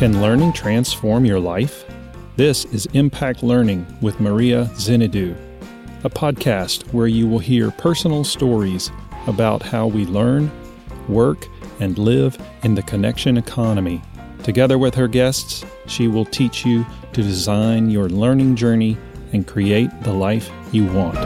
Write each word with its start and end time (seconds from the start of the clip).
Can 0.00 0.22
learning 0.22 0.54
transform 0.54 1.26
your 1.26 1.38
life? 1.38 1.84
This 2.36 2.64
is 2.64 2.86
Impact 2.94 3.42
Learning 3.42 3.86
with 4.00 4.18
Maria 4.18 4.64
Xenidou, 4.72 5.36
a 6.04 6.08
podcast 6.08 6.90
where 6.94 7.06
you 7.06 7.28
will 7.28 7.38
hear 7.38 7.70
personal 7.70 8.24
stories 8.24 8.90
about 9.26 9.62
how 9.62 9.86
we 9.86 10.06
learn, 10.06 10.50
work, 11.06 11.46
and 11.80 11.98
live 11.98 12.38
in 12.62 12.74
the 12.74 12.82
connection 12.82 13.36
economy. 13.36 14.00
Together 14.42 14.78
with 14.78 14.94
her 14.94 15.06
guests, 15.06 15.66
she 15.84 16.08
will 16.08 16.24
teach 16.24 16.64
you 16.64 16.86
to 17.12 17.22
design 17.22 17.90
your 17.90 18.08
learning 18.08 18.56
journey 18.56 18.96
and 19.34 19.46
create 19.46 19.90
the 20.00 20.14
life 20.14 20.50
you 20.72 20.86
want. 20.86 21.18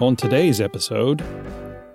On 0.00 0.16
today's 0.16 0.62
episode, 0.62 1.22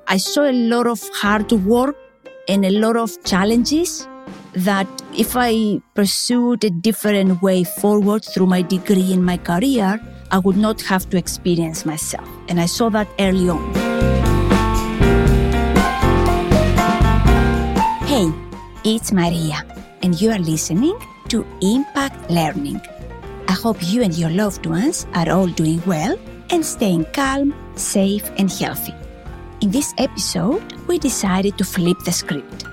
I 0.06 0.18
saw 0.18 0.44
a 0.44 0.54
lot 0.54 0.86
of 0.86 1.02
hard 1.16 1.52
work 1.52 2.03
and 2.48 2.66
a 2.66 2.70
lot 2.72 2.96
of 2.98 3.24
challenges 3.24 4.08
that 4.54 4.88
if 5.18 5.36
I 5.36 5.82
pursued 5.94 6.64
a 6.64 6.70
different 6.70 7.42
way 7.42 7.64
forward 7.64 8.24
through 8.26 8.48
my 8.48 8.62
degree 8.62 9.14
and 9.14 9.26
my 9.26 9.38
career, 9.38 10.00
I 10.32 10.40
would 10.40 10.58
not 10.58 10.82
have 10.82 11.10
to 11.12 11.18
experience 11.18 11.86
myself. 11.86 12.28
And 12.50 12.60
I 12.60 12.66
saw 12.66 12.90
that 12.90 13.08
early 13.20 13.50
on. 13.50 13.74
Hey, 18.06 18.32
it's 18.84 19.12
Maria, 19.12 19.66
and 20.02 20.20
you 20.20 20.32
are 20.32 20.40
listening 20.40 20.98
to 21.30 21.46
Impact 21.62 22.30
Learning. 22.30 22.82
I 23.48 23.54
hope 23.54 23.78
you 23.82 24.04
and 24.04 24.14
your 24.14 24.30
loved 24.30 24.66
ones 24.66 25.08
are 25.14 25.30
all 25.30 25.48
doing 25.48 25.82
well 25.86 26.18
and 26.50 26.66
staying 26.66 27.06
calm, 27.14 27.54
safe, 27.76 28.30
and 28.38 28.52
healthy. 28.52 28.94
In 29.64 29.72
this 29.72 29.94
episode, 29.98 30.74
we 30.88 31.00
decided 31.00 31.58
to 31.58 31.64
flip 31.64 31.98
the 32.04 32.12
script. 32.12 32.66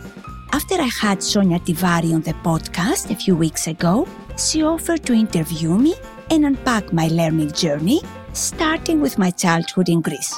After 0.51 0.75
I 0.75 0.91
had 1.01 1.23
Sonia 1.23 1.61
Tiwari 1.61 2.13
on 2.13 2.23
the 2.23 2.33
podcast 2.43 3.13
a 3.13 3.15
few 3.15 3.37
weeks 3.37 3.69
ago, 3.69 4.09
she 4.37 4.65
offered 4.65 5.05
to 5.07 5.13
interview 5.13 5.79
me 5.79 5.95
and 6.33 6.45
unpack 6.45 6.93
my 6.93 7.07
learning 7.07 7.53
journey, 7.53 8.01
starting 8.33 9.01
with 9.01 9.19
my 9.19 9.31
childhood 9.31 9.89
in 9.89 10.01
Greece. 10.01 10.35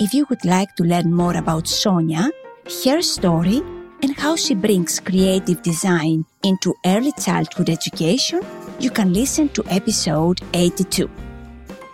If 0.00 0.12
you 0.12 0.26
would 0.28 0.44
like 0.44 0.74
to 0.74 0.82
learn 0.82 1.14
more 1.14 1.36
about 1.36 1.68
Sonia, 1.68 2.32
her 2.84 3.00
story, 3.00 3.62
and 4.02 4.18
how 4.18 4.34
she 4.34 4.56
brings 4.56 4.98
creative 4.98 5.62
design 5.62 6.24
into 6.42 6.74
early 6.84 7.12
childhood 7.12 7.70
education, 7.70 8.42
you 8.80 8.90
can 8.90 9.12
listen 9.12 9.48
to 9.50 9.62
episode 9.68 10.40
82. 10.52 11.08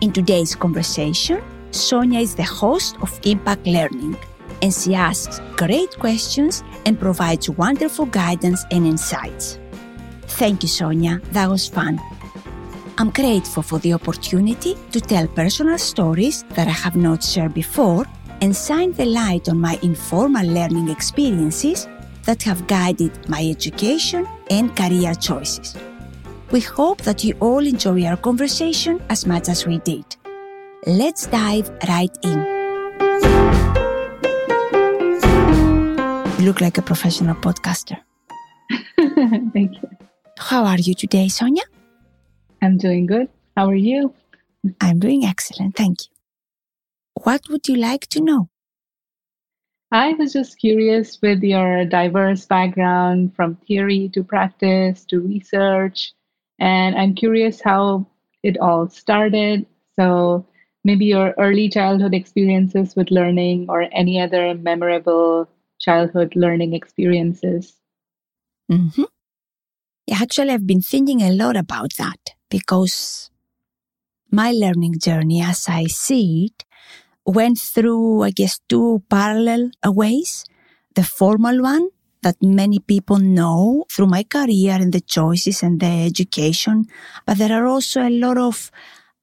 In 0.01 0.11
today's 0.11 0.55
conversation, 0.55 1.43
Sonia 1.71 2.19
is 2.19 2.35
the 2.35 2.43
host 2.43 2.97
of 3.01 3.19
Impact 3.23 3.65
Learning, 3.65 4.17
and 4.61 4.73
she 4.73 4.93
asks 4.93 5.39
great 5.55 5.97
questions 5.97 6.63
and 6.85 6.99
provides 6.99 7.49
wonderful 7.49 8.05
guidance 8.05 8.65
and 8.71 8.85
insights. 8.85 9.57
Thank 10.23 10.63
you, 10.63 10.69
Sonia. 10.69 11.21
That 11.31 11.49
was 11.49 11.67
fun. 11.67 11.99
I'm 12.97 13.09
grateful 13.09 13.63
for 13.63 13.79
the 13.79 13.93
opportunity 13.93 14.75
to 14.91 15.01
tell 15.01 15.27
personal 15.27 15.77
stories 15.77 16.43
that 16.55 16.67
I 16.67 16.71
have 16.71 16.95
not 16.95 17.23
shared 17.23 17.53
before 17.53 18.05
and 18.41 18.55
shine 18.55 18.91
the 18.91 19.05
light 19.05 19.49
on 19.49 19.59
my 19.59 19.79
informal 19.81 20.45
learning 20.45 20.89
experiences 20.89 21.87
that 22.23 22.43
have 22.43 22.67
guided 22.67 23.29
my 23.29 23.43
education 23.43 24.27
and 24.49 24.75
career 24.75 25.15
choices. 25.15 25.75
We 26.51 26.59
hope 26.59 27.01
that 27.03 27.23
you 27.23 27.35
all 27.39 27.65
enjoy 27.65 28.03
our 28.05 28.17
conversation 28.17 29.01
as 29.09 29.25
much 29.25 29.47
as 29.47 29.65
we 29.65 29.77
did. 29.79 30.17
Let's 30.87 31.27
dive 31.27 31.69
right 31.87 32.09
in. 32.23 32.39
You 36.39 36.45
look 36.45 36.59
like 36.59 36.79
a 36.79 36.81
professional 36.81 37.35
podcaster. 37.35 37.99
Thank 39.53 39.75
you. 39.75 39.89
How 40.39 40.65
are 40.65 40.79
you 40.79 40.95
today, 40.95 41.27
Sonia? 41.27 41.61
I'm 42.63 42.79
doing 42.79 43.05
good. 43.05 43.29
How 43.55 43.69
are 43.69 43.75
you? 43.75 44.11
I'm 44.79 44.97
doing 44.97 45.23
excellent, 45.23 45.75
thank 45.75 46.01
you. 46.01 46.07
What 47.23 47.41
would 47.49 47.67
you 47.67 47.75
like 47.75 48.07
to 48.07 48.21
know? 48.21 48.49
I 49.91 50.13
was 50.13 50.33
just 50.33 50.57
curious 50.57 51.19
with 51.21 51.43
your 51.43 51.85
diverse 51.85 52.45
background 52.45 53.35
from 53.35 53.55
theory 53.67 54.09
to 54.13 54.23
practice 54.23 55.05
to 55.05 55.19
research, 55.19 56.13
and 56.57 56.95
I'm 56.95 57.13
curious 57.13 57.61
how 57.61 58.07
it 58.41 58.57
all 58.57 58.89
started. 58.89 59.65
So, 59.99 60.45
maybe 60.83 61.05
your 61.05 61.33
early 61.37 61.69
childhood 61.69 62.13
experiences 62.13 62.95
with 62.95 63.11
learning 63.11 63.67
or 63.69 63.87
any 63.91 64.19
other 64.19 64.53
memorable 64.55 65.47
childhood 65.79 66.33
learning 66.35 66.73
experiences. 66.73 67.77
Mm-hmm. 68.71 69.03
Yeah, 70.07 70.19
actually, 70.21 70.51
I've 70.51 70.67
been 70.67 70.81
thinking 70.81 71.21
a 71.21 71.31
lot 71.31 71.55
about 71.55 71.93
that 71.97 72.33
because 72.49 73.29
my 74.31 74.51
learning 74.51 74.99
journey, 74.99 75.41
as 75.41 75.67
I 75.67 75.85
see 75.85 76.45
it, 76.51 76.65
went 77.25 77.59
through, 77.59 78.23
I 78.23 78.31
guess, 78.31 78.59
two 78.67 79.03
parallel 79.09 79.71
ways. 79.85 80.45
The 80.95 81.03
formal 81.03 81.61
one 81.61 81.89
that 82.23 82.35
many 82.41 82.79
people 82.79 83.17
know 83.17 83.85
through 83.91 84.07
my 84.07 84.23
career 84.23 84.77
and 84.79 84.93
the 84.93 85.01
choices 85.01 85.63
and 85.63 85.79
the 85.79 86.05
education, 86.05 86.85
but 87.25 87.37
there 87.37 87.51
are 87.51 87.65
also 87.65 88.01
a 88.01 88.09
lot 88.09 88.37
of 88.37 88.71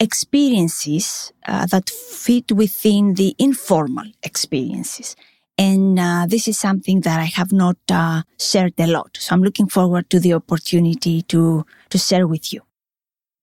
experiences 0.01 1.33
uh, 1.47 1.67
that 1.67 1.91
fit 1.91 2.53
within 2.53 3.15
the 3.15 3.35
informal 3.39 4.07
experiences. 4.23 5.17
And 5.57 5.99
uh, 5.99 6.27
this 6.29 6.47
is 6.47 6.57
something 6.57 7.01
that 7.01 7.19
I 7.19 7.25
have 7.25 7.53
not 7.53 7.77
uh, 7.91 8.23
shared 8.39 8.75
a 8.79 8.87
lot. 8.87 9.17
So 9.19 9.35
I'm 9.35 9.43
looking 9.43 9.69
forward 9.69 10.09
to 10.11 10.21
the 10.21 10.35
opportunity 10.35 11.23
to, 11.23 11.67
to 11.91 11.99
share 11.99 12.29
with 12.29 12.53
you. 12.53 12.63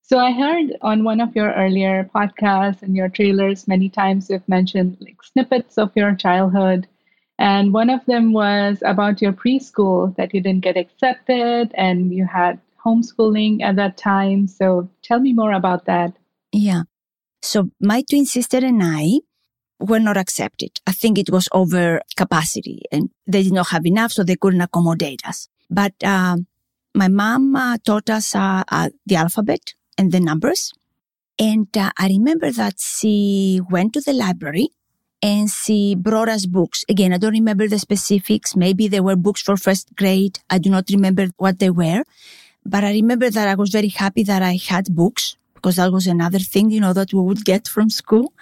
So 0.00 0.18
I 0.18 0.32
heard 0.32 0.76
on 0.82 1.04
one 1.04 1.20
of 1.20 1.34
your 1.34 1.52
earlier 1.52 2.08
podcasts 2.14 2.82
and 2.82 2.96
your 2.96 3.08
trailers 3.08 3.66
many 3.66 3.88
times 3.88 4.30
you've 4.30 4.48
mentioned 4.48 4.96
like 5.00 5.22
snippets 5.22 5.76
of 5.78 5.90
your 5.94 6.14
childhood. 6.14 6.86
And 7.38 7.74
one 7.74 7.90
of 7.90 8.06
them 8.06 8.32
was 8.32 8.78
about 8.86 9.20
your 9.20 9.32
preschool 9.32 10.16
that 10.16 10.32
you 10.32 10.40
didn't 10.40 10.62
get 10.62 10.76
accepted 10.76 11.72
and 11.74 12.14
you 12.14 12.24
had 12.24 12.60
homeschooling 12.82 13.62
at 13.62 13.76
that 13.76 13.96
time. 13.96 14.46
So 14.46 14.88
tell 15.02 15.20
me 15.20 15.32
more 15.34 15.52
about 15.52 15.84
that. 15.86 16.14
Yeah. 16.56 16.84
So 17.42 17.70
my 17.80 18.02
twin 18.08 18.24
sister 18.24 18.56
and 18.56 18.82
I 18.82 19.20
were 19.78 20.00
not 20.00 20.16
accepted. 20.16 20.80
I 20.86 20.92
think 20.92 21.18
it 21.18 21.28
was 21.28 21.50
over 21.52 22.00
capacity 22.16 22.80
and 22.90 23.10
they 23.26 23.42
did 23.42 23.52
not 23.52 23.68
have 23.68 23.84
enough, 23.84 24.12
so 24.12 24.24
they 24.24 24.36
couldn't 24.36 24.62
accommodate 24.62 25.20
us. 25.26 25.48
But 25.68 25.92
uh, 26.02 26.38
my 26.94 27.08
mom 27.08 27.54
uh, 27.54 27.76
taught 27.84 28.08
us 28.08 28.34
uh, 28.34 28.64
uh 28.68 28.88
the 29.04 29.16
alphabet 29.16 29.74
and 29.98 30.12
the 30.12 30.20
numbers. 30.20 30.72
And 31.38 31.68
uh, 31.76 31.90
I 31.98 32.08
remember 32.08 32.50
that 32.52 32.80
she 32.80 33.60
went 33.70 33.92
to 33.92 34.00
the 34.00 34.14
library 34.14 34.70
and 35.20 35.50
she 35.50 35.94
brought 35.94 36.30
us 36.30 36.46
books. 36.46 36.84
Again, 36.88 37.12
I 37.12 37.18
don't 37.18 37.32
remember 37.32 37.68
the 37.68 37.78
specifics. 37.78 38.56
Maybe 38.56 38.88
they 38.88 39.00
were 39.00 39.16
books 39.16 39.42
for 39.42 39.58
first 39.58 39.94
grade. 39.94 40.38
I 40.48 40.56
do 40.56 40.70
not 40.70 40.88
remember 40.90 41.28
what 41.36 41.58
they 41.58 41.68
were. 41.68 42.04
But 42.64 42.82
I 42.82 42.92
remember 42.92 43.28
that 43.28 43.46
I 43.46 43.54
was 43.54 43.68
very 43.68 43.88
happy 43.88 44.22
that 44.22 44.42
I 44.42 44.56
had 44.56 44.94
books 44.94 45.36
because 45.56 45.76
that 45.76 45.92
was 45.92 46.06
another 46.06 46.38
thing, 46.38 46.70
you 46.70 46.80
know, 46.80 46.92
that 46.92 47.12
we 47.12 47.20
would 47.20 47.44
get 47.44 47.66
from 47.66 47.90
school. 47.90 48.32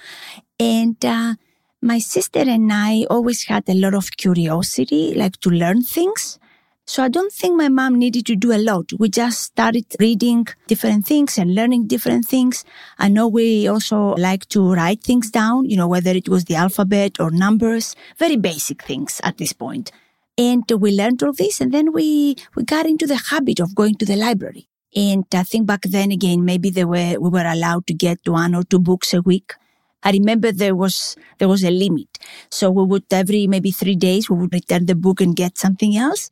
And 0.61 1.03
uh, 1.05 1.35
my 1.81 1.99
sister 1.99 2.41
and 2.41 2.73
I 2.73 3.07
always 3.11 3.45
had 3.45 3.69
a 3.69 3.75
lot 3.75 3.95
of 3.95 4.17
curiosity, 4.17 5.15
like 5.15 5.39
to 5.41 5.51
learn 5.51 5.83
things. 5.83 6.39
So 6.87 7.03
I 7.03 7.09
don't 7.09 7.33
think 7.33 7.57
my 7.57 7.71
mom 7.71 7.99
needed 7.99 8.27
to 8.27 8.37
do 8.37 8.53
a 8.53 8.61
lot. 8.61 8.93
We 8.99 9.09
just 9.09 9.41
started 9.41 9.87
reading 9.99 10.47
different 10.67 11.07
things 11.07 11.39
and 11.39 11.55
learning 11.55 11.87
different 11.87 12.27
things. 12.27 12.63
I 12.99 13.09
know 13.09 13.27
we 13.27 13.67
also 13.67 14.15
like 14.17 14.47
to 14.51 14.75
write 14.75 15.03
things 15.03 15.31
down, 15.31 15.65
you 15.65 15.79
know, 15.79 15.89
whether 15.89 16.11
it 16.11 16.29
was 16.29 16.45
the 16.45 16.57
alphabet 16.57 17.19
or 17.19 17.31
numbers, 17.31 17.97
very 18.19 18.37
basic 18.37 18.83
things 18.83 19.19
at 19.25 19.39
this 19.39 19.55
point. 19.55 19.93
And 20.37 20.65
we 20.79 20.95
learned 20.95 21.23
all 21.23 21.33
this 21.33 21.61
and 21.61 21.73
then 21.73 21.93
we, 21.93 22.37
we 22.55 22.65
got 22.65 22.85
into 22.85 23.07
the 23.07 23.17
habit 23.31 23.61
of 23.61 23.75
going 23.75 23.95
to 23.97 24.05
the 24.05 24.17
library. 24.17 24.69
And 24.95 25.25
I 25.35 25.43
think 25.43 25.67
back 25.67 25.83
then 25.83 26.13
again, 26.13 26.45
maybe 26.45 26.71
they 26.71 26.85
were, 26.85 27.17
we 27.19 27.29
were 27.29 27.47
allowed 27.47 27.87
to 27.89 27.95
get 27.95 28.21
one 28.27 28.55
or 28.55 28.63
two 28.63 28.79
books 28.79 29.13
a 29.13 29.21
week. 29.23 29.55
I 30.03 30.13
remember 30.13 30.53
there 30.53 30.77
was, 30.77 31.17
there 31.39 31.49
was 31.49 31.65
a 31.65 31.71
limit. 31.71 32.19
So 32.51 32.71
we 32.71 32.85
would 32.85 33.05
every 33.11 33.47
maybe 33.47 33.71
three 33.71 33.97
days, 33.97 34.31
we 34.31 34.37
would 34.37 34.53
return 34.53 34.87
the 34.87 34.95
book 34.95 35.21
and 35.21 35.35
get 35.35 35.59
something 35.59 35.97
else. 35.97 36.31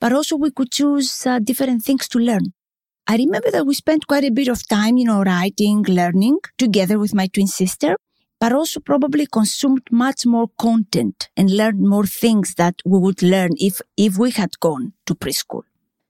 But 0.00 0.12
also 0.12 0.36
we 0.36 0.50
could 0.50 0.72
choose 0.72 1.26
uh, 1.26 1.38
different 1.38 1.82
things 1.84 2.08
to 2.08 2.18
learn. 2.18 2.52
I 3.06 3.16
remember 3.16 3.50
that 3.50 3.66
we 3.66 3.74
spent 3.74 4.06
quite 4.06 4.24
a 4.24 4.30
bit 4.30 4.48
of 4.48 4.66
time, 4.68 4.96
you 4.96 5.04
know, 5.04 5.22
writing, 5.22 5.82
learning 5.84 6.38
together 6.58 6.98
with 6.98 7.14
my 7.14 7.28
twin 7.28 7.46
sister, 7.46 7.96
but 8.40 8.52
also 8.52 8.80
probably 8.80 9.26
consumed 9.26 9.82
much 9.90 10.26
more 10.26 10.48
content 10.58 11.30
and 11.36 11.50
learned 11.50 11.80
more 11.80 12.06
things 12.06 12.54
that 12.54 12.74
we 12.84 12.98
would 12.98 13.22
learn 13.22 13.50
if, 13.56 13.80
if 13.96 14.18
we 14.18 14.30
had 14.32 14.58
gone 14.60 14.92
to 15.06 15.14
preschool. 15.14 15.62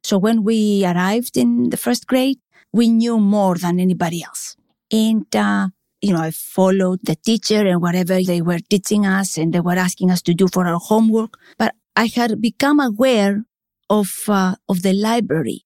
So 0.04 0.18
when 0.18 0.42
we 0.42 0.84
arrived 0.84 1.36
in 1.36 1.70
the 1.70 1.76
first 1.76 2.06
grade, 2.06 2.38
we 2.72 2.88
knew 2.88 3.18
more 3.18 3.56
than 3.56 3.78
anybody 3.78 4.22
else. 4.22 4.56
And, 4.90 5.34
uh, 5.34 5.68
you 6.00 6.12
know, 6.12 6.20
I 6.20 6.30
followed 6.30 7.00
the 7.04 7.16
teacher 7.16 7.66
and 7.66 7.80
whatever 7.80 8.20
they 8.22 8.42
were 8.42 8.58
teaching 8.58 9.06
us 9.06 9.38
and 9.38 9.52
they 9.52 9.60
were 9.60 9.72
asking 9.72 10.10
us 10.10 10.22
to 10.22 10.34
do 10.34 10.48
for 10.48 10.66
our 10.66 10.78
homework. 10.78 11.38
But 11.58 11.74
I 11.94 12.06
had 12.06 12.40
become 12.40 12.80
aware 12.80 13.44
of, 13.88 14.10
uh, 14.28 14.56
of 14.68 14.82
the 14.82 14.92
library 14.92 15.64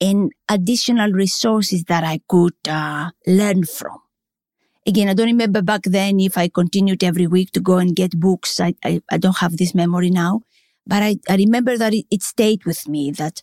and 0.00 0.32
additional 0.48 1.12
resources 1.12 1.84
that 1.84 2.04
I 2.04 2.20
could 2.28 2.54
uh, 2.68 3.10
learn 3.26 3.64
from. 3.64 3.98
Again, 4.86 5.08
I 5.08 5.14
don't 5.14 5.26
remember 5.26 5.62
back 5.62 5.82
then 5.84 6.20
if 6.20 6.38
I 6.38 6.48
continued 6.48 7.04
every 7.04 7.26
week 7.26 7.52
to 7.52 7.60
go 7.60 7.78
and 7.78 7.94
get 7.94 8.18
books. 8.18 8.60
I, 8.60 8.74
I, 8.84 9.02
I 9.10 9.18
don't 9.18 9.38
have 9.38 9.56
this 9.56 9.74
memory 9.74 10.10
now, 10.10 10.42
but 10.86 11.02
I, 11.02 11.16
I 11.28 11.36
remember 11.36 11.76
that 11.76 11.92
it, 11.94 12.06
it 12.10 12.22
stayed 12.22 12.64
with 12.64 12.88
me 12.88 13.10
that 13.12 13.42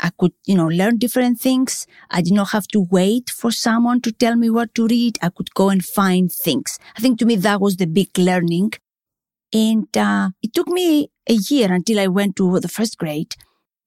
I 0.00 0.10
could, 0.18 0.32
you 0.46 0.56
know, 0.56 0.66
learn 0.66 0.98
different 0.98 1.40
things. 1.40 1.86
I 2.10 2.22
did 2.22 2.32
not 2.32 2.50
have 2.50 2.66
to 2.68 2.86
wait 2.90 3.30
for 3.30 3.52
someone 3.52 4.00
to 4.02 4.12
tell 4.12 4.36
me 4.36 4.48
what 4.50 4.74
to 4.76 4.86
read. 4.86 5.18
I 5.22 5.28
could 5.28 5.52
go 5.54 5.68
and 5.68 5.84
find 5.84 6.32
things. 6.32 6.78
I 6.96 7.00
think 7.00 7.18
to 7.18 7.26
me 7.26 7.36
that 7.36 7.60
was 7.60 7.76
the 7.76 7.86
big 7.86 8.16
learning. 8.18 8.72
And 9.52 9.94
uh, 9.96 10.30
it 10.42 10.54
took 10.54 10.68
me 10.68 11.10
a 11.28 11.34
year 11.34 11.72
until 11.72 12.00
I 12.00 12.06
went 12.06 12.36
to 12.36 12.60
the 12.60 12.68
first 12.68 12.98
grade 12.98 13.34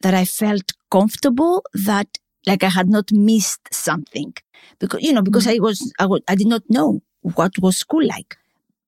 that 0.01 0.13
I 0.13 0.25
felt 0.25 0.73
comfortable 0.91 1.63
that 1.73 2.07
like 2.45 2.63
I 2.63 2.69
had 2.69 2.89
not 2.89 3.11
missed 3.11 3.73
something 3.73 4.33
because, 4.79 5.01
you 5.01 5.13
know, 5.13 5.21
because 5.21 5.47
I 5.47 5.59
was, 5.59 5.93
I 5.97 6.05
was, 6.05 6.21
I 6.27 6.35
did 6.35 6.47
not 6.47 6.63
know 6.69 7.01
what 7.21 7.53
was 7.59 7.77
school 7.77 8.05
like. 8.05 8.37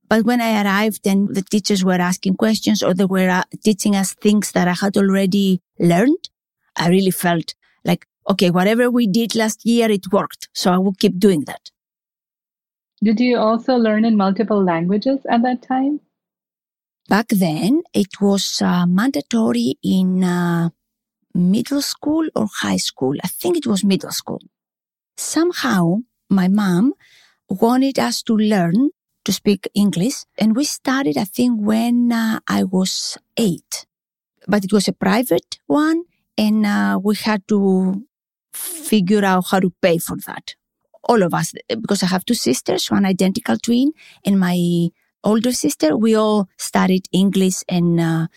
But 0.07 0.25
when 0.25 0.41
I 0.41 0.61
arrived 0.61 1.07
and 1.07 1.33
the 1.33 1.41
teachers 1.41 1.83
were 1.83 1.93
asking 1.93 2.35
questions 2.35 2.83
or 2.83 2.93
they 2.93 3.05
were 3.05 3.29
uh, 3.29 3.43
teaching 3.63 3.95
us 3.95 4.13
things 4.13 4.51
that 4.51 4.67
I 4.67 4.73
had 4.73 4.97
already 4.97 5.61
learned, 5.79 6.29
I 6.75 6.89
really 6.89 7.11
felt 7.11 7.53
like, 7.83 8.07
okay, 8.29 8.51
whatever 8.51 8.89
we 8.89 9.07
did 9.07 9.35
last 9.35 9.65
year, 9.65 9.89
it 9.91 10.11
worked. 10.11 10.49
So 10.53 10.71
I 10.71 10.77
will 10.77 10.93
keep 10.93 11.19
doing 11.19 11.43
that. 11.45 11.71
Did 13.03 13.19
you 13.19 13.37
also 13.37 13.75
learn 13.75 14.05
in 14.05 14.17
multiple 14.17 14.63
languages 14.63 15.19
at 15.29 15.43
that 15.43 15.61
time? 15.61 15.99
Back 17.07 17.27
then, 17.29 17.83
it 17.93 18.19
was 18.19 18.61
uh, 18.61 18.85
mandatory 18.87 19.77
in 19.83 20.23
uh, 20.23 20.69
middle 21.35 21.81
school 21.81 22.27
or 22.35 22.47
high 22.61 22.77
school. 22.77 23.15
I 23.23 23.27
think 23.27 23.57
it 23.57 23.67
was 23.67 23.83
middle 23.83 24.11
school. 24.11 24.41
Somehow, 25.17 25.97
my 26.29 26.47
mom 26.47 26.93
wanted 27.47 27.99
us 27.99 28.23
to 28.23 28.35
learn 28.35 28.89
to 29.23 29.31
speak 29.31 29.67
English, 29.75 30.25
and 30.37 30.55
we 30.55 30.63
started, 30.63 31.17
I 31.17 31.25
think, 31.25 31.59
when 31.61 32.11
uh, 32.11 32.39
I 32.47 32.63
was 32.63 33.17
eight. 33.37 33.85
But 34.47 34.63
it 34.63 34.73
was 34.73 34.87
a 34.87 34.93
private 34.93 35.59
one, 35.67 36.03
and 36.37 36.65
uh, 36.65 36.99
we 37.01 37.15
had 37.15 37.47
to 37.47 38.03
figure 38.53 39.23
out 39.23 39.45
how 39.51 39.59
to 39.59 39.71
pay 39.81 39.97
for 39.97 40.17
that. 40.27 40.55
All 41.03 41.21
of 41.21 41.33
us, 41.33 41.53
because 41.69 42.03
I 42.03 42.07
have 42.07 42.25
two 42.25 42.33
sisters, 42.33 42.89
one 42.89 43.05
identical 43.05 43.57
twin, 43.57 43.91
and 44.25 44.39
my 44.39 44.89
older 45.23 45.51
sister, 45.51 45.95
we 45.97 46.15
all 46.15 46.47
studied 46.57 47.07
English, 47.11 47.63
and 47.69 47.99
uh, 47.99 48.27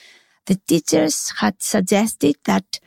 the 0.46 0.56
teachers 0.66 1.32
had 1.38 1.62
suggested 1.62 2.36
that 2.44 2.80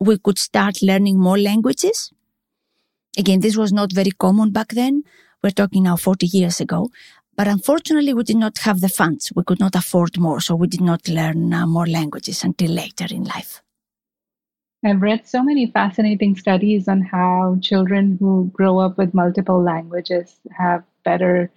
we 0.00 0.18
could 0.18 0.38
start 0.38 0.82
learning 0.82 1.18
more 1.18 1.38
languages. 1.38 2.10
Again, 3.16 3.40
this 3.40 3.56
was 3.56 3.72
not 3.72 3.92
very 3.92 4.10
common 4.10 4.50
back 4.50 4.68
then. 4.68 5.02
We're 5.42 5.50
talking 5.50 5.84
now 5.84 5.96
40 5.96 6.26
years 6.26 6.60
ago. 6.60 6.90
But 7.36 7.48
unfortunately, 7.48 8.14
we 8.14 8.24
did 8.24 8.36
not 8.36 8.58
have 8.58 8.80
the 8.80 8.88
funds. 8.88 9.32
We 9.34 9.42
could 9.44 9.60
not 9.60 9.74
afford 9.74 10.18
more, 10.18 10.40
so 10.40 10.54
we 10.54 10.66
did 10.66 10.80
not 10.80 11.08
learn 11.08 11.52
uh, 11.52 11.66
more 11.66 11.86
languages 11.86 12.44
until 12.44 12.70
later 12.70 13.06
in 13.10 13.24
life. 13.24 13.62
I've 14.84 15.02
read 15.02 15.26
so 15.26 15.42
many 15.42 15.66
fascinating 15.66 16.34
studies 16.36 16.88
on 16.88 17.00
how 17.02 17.58
children 17.60 18.16
who 18.20 18.50
grow 18.52 18.78
up 18.78 18.98
with 18.98 19.14
multiple 19.14 19.62
languages 19.62 20.40
have 20.50 20.84
better 21.04 21.50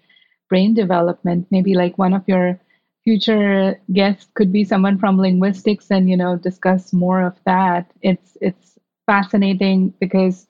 brain 0.50 0.74
development. 0.74 1.48
Maybe 1.51 1.74
like 1.75 1.98
one 1.98 2.13
of 2.13 2.24
your 2.27 2.60
future 3.04 3.80
guests 3.94 4.27
could 4.36 4.51
be 4.51 4.63
someone 4.63 4.98
from 5.00 5.18
linguistics 5.19 5.92
and 5.92 6.10
you 6.10 6.18
know 6.18 6.36
discuss 6.38 6.92
more 6.92 7.22
of 7.22 7.39
that 7.45 7.92
it's 8.01 8.36
it's 8.42 8.80
fascinating 9.06 9.94
because 10.00 10.48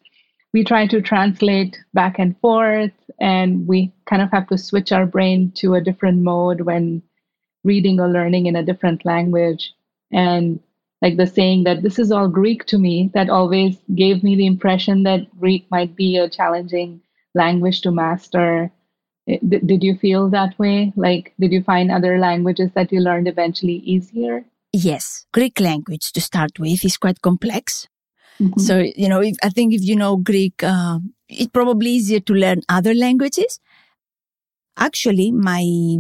we 0.54 0.64
try 0.64 0.88
to 0.88 1.02
translate 1.02 1.78
back 1.94 2.18
and 2.18 2.40
forth 2.40 2.94
and 3.20 3.68
we 3.68 3.92
kind 4.06 4.22
of 4.22 4.32
have 4.32 4.48
to 4.48 4.58
switch 4.58 4.92
our 4.94 5.06
brain 5.06 5.52
to 5.56 5.74
a 5.76 5.82
different 5.82 6.20
mode 6.24 6.62
when 6.62 7.02
reading 7.64 8.00
or 8.00 8.10
learning 8.10 8.46
in 8.46 8.56
a 8.56 8.64
different 8.64 9.06
language 9.06 9.74
and 10.12 10.60
like 11.02 11.18
the 11.18 11.28
saying 11.28 11.64
that 11.64 11.84
this 11.84 12.00
is 12.00 12.12
all 12.12 12.28
greek 12.28 12.66
to 12.66 12.78
me 12.78 13.12
that 13.14 13.30
always 13.30 13.78
gave 13.96 14.24
me 14.24 14.36
the 14.36 14.46
impression 14.46 15.04
that 15.04 15.28
greek 15.40 15.66
might 15.70 15.96
be 15.96 16.18
a 16.18 16.30
challenging 16.30 17.02
language 17.34 17.82
to 17.82 17.92
master 17.92 18.72
did 19.26 19.84
you 19.84 19.98
feel 19.98 20.30
that 20.30 20.58
way? 20.60 20.94
Like, 20.96 21.34
did 21.40 21.52
you 21.52 21.64
find 21.64 21.92
other 21.92 22.20
languages 22.20 22.72
that 22.76 22.92
you 22.92 23.00
learned 23.00 23.28
eventually 23.28 23.78
easier? 23.78 24.46
Yes. 24.72 25.26
Greek 25.34 25.60
language 25.60 26.12
to 26.12 26.22
start 26.22 26.60
with 26.60 26.86
is 26.86 26.98
quite 26.98 27.22
complex. 27.22 27.88
Mm-hmm. 28.40 28.60
So, 28.60 28.80
you 28.96 29.10
know, 29.10 29.22
if, 29.22 29.36
I 29.42 29.50
think 29.50 29.74
if 29.74 29.82
you 29.82 29.96
know 29.96 30.18
Greek, 30.18 30.62
uh, 30.62 31.00
it's 31.28 31.50
probably 31.50 31.92
easier 31.92 32.20
to 32.20 32.34
learn 32.34 32.62
other 32.70 32.94
languages. 32.94 33.60
Actually, 34.78 35.32
my, 35.32 35.98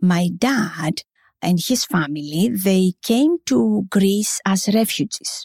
my 0.00 0.30
dad 0.36 1.02
and 1.42 1.60
his 1.60 1.84
family, 1.84 2.50
they 2.52 2.92
came 3.02 3.38
to 3.46 3.86
Greece 3.90 4.40
as 4.44 4.68
refugees 4.68 5.44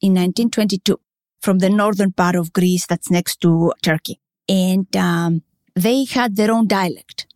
in 0.00 0.12
1922 0.14 0.98
from 1.40 1.58
the 1.58 1.70
northern 1.70 2.12
part 2.12 2.36
of 2.36 2.52
Greece 2.52 2.86
that's 2.86 3.10
next 3.10 3.40
to 3.40 3.72
Turkey. 3.82 4.20
And, 4.48 4.94
um, 4.96 5.42
they 5.74 6.04
had 6.04 6.36
their 6.36 6.50
own 6.50 6.66
dialect. 6.66 7.26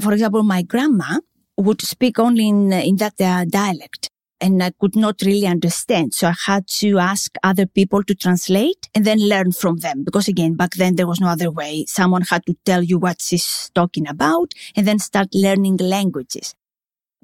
For 0.00 0.12
example, 0.12 0.42
my 0.42 0.62
grandma 0.62 1.20
would 1.56 1.82
speak 1.82 2.18
only 2.18 2.48
in, 2.48 2.72
in 2.72 2.96
that 2.96 3.20
uh, 3.20 3.44
dialect 3.44 4.10
and 4.40 4.62
I 4.62 4.70
could 4.70 4.94
not 4.94 5.20
really 5.22 5.46
understand. 5.46 6.14
So 6.14 6.28
I 6.28 6.34
had 6.46 6.68
to 6.78 6.98
ask 6.98 7.34
other 7.42 7.66
people 7.66 8.02
to 8.04 8.14
translate 8.14 8.88
and 8.94 9.04
then 9.04 9.18
learn 9.18 9.52
from 9.52 9.78
them. 9.78 10.04
Because 10.04 10.28
again, 10.28 10.54
back 10.54 10.74
then 10.74 10.96
there 10.96 11.06
was 11.06 11.20
no 11.20 11.28
other 11.28 11.50
way. 11.50 11.84
Someone 11.88 12.22
had 12.22 12.46
to 12.46 12.54
tell 12.64 12.82
you 12.82 12.98
what 12.98 13.20
she's 13.20 13.70
talking 13.74 14.08
about 14.08 14.54
and 14.76 14.86
then 14.86 14.98
start 14.98 15.28
learning 15.34 15.78
languages. 15.78 16.54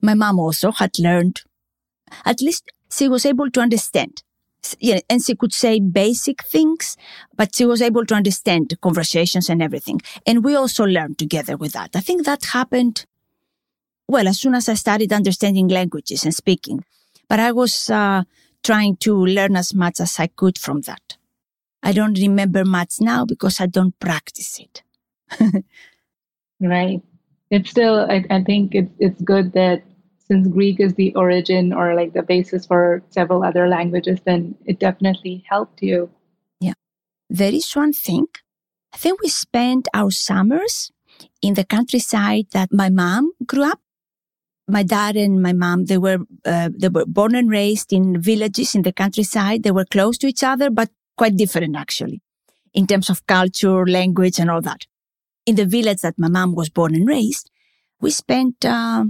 My 0.04 0.14
mom 0.14 0.38
also 0.38 0.70
had 0.70 0.98
learned, 0.98 1.40
at 2.24 2.40
least 2.40 2.70
she 2.92 3.08
was 3.08 3.24
able 3.24 3.50
to 3.50 3.60
understand 3.60 4.22
yeah, 4.78 5.00
and 5.10 5.22
she 5.22 5.34
could 5.34 5.52
say 5.52 5.80
basic 5.80 6.42
things, 6.44 6.96
but 7.36 7.54
she 7.54 7.64
was 7.64 7.82
able 7.82 8.06
to 8.06 8.14
understand 8.14 8.74
conversations 8.80 9.48
and 9.48 9.62
everything. 9.62 10.00
And 10.26 10.44
we 10.44 10.54
also 10.54 10.84
learned 10.84 11.18
together 11.18 11.56
with 11.56 11.72
that. 11.72 11.90
I 11.94 12.00
think 12.00 12.24
that 12.24 12.44
happened, 12.46 13.06
well, 14.08 14.28
as 14.28 14.40
soon 14.40 14.54
as 14.54 14.68
I 14.68 14.74
started 14.74 15.12
understanding 15.12 15.68
languages 15.68 16.24
and 16.24 16.34
speaking. 16.34 16.84
But 17.28 17.40
I 17.40 17.52
was 17.52 17.90
uh, 17.90 18.24
trying 18.62 18.96
to 18.98 19.14
learn 19.14 19.56
as 19.56 19.74
much 19.74 20.00
as 20.00 20.18
I 20.18 20.28
could 20.28 20.58
from 20.58 20.82
that. 20.82 21.16
I 21.82 21.92
don't 21.92 22.18
remember 22.18 22.64
much 22.64 22.94
now 23.00 23.24
because 23.24 23.60
I 23.60 23.66
don't 23.66 23.98
practice 23.98 24.58
it. 24.58 24.82
right. 26.60 27.02
It's 27.50 27.70
still, 27.70 28.06
I, 28.10 28.24
I 28.30 28.42
think 28.42 28.74
it's, 28.74 28.92
it's 28.98 29.20
good 29.20 29.52
that 29.52 29.82
since 30.26 30.48
Greek 30.48 30.80
is 30.80 30.94
the 30.94 31.14
origin 31.14 31.72
or 31.72 31.94
like 31.94 32.12
the 32.12 32.22
basis 32.22 32.66
for 32.66 33.02
several 33.10 33.44
other 33.44 33.68
languages, 33.68 34.20
then 34.24 34.54
it 34.64 34.78
definitely 34.78 35.44
helped 35.48 35.82
you. 35.82 36.10
Yeah. 36.60 36.74
There 37.28 37.52
is 37.52 37.70
one 37.72 37.92
thing. 37.92 38.26
I 38.92 38.96
think 38.96 39.20
we 39.20 39.28
spent 39.28 39.88
our 39.92 40.10
summers 40.10 40.90
in 41.42 41.54
the 41.54 41.64
countryside 41.64 42.46
that 42.52 42.72
my 42.72 42.88
mom 42.88 43.32
grew 43.46 43.64
up. 43.64 43.80
My 44.66 44.82
dad 44.82 45.16
and 45.16 45.42
my 45.42 45.52
mom, 45.52 45.84
they 45.86 45.98
were, 45.98 46.20
uh, 46.46 46.70
they 46.74 46.88
were 46.88 47.04
born 47.04 47.34
and 47.34 47.50
raised 47.50 47.92
in 47.92 48.20
villages 48.20 48.74
in 48.74 48.80
the 48.82 48.92
countryside. 48.92 49.62
They 49.62 49.72
were 49.72 49.84
close 49.84 50.16
to 50.18 50.26
each 50.26 50.42
other, 50.42 50.70
but 50.70 50.88
quite 51.18 51.36
different 51.36 51.76
actually 51.76 52.22
in 52.72 52.86
terms 52.86 53.10
of 53.10 53.26
culture, 53.26 53.86
language 53.86 54.38
and 54.38 54.50
all 54.50 54.62
that. 54.62 54.86
In 55.44 55.56
the 55.56 55.66
village 55.66 56.00
that 56.00 56.18
my 56.18 56.28
mom 56.28 56.54
was 56.54 56.70
born 56.70 56.94
and 56.94 57.06
raised, 57.06 57.50
we 58.00 58.10
spent, 58.10 58.64
uh, 58.64 59.04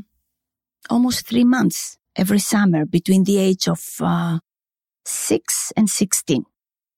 almost 0.90 1.26
three 1.26 1.44
months 1.44 1.98
every 2.16 2.38
summer 2.38 2.84
between 2.84 3.24
the 3.24 3.38
age 3.38 3.68
of 3.68 3.82
uh, 4.00 4.38
six 5.04 5.72
and 5.76 5.88
16. 5.88 6.44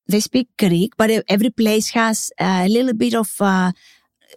They 0.09 0.21
speak 0.21 0.49
Greek, 0.59 0.93
but 0.97 1.11
every 1.29 1.51
place 1.51 1.91
has 1.91 2.31
a 2.39 2.69
little 2.69 2.95
bit 2.95 3.15
of, 3.15 3.35
uh, 3.41 3.73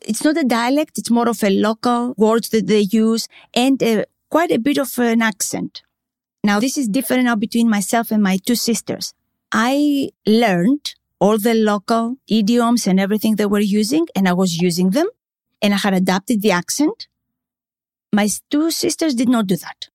it's 0.02 0.24
not 0.24 0.38
a 0.38 0.44
dialect, 0.44 0.98
it's 0.98 1.12
more 1.12 1.30
of 1.30 1.44
a 1.44 1.50
local 1.50 2.16
words 2.18 2.50
that 2.50 2.68
they 2.68 2.88
use 2.92 3.28
and 3.54 3.82
uh, 3.84 4.06
quite 4.30 4.52
a 4.52 4.58
bit 4.58 4.78
of 4.78 4.98
an 4.98 5.22
accent. 5.22 5.84
Now, 6.44 6.60
this 6.60 6.78
is 6.78 6.88
different 6.88 7.26
now 7.26 7.36
between 7.36 7.70
myself 7.70 8.12
and 8.12 8.24
my 8.24 8.38
two 8.38 8.56
sisters. 8.56 9.14
I 9.52 10.10
learned 10.26 10.96
all 11.20 11.38
the 11.38 11.54
local 11.54 12.16
idioms 12.28 12.88
and 12.88 13.00
everything 13.00 13.36
they 13.36 13.46
were 13.46 13.60
using, 13.60 14.08
and 14.16 14.28
I 14.28 14.34
was 14.34 14.58
using 14.58 14.92
them, 14.92 15.08
and 15.62 15.74
I 15.74 15.78
had 15.78 15.94
adapted 15.94 16.42
the 16.42 16.52
accent 16.52 17.08
my 18.12 18.30
two 18.50 18.72
sisters 18.72 19.16
did 19.16 19.30
not 19.30 19.48
do 19.48 19.56
that. 19.58 19.90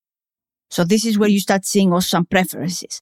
So 0.69 0.83
this 0.83 1.05
is 1.05 1.17
where 1.17 1.29
you 1.29 1.39
start 1.39 1.65
seeing 1.65 1.91
also 1.91 2.07
some 2.07 2.25
preferences. 2.25 3.01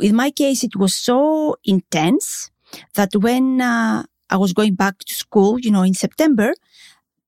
In 0.00 0.16
my 0.16 0.30
case, 0.30 0.64
it 0.64 0.76
was 0.76 0.94
so 0.94 1.56
intense 1.64 2.50
that 2.94 3.14
when 3.14 3.60
uh, 3.60 4.04
I 4.30 4.36
was 4.36 4.52
going 4.52 4.74
back 4.74 4.98
to 4.98 5.14
school, 5.14 5.58
you 5.58 5.70
know, 5.70 5.82
in 5.82 5.94
September, 5.94 6.54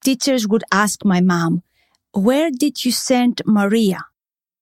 teachers 0.03 0.49
would 0.49 0.65
ask 0.73 1.05
my 1.05 1.21
mom, 1.21 1.63
where 2.13 2.51
did 2.51 2.85
you 2.85 2.93
send 2.93 3.43
Maria? 3.45 4.01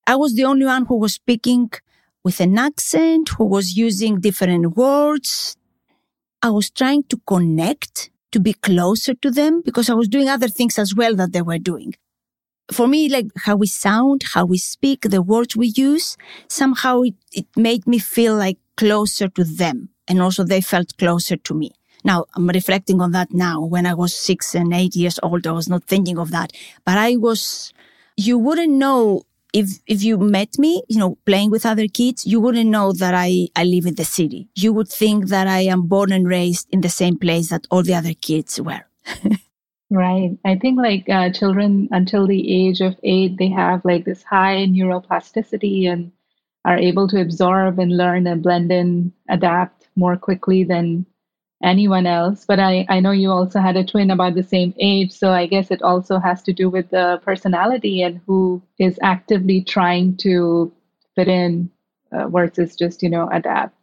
I 0.06 0.16
was 0.16 0.34
the 0.34 0.44
only 0.44 0.66
one 0.66 0.86
who 0.86 0.96
was 0.96 1.14
speaking 1.14 1.70
with 2.24 2.40
an 2.40 2.58
accent, 2.58 3.30
who 3.30 3.44
was 3.44 3.76
using 3.76 4.20
different 4.20 4.76
words. 4.76 5.56
I 6.42 6.50
was 6.50 6.70
trying 6.70 7.04
to 7.04 7.20
connect, 7.26 8.10
to 8.32 8.40
be 8.40 8.54
closer 8.54 9.14
to 9.14 9.30
them 9.30 9.62
because 9.62 9.90
I 9.90 9.94
was 9.94 10.08
doing 10.08 10.28
other 10.28 10.48
things 10.48 10.78
as 10.78 10.94
well 10.94 11.14
that 11.16 11.32
they 11.32 11.42
were 11.42 11.58
doing. 11.58 11.94
For 12.70 12.86
me, 12.86 13.08
like 13.08 13.26
how 13.36 13.56
we 13.56 13.66
sound, 13.66 14.22
how 14.34 14.44
we 14.44 14.58
speak, 14.58 15.02
the 15.02 15.22
words 15.22 15.56
we 15.56 15.72
use, 15.76 16.16
somehow 16.48 17.02
it, 17.02 17.14
it 17.32 17.46
made 17.56 17.86
me 17.86 17.98
feel 17.98 18.36
like 18.36 18.58
closer 18.76 19.28
to 19.28 19.44
them. 19.44 19.90
And 20.08 20.22
also 20.22 20.44
they 20.44 20.60
felt 20.60 20.96
closer 20.96 21.36
to 21.36 21.54
me. 21.54 21.72
Now 22.04 22.26
I'm 22.34 22.48
reflecting 22.48 23.00
on 23.00 23.12
that 23.12 23.32
now. 23.32 23.60
When 23.62 23.86
I 23.86 23.94
was 23.94 24.14
six 24.14 24.54
and 24.54 24.72
eight 24.72 24.96
years 24.96 25.18
old, 25.22 25.46
I 25.46 25.52
was 25.52 25.68
not 25.68 25.84
thinking 25.84 26.18
of 26.18 26.30
that, 26.30 26.52
but 26.84 26.98
I 26.98 27.16
was, 27.16 27.72
you 28.16 28.38
wouldn't 28.38 28.72
know 28.72 29.22
if 29.52 29.68
if 29.86 30.02
you 30.02 30.16
met 30.18 30.58
me, 30.58 30.82
you 30.88 30.98
know, 30.98 31.18
playing 31.26 31.50
with 31.50 31.66
other 31.66 31.86
kids, 31.86 32.26
you 32.26 32.40
wouldn't 32.40 32.70
know 32.70 32.92
that 32.92 33.14
I 33.14 33.48
I 33.54 33.64
live 33.64 33.86
in 33.86 33.96
the 33.96 34.04
city. 34.04 34.48
You 34.54 34.72
would 34.72 34.88
think 34.88 35.28
that 35.28 35.46
I 35.46 35.60
am 35.60 35.86
born 35.86 36.10
and 36.12 36.26
raised 36.26 36.68
in 36.70 36.80
the 36.80 36.88
same 36.88 37.18
place 37.18 37.50
that 37.50 37.66
all 37.70 37.82
the 37.82 37.94
other 37.94 38.14
kids 38.14 38.60
were. 38.60 38.86
right. 39.92 40.38
I 40.44 40.56
think 40.56 40.78
like 40.78 41.08
uh, 41.08 41.30
children 41.30 41.88
until 41.92 42.26
the 42.26 42.66
age 42.66 42.80
of 42.80 42.96
eight, 43.02 43.36
they 43.38 43.48
have 43.50 43.84
like 43.84 44.04
this 44.04 44.22
high 44.22 44.66
neuroplasticity 44.66 45.88
and 45.88 46.12
are 46.64 46.78
able 46.78 47.08
to 47.08 47.20
absorb 47.20 47.78
and 47.78 47.96
learn 47.96 48.26
and 48.26 48.42
blend 48.42 48.72
in, 48.72 49.12
adapt 49.28 49.88
more 49.96 50.16
quickly 50.16 50.64
than 50.64 51.06
anyone 51.62 52.06
else. 52.06 52.44
But 52.46 52.58
I, 52.58 52.86
I 52.88 53.00
know 53.00 53.10
you 53.10 53.30
also 53.30 53.60
had 53.60 53.76
a 53.76 53.84
twin 53.84 54.10
about 54.10 54.34
the 54.34 54.42
same 54.42 54.74
age. 54.78 55.12
So 55.12 55.30
I 55.30 55.46
guess 55.46 55.70
it 55.70 55.82
also 55.82 56.18
has 56.18 56.42
to 56.44 56.52
do 56.52 56.70
with 56.70 56.90
the 56.90 57.20
personality 57.24 58.02
and 58.02 58.20
who 58.26 58.62
is 58.78 58.98
actively 59.02 59.62
trying 59.62 60.16
to 60.18 60.72
fit 61.14 61.28
in 61.28 61.70
uh, 62.12 62.28
versus 62.28 62.76
just, 62.76 63.02
you 63.02 63.10
know, 63.10 63.28
adapt. 63.32 63.76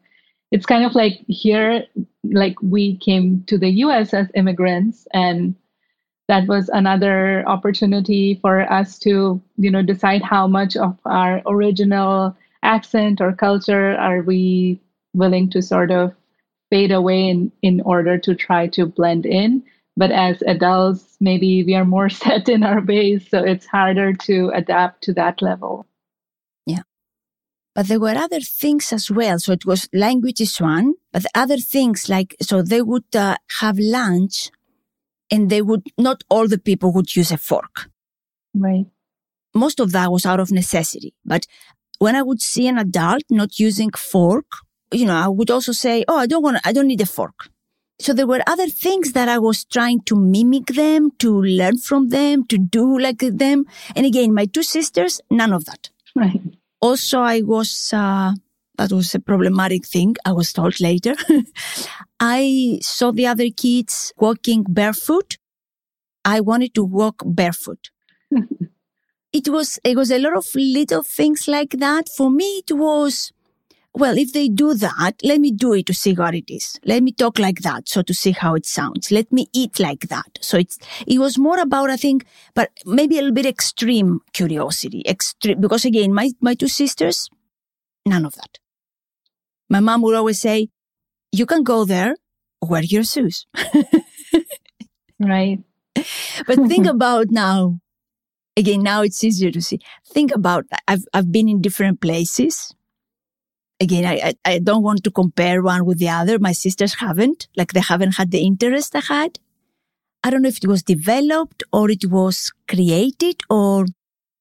It's 0.52 0.66
kind 0.66 0.84
of 0.84 0.96
like 0.96 1.20
here, 1.28 1.84
like 2.24 2.56
we 2.62 2.98
came 2.98 3.44
to 3.48 3.58
the 3.58 3.70
US 3.86 4.14
as 4.14 4.28
immigrants 4.36 5.08
and 5.14 5.56
that 6.30 6.48
was 6.48 6.70
another 6.70 7.44
opportunity 7.48 8.38
for 8.40 8.62
us 8.72 9.00
to 9.00 9.42
you 9.58 9.72
know 9.72 9.82
decide 9.82 10.22
how 10.22 10.48
much 10.48 10.78
of 10.78 10.98
our 11.06 11.42
original 11.48 12.38
accent 12.64 13.20
or 13.20 13.34
culture 13.34 13.98
are 13.98 14.22
we 14.22 14.80
willing 15.14 15.50
to 15.50 15.62
sort 15.62 15.92
of 15.92 16.14
fade 16.70 16.92
away 16.92 17.28
in, 17.30 17.52
in 17.64 17.82
order 17.82 18.20
to 18.20 18.36
try 18.36 18.68
to 18.68 18.86
blend 18.86 19.26
in. 19.26 19.64
But 19.98 20.12
as 20.12 20.44
adults, 20.44 21.18
maybe 21.20 21.64
we 21.64 21.74
are 21.74 21.84
more 21.84 22.10
set 22.24 22.48
in 22.48 22.64
our 22.64 22.82
ways, 22.82 23.28
so 23.28 23.44
it's 23.44 23.66
harder 23.66 24.14
to 24.14 24.52
adapt 24.54 25.04
to 25.06 25.14
that 25.14 25.42
level. 25.42 25.88
Yeah. 26.68 26.84
But 27.74 27.88
there 27.88 28.00
were 28.00 28.16
other 28.16 28.40
things 28.40 28.94
as 28.94 29.10
well. 29.10 29.40
So 29.40 29.52
it 29.52 29.66
was 29.66 29.90
language 29.94 30.42
is 30.42 30.62
one, 30.62 30.94
but 31.12 31.26
other 31.34 31.58
things 31.58 32.08
like, 32.08 32.36
so 32.40 32.62
they 32.62 32.84
would 32.84 33.16
uh, 33.16 33.38
have 33.60 33.80
lunch 33.80 34.52
and 35.32 35.50
they 35.50 35.62
would, 35.62 35.84
not 35.98 36.24
all 36.30 36.48
the 36.48 36.58
people 36.58 36.92
would 36.94 37.16
use 37.16 37.32
a 37.32 37.38
fork. 37.38 37.90
Right. 38.54 38.86
Most 39.54 39.80
of 39.80 39.92
that 39.92 40.12
was 40.12 40.26
out 40.26 40.40
of 40.40 40.52
necessity. 40.52 41.14
But 41.26 41.46
when 42.00 42.16
I 42.16 42.22
would 42.22 42.42
see 42.42 42.68
an 42.68 42.78
adult 42.78 43.24
not 43.30 43.60
using 43.60 43.92
fork 43.92 44.46
you 44.92 45.06
know, 45.06 45.16
I 45.16 45.28
would 45.28 45.52
also 45.52 45.72
say, 45.72 46.04
Oh, 46.08 46.18
I 46.18 46.26
don't 46.26 46.44
want, 46.44 46.60
I 46.66 46.72
don't 46.72 46.88
need 46.88 47.02
a 47.02 47.06
fork. 47.06 47.50
So 48.00 48.14
there 48.14 48.28
were 48.28 48.42
other 48.48 48.68
things 48.68 49.12
that 49.12 49.28
I 49.28 49.40
was 49.40 49.66
trying 49.66 50.02
to 50.04 50.16
mimic 50.16 50.68
them, 50.68 51.12
to 51.20 51.42
learn 51.42 51.80
from 51.80 52.10
them, 52.10 52.46
to 52.48 52.58
do 52.58 52.98
like 52.98 53.20
them. 53.20 53.66
And 53.96 54.06
again, 54.06 54.34
my 54.34 54.46
two 54.46 54.64
sisters, 54.64 55.20
none 55.30 55.52
of 55.52 55.66
that. 55.66 55.90
Right. 56.16 56.42
Also, 56.80 57.20
I 57.20 57.42
was, 57.42 57.92
uh, 57.94 58.32
that 58.80 58.94
was 58.94 59.14
a 59.14 59.20
problematic 59.20 59.86
thing. 59.86 60.16
I 60.26 60.32
was 60.32 60.54
told 60.54 60.80
later. 60.80 61.14
I 62.22 62.80
saw 62.82 63.12
the 63.12 63.28
other 63.28 63.50
kids 63.50 64.14
walking 64.18 64.64
barefoot. 64.68 65.38
I 66.24 66.40
wanted 66.40 66.74
to 66.76 66.86
walk 66.86 67.22
barefoot. 67.26 67.90
it 69.34 69.50
was, 69.50 69.80
it 69.84 69.98
was 69.98 70.12
a 70.12 70.20
lot 70.20 70.38
of 70.38 70.46
little 70.56 71.04
things 71.04 71.46
like 71.46 71.72
that. 71.72 72.08
For 72.16 72.32
me, 72.32 72.64
it 72.66 72.72
was, 72.72 73.34
well, 73.94 74.18
if 74.18 74.32
they 74.32 74.48
do 74.48 74.74
that, 74.76 75.16
let 75.26 75.42
me 75.42 75.52
do 75.52 75.74
it 75.74 75.86
to 75.88 75.94
see 75.94 76.14
what 76.14 76.34
it 76.34 76.50
is. 76.50 76.80
Let 76.86 77.04
me 77.04 77.12
talk 77.12 77.38
like 77.38 77.60
that. 77.64 77.90
So 77.90 78.02
to 78.02 78.14
see 78.14 78.32
how 78.32 78.56
it 78.56 78.66
sounds. 78.66 79.12
Let 79.12 79.30
me 79.34 79.48
eat 79.52 79.78
like 79.82 80.08
that. 80.08 80.40
So 80.40 80.58
it's, 80.58 80.80
it 81.06 81.20
was 81.20 81.38
more 81.38 81.60
about, 81.60 81.90
I 81.90 81.98
think, 81.98 82.24
but 82.54 82.70
maybe 82.86 83.18
a 83.18 83.24
little 83.24 83.36
bit 83.36 83.46
extreme 83.46 84.22
curiosity, 84.32 85.04
extreme, 85.06 85.60
because 85.60 85.84
again, 85.84 86.14
my, 86.14 86.32
my 86.40 86.54
two 86.54 86.70
sisters, 86.70 87.30
none 88.06 88.26
of 88.26 88.36
that. 88.36 88.58
My 89.70 89.80
mom 89.80 90.02
would 90.02 90.16
always 90.16 90.40
say, 90.40 90.70
you 91.32 91.46
can 91.46 91.64
go 91.64 91.86
there, 91.86 92.16
wear 92.62 92.84
your 92.84 93.04
shoes. 93.04 93.46
right. 95.20 95.60
But 96.48 96.68
think 96.68 96.88
about 96.96 97.28
now. 97.30 97.80
Again, 98.58 98.84
now 98.84 99.04
it's 99.04 99.24
easier 99.24 99.52
to 99.52 99.62
see. 99.62 99.80
Think 100.06 100.34
about, 100.34 100.66
I've, 100.88 101.06
I've 101.14 101.32
been 101.32 101.48
in 101.48 101.62
different 101.62 102.02
places 102.02 102.74
again, 103.80 104.06
I, 104.06 104.34
I 104.46 104.60
don't 104.60 104.84
want 104.84 105.04
to 105.04 105.12
compare 105.12 105.62
one 105.62 105.86
with 105.86 106.00
the 106.00 106.10
other. 106.10 106.38
My 106.40 106.52
sisters 106.52 106.96
haven't, 106.96 107.48
like 107.56 107.74
they 107.74 107.80
haven't 107.80 108.18
had 108.18 108.32
the 108.32 108.42
interest 108.42 108.96
I 108.96 109.00
had. 109.00 109.40
I 110.24 110.30
don't 110.30 110.42
know 110.42 110.50
if 110.50 110.58
it 110.58 110.68
was 110.68 110.84
developed 110.84 111.64
or 111.72 111.90
it 111.90 112.06
was 112.06 112.52
created 112.68 113.42
or, 113.50 113.86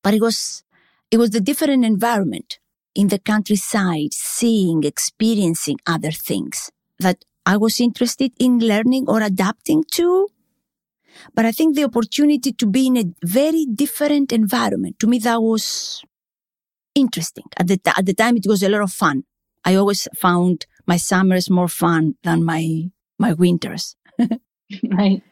but 0.03 0.15
it 0.15 0.21
was, 0.21 0.65
it 1.11 1.19
was 1.19 1.31
the 1.31 1.41
different 1.41 1.85
environment 1.85 2.59
in 2.99 3.09
the 3.09 3.19
countryside, 3.21 4.13
seeing, 4.13 4.83
experiencing 4.83 5.79
other 5.87 6.11
things 6.11 6.69
that 6.99 7.25
I 7.47 7.57
was 7.57 7.81
interested 7.81 8.33
in 8.41 8.59
learning 8.59 9.05
or 9.07 9.23
adapting 9.23 9.85
to. 9.93 10.27
But 11.33 11.45
I 11.45 11.53
think 11.53 11.77
the 11.77 11.85
opportunity 11.85 12.51
to 12.53 12.67
be 12.67 12.89
in 12.89 12.97
a 12.97 13.05
very 13.25 13.67
different 13.67 14.33
environment, 14.33 14.99
to 14.99 15.07
me, 15.07 15.21
that 15.21 15.41
was 15.41 16.03
interesting. 16.97 17.45
At 17.57 17.69
the, 17.69 17.81
at 17.97 18.05
the 18.05 18.15
time, 18.15 18.37
it 18.37 18.49
was 18.49 18.65
a 18.65 18.69
lot 18.69 18.83
of 18.83 18.93
fun. 18.93 19.23
I 19.65 19.77
always 19.77 20.09
found 20.17 20.67
my 20.85 20.97
summers 20.97 21.49
more 21.49 21.69
fun 21.69 22.17
than 22.25 22.43
my, 22.43 22.91
my 23.17 23.33
winters. 23.33 23.95
right. 24.91 25.23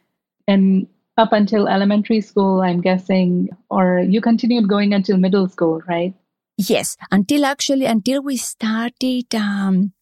And 0.46 0.87
up 1.18 1.32
until 1.32 1.66
elementary 1.66 2.20
school, 2.20 2.61
I'm 2.61 2.80
guessing, 2.80 3.49
or 3.70 3.99
you 3.99 4.20
continued 4.20 4.68
going 4.68 4.94
until 4.94 5.16
middle 5.16 5.49
school, 5.49 5.82
right? 5.88 6.14
Yes, 6.56 6.96
until 7.10 7.44
actually, 7.44 7.84
until 7.86 8.22
we 8.22 8.36
started, 8.36 9.34
um, 9.34 9.92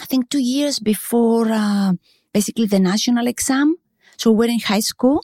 I 0.00 0.04
think 0.04 0.28
two 0.28 0.42
years 0.42 0.78
before, 0.78 1.48
uh, 1.50 1.92
basically 2.32 2.66
the 2.66 2.80
national 2.80 3.26
exam. 3.26 3.76
So 4.16 4.30
we're 4.30 4.50
in 4.50 4.60
high 4.60 4.80
school 4.80 5.22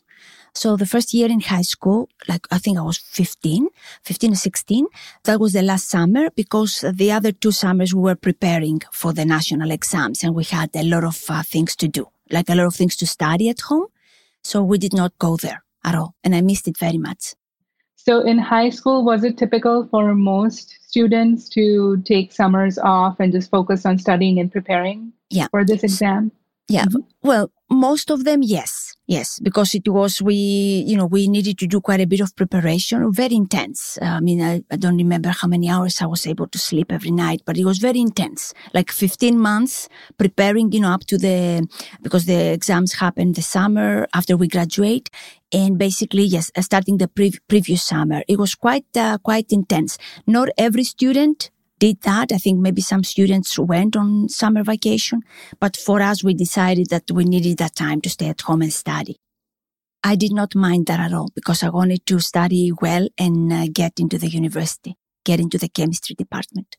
so 0.54 0.76
the 0.76 0.86
first 0.86 1.14
year 1.14 1.30
in 1.30 1.40
high 1.40 1.62
school, 1.62 2.08
like 2.28 2.46
I 2.50 2.58
think 2.58 2.78
I 2.78 2.82
was 2.82 2.98
15, 2.98 3.68
15 4.02 4.32
or 4.32 4.36
16, 4.36 4.86
that 5.24 5.40
was 5.40 5.52
the 5.52 5.62
last 5.62 5.88
summer 5.88 6.28
because 6.34 6.84
the 6.92 7.12
other 7.12 7.32
two 7.32 7.52
summers 7.52 7.94
we 7.94 8.02
were 8.02 8.16
preparing 8.16 8.80
for 8.92 9.12
the 9.12 9.24
national 9.24 9.70
exams 9.70 10.24
and 10.24 10.34
we 10.34 10.44
had 10.44 10.70
a 10.74 10.82
lot 10.82 11.04
of 11.04 11.22
uh, 11.28 11.42
things 11.42 11.76
to 11.76 11.88
do, 11.88 12.06
like 12.30 12.48
a 12.48 12.54
lot 12.54 12.66
of 12.66 12.74
things 12.74 12.96
to 12.96 13.06
study 13.06 13.48
at 13.48 13.60
home. 13.60 13.86
So 14.42 14.62
we 14.62 14.78
did 14.78 14.92
not 14.92 15.16
go 15.18 15.36
there 15.36 15.62
at 15.84 15.94
all. 15.94 16.14
And 16.24 16.34
I 16.34 16.40
missed 16.40 16.66
it 16.66 16.78
very 16.78 16.98
much. 16.98 17.34
So 18.04 18.22
in 18.22 18.38
high 18.38 18.70
school, 18.70 19.04
was 19.04 19.24
it 19.24 19.36
typical 19.36 19.86
for 19.90 20.14
most 20.14 20.78
students 20.80 21.48
to 21.50 22.02
take 22.06 22.32
summers 22.32 22.78
off 22.78 23.20
and 23.20 23.30
just 23.30 23.50
focus 23.50 23.84
on 23.84 23.98
studying 23.98 24.40
and 24.40 24.50
preparing 24.50 25.12
yeah. 25.28 25.48
for 25.50 25.64
this 25.64 25.84
exam? 25.84 26.32
Yeah. 26.70 26.84
Mm-hmm. 26.84 27.00
Well, 27.22 27.50
most 27.68 28.10
of 28.10 28.24
them, 28.24 28.42
yes. 28.42 28.94
Yes. 29.06 29.40
Because 29.40 29.74
it 29.74 29.88
was, 29.88 30.22
we, 30.22 30.34
you 30.86 30.96
know, 30.96 31.04
we 31.04 31.26
needed 31.26 31.58
to 31.58 31.66
do 31.66 31.80
quite 31.80 32.00
a 32.00 32.06
bit 32.06 32.20
of 32.20 32.34
preparation, 32.36 33.12
very 33.12 33.34
intense. 33.34 33.98
Uh, 34.00 34.04
I 34.04 34.20
mean, 34.20 34.40
I, 34.40 34.62
I, 34.70 34.76
don't 34.76 34.96
remember 34.96 35.30
how 35.30 35.48
many 35.48 35.68
hours 35.68 36.00
I 36.00 36.06
was 36.06 36.28
able 36.28 36.46
to 36.46 36.58
sleep 36.58 36.92
every 36.92 37.10
night, 37.10 37.42
but 37.44 37.58
it 37.58 37.64
was 37.64 37.78
very 37.78 38.00
intense. 38.00 38.54
Like 38.72 38.92
15 38.92 39.36
months 39.36 39.88
preparing, 40.16 40.70
you 40.70 40.80
know, 40.80 40.92
up 40.92 41.04
to 41.06 41.18
the, 41.18 41.66
because 42.02 42.26
the 42.26 42.52
exams 42.52 42.94
happen 42.94 43.32
the 43.32 43.42
summer 43.42 44.06
after 44.14 44.36
we 44.36 44.46
graduate. 44.46 45.10
And 45.52 45.78
basically, 45.78 46.24
yes, 46.24 46.50
starting 46.60 46.98
the 46.98 47.08
pre- 47.08 47.38
previous 47.48 47.82
summer, 47.82 48.22
it 48.28 48.38
was 48.38 48.54
quite, 48.54 48.86
uh, 48.96 49.18
quite 49.18 49.46
intense. 49.50 49.98
Not 50.26 50.48
every 50.56 50.84
student 50.84 51.50
did 51.80 52.00
that. 52.02 52.30
I 52.30 52.38
think 52.38 52.60
maybe 52.60 52.82
some 52.82 53.02
students 53.02 53.58
went 53.58 53.96
on 53.96 54.28
summer 54.28 54.62
vacation, 54.62 55.22
but 55.58 55.76
for 55.76 56.00
us, 56.00 56.22
we 56.22 56.34
decided 56.34 56.90
that 56.90 57.10
we 57.10 57.24
needed 57.24 57.58
that 57.58 57.74
time 57.74 58.00
to 58.02 58.10
stay 58.10 58.28
at 58.28 58.42
home 58.42 58.62
and 58.62 58.72
study. 58.72 59.16
I 60.04 60.14
did 60.14 60.32
not 60.32 60.54
mind 60.54 60.86
that 60.86 61.00
at 61.00 61.12
all 61.12 61.30
because 61.34 61.62
I 61.62 61.68
wanted 61.68 62.06
to 62.06 62.20
study 62.20 62.72
well 62.80 63.08
and 63.18 63.52
uh, 63.52 63.66
get 63.72 63.98
into 63.98 64.18
the 64.18 64.28
university, 64.28 64.96
get 65.24 65.40
into 65.40 65.58
the 65.58 65.68
chemistry 65.68 66.14
department. 66.14 66.76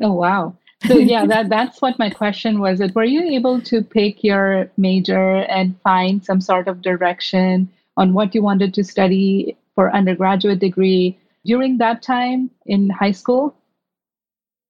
Oh, 0.00 0.12
wow. 0.12 0.56
So 0.86 0.96
yeah, 0.98 1.26
that, 1.26 1.48
that's 1.48 1.82
what 1.82 1.98
my 1.98 2.10
question 2.10 2.60
was. 2.60 2.78
That 2.78 2.94
were 2.94 3.04
you 3.04 3.22
able 3.22 3.60
to 3.62 3.82
pick 3.82 4.22
your 4.22 4.70
major 4.76 5.38
and 5.42 5.78
find 5.82 6.24
some 6.24 6.40
sort 6.40 6.68
of 6.68 6.80
direction 6.80 7.68
on 7.98 8.14
what 8.14 8.34
you 8.34 8.42
wanted 8.42 8.72
to 8.74 8.84
study 8.84 9.56
for 9.74 9.94
undergraduate 9.94 10.60
degree 10.60 11.18
during 11.44 11.78
that 11.78 12.00
time 12.00 12.50
in 12.64 12.88
high 12.88 13.10
school? 13.10 13.54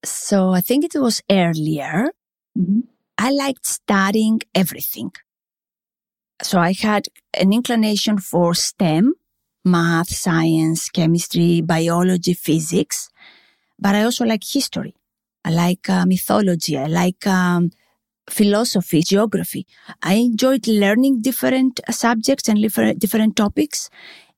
So 0.05 0.51
I 0.51 0.61
think 0.61 0.85
it 0.85 0.95
was 0.97 1.23
earlier. 1.31 2.11
Mm-hmm. 2.59 2.81
I 3.19 3.31
liked 3.31 3.67
studying 3.67 4.41
everything. 4.55 5.13
So 6.43 6.59
I 6.59 6.73
had 6.73 7.09
an 7.35 7.53
inclination 7.53 8.19
for 8.19 8.55
STEM, 8.55 9.15
math, 9.65 10.09
science, 10.09 10.89
chemistry, 10.89 11.61
biology, 11.61 12.33
physics, 12.33 13.11
but 13.79 13.95
I 13.95 14.05
also 14.05 14.25
like 14.25 14.45
history. 14.45 14.95
I 15.45 15.51
like 15.51 15.89
uh, 15.91 16.07
mythology. 16.07 16.79
I 16.79 16.87
like 16.87 17.27
um, 17.27 17.71
philosophy, 18.31 19.03
geography. 19.03 19.67
I 20.03 20.15
enjoyed 20.15 20.67
learning 20.67 21.23
different 21.23 21.81
subjects 21.91 22.49
and 22.49 22.61
different, 22.61 22.99
different 22.99 23.37
topics. 23.37 23.91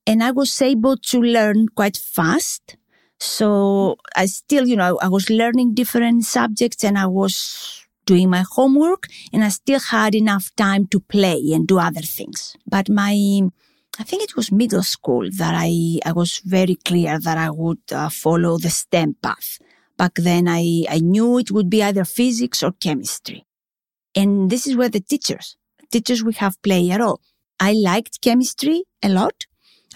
And 0.07 0.23
I 0.23 0.31
was 0.31 0.61
able 0.63 0.97
to 0.97 1.21
learn 1.21 1.69
quite 1.69 1.97
fast. 1.97 2.77
So 3.19 3.97
I 4.17 4.27
still, 4.27 4.67
you 4.67 4.77
know, 4.77 4.99
I 5.03 5.09
was 5.09 5.29
learning 5.29 5.75
different 5.75 6.25
subjects 6.25 6.85
and 6.85 6.97
I 6.99 7.07
was 7.07 7.87
doing 8.07 8.31
my 8.31 8.45
homework 8.51 9.07
and 9.33 9.45
I 9.45 9.51
still 9.51 9.79
had 9.79 10.15
enough 10.15 10.51
time 10.57 10.87
to 10.89 11.01
play 11.01 11.41
and 11.53 11.67
do 11.67 11.79
other 11.79 12.01
things. 12.01 12.57
But 12.67 12.89
my, 12.89 13.43
I 13.99 14.03
think 14.05 14.23
it 14.23 14.37
was 14.37 14.51
middle 14.51 14.83
school 14.83 15.29
that 15.37 15.55
I, 15.55 16.01
I 16.05 16.13
was 16.13 16.39
very 16.39 16.77
clear 16.77 17.19
that 17.19 17.37
I 17.37 17.51
would 17.51 17.81
uh, 17.93 18.09
follow 18.09 18.57
the 18.57 18.71
STEM 18.71 19.17
path. 19.23 19.59
Back 19.99 20.15
then 20.15 20.49
I, 20.49 20.87
I 20.89 20.99
knew 21.01 21.39
it 21.39 21.51
would 21.51 21.69
be 21.69 21.83
either 21.83 22.05
physics 22.07 22.63
or 22.63 22.73
chemistry. 22.73 23.45
And 24.15 24.51
this 24.51 24.67
is 24.67 24.77
where 24.77 24.89
the 24.89 25.01
teachers, 25.01 25.57
teachers 25.91 26.25
we 26.25 26.33
have 26.35 26.61
play 26.63 26.91
a 26.91 26.99
role. 26.99 27.21
I 27.59 27.73
liked 27.73 28.21
chemistry 28.21 28.85
a 29.03 29.09
lot. 29.09 29.47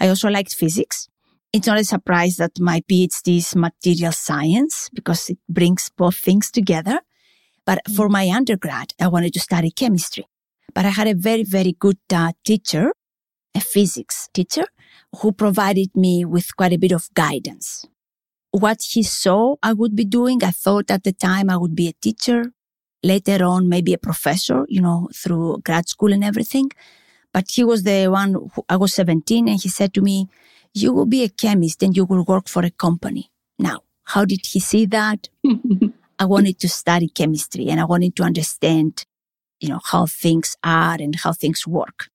I 0.01 0.09
also 0.09 0.29
liked 0.29 0.55
physics. 0.55 1.09
It's 1.53 1.67
not 1.67 1.79
a 1.79 1.85
surprise 1.85 2.37
that 2.37 2.59
my 2.59 2.81
PhD 2.81 3.39
is 3.39 3.55
material 3.57 4.13
science 4.13 4.91
because 4.93 5.31
it 5.31 5.39
brings 5.49 5.89
both 5.89 6.17
things 6.17 6.51
together. 6.51 7.01
But 7.65 7.81
for 7.95 8.09
my 8.09 8.29
undergrad, 8.29 8.93
I 9.01 9.09
wanted 9.09 9.33
to 9.35 9.41
study 9.41 9.71
chemistry. 9.71 10.27
But 10.75 10.85
I 10.85 10.91
had 10.91 11.07
a 11.07 11.15
very, 11.15 11.45
very 11.45 11.73
good 11.79 11.99
uh, 12.13 12.33
teacher, 12.45 12.93
a 13.55 13.61
physics 13.61 14.29
teacher, 14.35 14.67
who 15.21 15.33
provided 15.33 15.95
me 15.95 16.25
with 16.25 16.57
quite 16.57 16.73
a 16.73 16.79
bit 16.79 16.93
of 16.93 17.09
guidance. 17.15 17.87
What 18.51 18.83
he 18.83 19.03
saw 19.03 19.57
I 19.63 19.73
would 19.73 19.97
be 19.97 20.05
doing, 20.05 20.43
I 20.43 20.51
thought 20.51 20.91
at 20.91 21.05
the 21.05 21.13
time 21.13 21.49
I 21.49 21.57
would 21.57 21.75
be 21.75 21.89
a 21.89 21.93
teacher 21.93 22.53
later 23.05 23.45
on 23.45 23.69
maybe 23.69 23.93
a 23.93 23.99
professor, 23.99 24.65
you 24.69 24.81
know, 24.81 25.09
through 25.15 25.61
grad 25.65 25.89
school 25.89 26.13
and 26.13 26.25
everything. 26.25 26.71
But 27.33 27.51
he 27.51 27.65
was 27.65 27.83
the 27.83 28.09
one 28.09 28.33
who, 28.35 28.65
I 28.69 28.77
was 28.77 28.95
17 28.95 29.49
and 29.49 29.61
he 29.61 29.69
said 29.69 29.93
to 29.95 30.01
me, 30.01 30.29
you 30.73 30.93
will 30.93 31.07
be 31.07 31.23
a 31.23 31.29
chemist 31.29 31.83
and 31.83 31.97
you 31.97 32.05
will 32.05 32.25
work 32.25 32.49
for 32.49 32.65
a 32.65 32.71
company. 32.71 33.31
Now, 33.59 33.81
how 34.05 34.25
did 34.25 34.47
he 34.47 34.61
see 34.61 34.87
that? 34.87 35.29
I 36.19 36.25
wanted 36.25 36.59
to 36.61 36.69
study 36.69 37.09
chemistry 37.09 37.69
and 37.69 37.81
I 37.81 37.85
wanted 37.85 38.17
to 38.17 38.23
understand, 38.23 39.05
you 39.61 39.69
know, 39.69 39.81
how 39.85 40.07
things 40.07 40.57
are 40.65 40.95
and 40.95 41.15
how 41.15 41.33
things 41.33 41.67
work. 41.67 42.09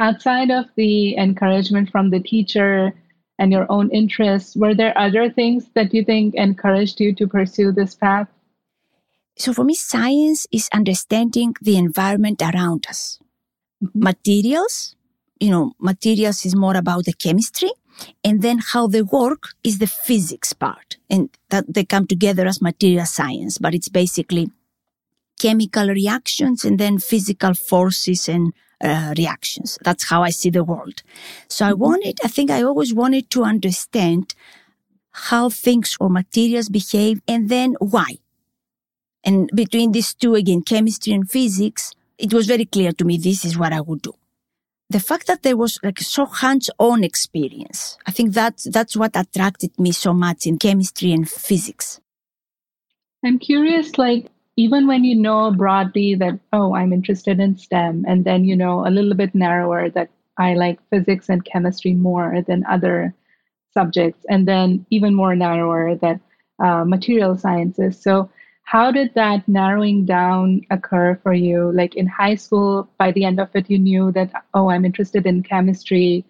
Outside 0.00 0.50
of 0.50 0.66
the 0.76 1.16
encouragement 1.16 1.90
from 1.90 2.10
the 2.10 2.20
teacher 2.20 2.92
and 3.38 3.52
your 3.52 3.66
own 3.70 3.90
interests, 3.90 4.56
were 4.56 4.74
there 4.74 4.96
other 4.98 5.30
things 5.30 5.68
that 5.74 5.94
you 5.94 6.04
think 6.04 6.34
encouraged 6.34 7.00
you 7.00 7.14
to 7.14 7.26
pursue 7.26 7.72
this 7.72 7.94
path? 7.94 8.28
So 9.42 9.52
for 9.52 9.64
me, 9.64 9.74
science 9.74 10.46
is 10.52 10.68
understanding 10.72 11.54
the 11.60 11.76
environment 11.76 12.40
around 12.40 12.86
us. 12.88 13.18
Mm-hmm. 13.84 14.04
Materials, 14.04 14.94
you 15.40 15.50
know, 15.50 15.72
materials 15.80 16.46
is 16.46 16.54
more 16.54 16.76
about 16.76 17.06
the 17.06 17.12
chemistry 17.12 17.72
and 18.22 18.40
then 18.40 18.58
how 18.72 18.86
they 18.86 19.02
work 19.02 19.48
is 19.64 19.80
the 19.80 19.88
physics 19.88 20.52
part 20.52 20.96
and 21.10 21.28
that 21.50 21.64
they 21.74 21.84
come 21.84 22.06
together 22.06 22.46
as 22.46 22.62
material 22.62 23.04
science, 23.04 23.58
but 23.58 23.74
it's 23.74 23.88
basically 23.88 24.52
chemical 25.40 25.88
reactions 25.88 26.64
and 26.64 26.78
then 26.78 27.00
physical 27.00 27.52
forces 27.54 28.28
and 28.28 28.52
uh, 28.80 29.12
reactions. 29.18 29.76
That's 29.82 30.04
how 30.04 30.22
I 30.22 30.30
see 30.30 30.50
the 30.50 30.62
world. 30.62 31.02
So 31.48 31.66
I 31.66 31.72
Mm-hmm. 31.72 31.80
wanted, 31.86 32.20
I 32.22 32.28
think 32.28 32.48
I 32.52 32.62
always 32.62 32.94
wanted 32.94 33.28
to 33.30 33.42
understand 33.42 34.36
how 35.10 35.48
things 35.50 35.96
or 35.98 36.08
materials 36.08 36.68
behave 36.68 37.20
and 37.26 37.48
then 37.48 37.74
why. 37.80 38.18
And 39.24 39.50
between 39.54 39.92
these 39.92 40.14
two, 40.14 40.34
again, 40.34 40.62
chemistry 40.62 41.12
and 41.12 41.30
physics, 41.30 41.92
it 42.18 42.32
was 42.32 42.46
very 42.46 42.64
clear 42.64 42.92
to 42.92 43.04
me 43.04 43.18
this 43.18 43.44
is 43.44 43.56
what 43.56 43.72
I 43.72 43.80
would 43.80 44.02
do. 44.02 44.14
The 44.90 45.00
fact 45.00 45.26
that 45.28 45.42
there 45.42 45.56
was 45.56 45.78
like 45.82 46.00
so 46.00 46.26
hands-on 46.26 47.02
experience, 47.02 47.96
I 48.06 48.10
think 48.10 48.34
that 48.34 48.62
that's 48.66 48.94
what 48.94 49.16
attracted 49.16 49.78
me 49.78 49.92
so 49.92 50.12
much 50.12 50.46
in 50.46 50.58
chemistry 50.58 51.12
and 51.12 51.28
physics. 51.28 52.00
I'm 53.24 53.38
curious, 53.38 53.96
like, 53.96 54.30
even 54.56 54.86
when 54.86 55.04
you 55.04 55.16
know 55.16 55.50
broadly 55.52 56.14
that, 56.16 56.38
oh, 56.52 56.74
I'm 56.74 56.92
interested 56.92 57.40
in 57.40 57.56
STEM, 57.56 58.04
and 58.06 58.24
then 58.24 58.44
you 58.44 58.54
know 58.54 58.86
a 58.86 58.90
little 58.90 59.14
bit 59.14 59.34
narrower 59.34 59.88
that 59.90 60.10
I 60.38 60.54
like 60.54 60.78
physics 60.90 61.28
and 61.28 61.44
chemistry 61.44 61.94
more 61.94 62.42
than 62.46 62.64
other 62.66 63.14
subjects, 63.72 64.26
and 64.28 64.46
then 64.46 64.84
even 64.90 65.14
more 65.14 65.34
narrower 65.34 65.94
that 65.96 66.20
uh, 66.62 66.84
material 66.84 67.38
sciences. 67.38 67.98
So, 68.00 68.28
how 68.64 68.90
did 68.90 69.12
that 69.14 69.46
narrowing 69.48 70.04
down 70.04 70.62
occur 70.70 71.18
for 71.22 71.34
you? 71.34 71.72
Like 71.72 71.94
in 71.94 72.06
high 72.06 72.36
school, 72.36 72.88
by 72.98 73.12
the 73.12 73.24
end 73.24 73.40
of 73.40 73.50
it, 73.54 73.70
you 73.70 73.78
knew 73.78 74.12
that, 74.12 74.32
oh, 74.54 74.70
I'm 74.70 74.84
interested 74.84 75.26
in 75.26 75.42
chemistry. 75.42 76.24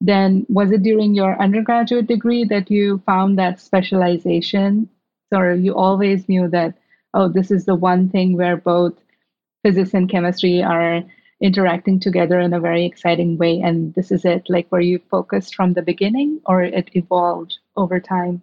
Then, 0.00 0.46
was 0.48 0.70
it 0.70 0.82
during 0.82 1.14
your 1.14 1.40
undergraduate 1.40 2.06
degree 2.06 2.44
that 2.44 2.70
you 2.70 3.02
found 3.04 3.38
that 3.38 3.60
specialization? 3.60 4.88
Or 5.32 5.52
you 5.54 5.74
always 5.74 6.28
knew 6.28 6.48
that, 6.48 6.78
oh, 7.14 7.28
this 7.28 7.50
is 7.50 7.64
the 7.64 7.74
one 7.74 8.08
thing 8.08 8.36
where 8.36 8.56
both 8.56 8.94
physics 9.62 9.92
and 9.92 10.08
chemistry 10.08 10.62
are 10.62 11.02
interacting 11.40 12.00
together 12.00 12.38
in 12.40 12.52
a 12.52 12.60
very 12.60 12.84
exciting 12.84 13.38
way. 13.38 13.60
And 13.60 13.92
this 13.94 14.10
is 14.12 14.24
it. 14.24 14.46
Like, 14.48 14.70
were 14.70 14.80
you 14.80 15.00
focused 15.10 15.54
from 15.54 15.72
the 15.72 15.82
beginning 15.82 16.40
or 16.46 16.62
it 16.62 16.90
evolved 16.94 17.58
over 17.76 18.00
time? 18.00 18.42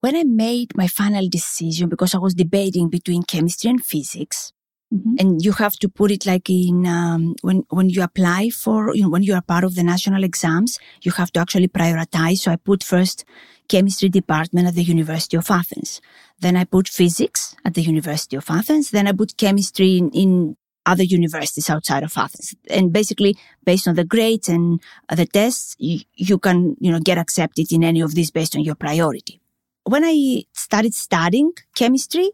When 0.00 0.16
I 0.16 0.24
made 0.24 0.76
my 0.76 0.86
final 0.86 1.28
decision, 1.28 1.88
because 1.88 2.14
I 2.14 2.18
was 2.18 2.34
debating 2.34 2.88
between 2.88 3.22
chemistry 3.22 3.68
and 3.70 3.84
physics, 3.84 4.52
Mhm. 4.92 5.20
and 5.20 5.44
you 5.44 5.52
have 5.52 5.76
to 5.82 5.88
put 5.88 6.10
it 6.10 6.26
like 6.26 6.48
in 6.50 6.84
um, 6.86 7.36
when 7.42 7.58
when 7.70 7.88
you 7.90 8.02
apply 8.02 8.50
for 8.50 8.78
you 8.96 9.02
know 9.02 9.08
when 9.14 9.22
you 9.22 9.34
are 9.34 9.42
part 9.52 9.62
of 9.62 9.74
the 9.76 9.84
national 9.84 10.24
exams 10.24 10.78
you 11.02 11.12
have 11.12 11.30
to 11.32 11.38
actually 11.40 11.68
prioritize. 11.68 12.38
So 12.38 12.50
i 12.50 12.56
put 12.56 12.82
first 12.82 13.24
chemistry 13.68 14.08
department 14.08 14.66
at 14.66 14.74
the 14.74 14.82
university 14.82 15.36
of 15.36 15.48
athens. 15.60 16.00
Then 16.40 16.56
i 16.56 16.64
put 16.64 16.88
physics 16.88 17.54
at 17.64 17.74
the 17.74 17.82
university 17.82 18.36
of 18.36 18.46
athens. 18.50 18.90
Then 18.90 19.06
i 19.06 19.12
put 19.12 19.36
chemistry 19.36 19.90
in, 19.98 20.10
in 20.10 20.56
other 20.86 21.04
universities 21.04 21.70
outside 21.70 22.02
of 22.02 22.12
athens. 22.16 22.54
And 22.68 22.92
basically 22.92 23.36
based 23.64 23.86
on 23.86 23.94
the 23.94 24.04
grades 24.14 24.48
and 24.48 24.80
the 25.20 25.26
tests 25.26 25.76
you, 25.78 26.00
you 26.16 26.36
can 26.38 26.58
you 26.80 26.90
know 26.90 27.00
get 27.10 27.18
accepted 27.18 27.70
in 27.70 27.84
any 27.84 28.00
of 28.00 28.14
these 28.16 28.30
based 28.32 28.56
on 28.56 28.64
your 28.64 28.74
priority 28.86 29.40
when 29.84 30.04
i 30.04 30.42
started 30.52 30.94
studying 30.94 31.52
chemistry 31.74 32.30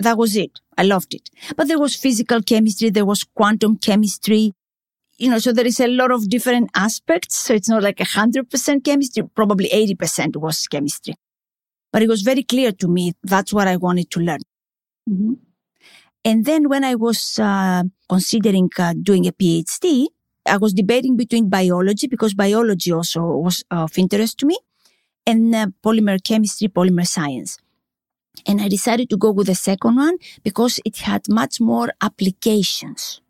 that 0.00 0.18
was 0.18 0.36
it. 0.36 0.60
I 0.78 0.82
loved 0.84 1.14
it. 1.14 1.30
But 1.56 1.68
there 1.68 1.78
was 1.78 1.96
physical 1.96 2.42
chemistry, 2.42 2.90
there 2.90 3.04
was 3.06 3.24
quantum 3.24 3.78
chemistry. 3.78 4.52
You 5.18 5.30
know, 5.30 5.38
so 5.38 5.52
there 5.52 5.66
is 5.66 5.80
a 5.80 5.86
lot 5.88 6.10
of 6.12 6.28
different 6.28 6.70
aspects. 6.74 7.36
So 7.38 7.54
it's 7.54 7.68
not 7.68 7.82
like 7.82 8.00
a 8.00 8.04
hundred 8.04 8.50
percent 8.50 8.84
chemistry, 8.84 9.22
probably 9.34 9.68
80% 9.70 10.36
was 10.36 10.66
chemistry. 10.68 11.14
But 11.92 12.02
it 12.02 12.08
was 12.08 12.22
very 12.22 12.42
clear 12.42 12.72
to 12.72 12.88
me 12.88 13.14
that's 13.22 13.52
what 13.52 13.68
I 13.68 13.76
wanted 13.76 14.10
to 14.12 14.20
learn. 14.20 14.40
Mhm. 15.08 15.38
And 16.24 16.44
then 16.44 16.68
when 16.68 16.84
I 16.84 16.94
was 16.96 17.38
uh, 17.38 17.84
considering 18.08 18.70
uh, 18.78 18.94
doing 19.00 19.26
a 19.26 19.32
PhD, 19.32 20.06
I 20.46 20.56
was 20.58 20.74
debating 20.74 21.16
between 21.16 21.48
biology 21.48 22.06
because 22.08 22.34
biology 22.34 22.92
also 22.92 23.22
was 23.22 23.64
of 23.70 23.96
interest 23.98 24.38
to 24.38 24.46
me 24.46 24.58
and 25.26 25.54
uh, 25.54 25.66
polymer 25.82 26.22
chemistry, 26.22 26.68
polymer 26.68 27.06
science. 27.06 27.58
And 28.46 28.60
I 28.60 28.68
decided 28.68 29.10
to 29.10 29.16
go 29.16 29.30
with 29.30 29.46
the 29.46 29.54
second 29.54 29.96
one 29.96 30.18
because 30.42 30.78
it 30.84 30.98
had 30.98 31.28
much 31.28 31.60
more 31.60 31.90
applications. 32.00 33.20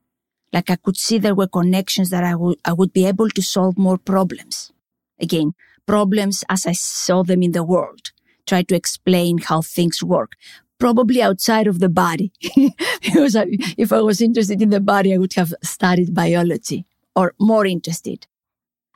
Like 0.53 0.71
I 0.71 0.77
could 0.77 0.97
see 0.97 1.19
there 1.19 1.35
were 1.35 1.47
connections 1.47 2.11
that 2.11 2.25
I 2.25 2.35
would, 2.35 2.59
I 2.65 2.73
would 2.73 2.93
be 2.93 3.07
able 3.07 3.29
to 3.31 3.43
solve 3.43 3.79
more 3.79 3.99
problems. 3.99 4.73
Again, 5.21 5.55
problems 5.87 6.45
as 6.49 6.67
I 6.67 6.73
saw 6.73 7.23
them 7.23 7.43
in 7.43 7.53
the 7.53 7.65
world. 7.65 8.11
Try 8.47 8.63
to 8.63 8.75
explain 8.75 9.39
how 9.39 9.63
things 9.63 10.03
work. 10.03 10.33
Probably 10.79 11.23
outside 11.23 11.67
of 11.67 11.79
the 11.79 11.89
body. 11.89 12.33
because 13.03 13.35
I, 13.35 13.47
if 13.79 13.93
I 13.93 14.01
was 14.01 14.21
interested 14.21 14.61
in 14.61 14.71
the 14.71 14.81
body, 14.81 15.15
I 15.15 15.19
would 15.19 15.35
have 15.35 15.55
studied 15.63 16.15
biology 16.15 16.85
or 17.15 17.33
more 17.41 17.65
interested. 17.65 18.27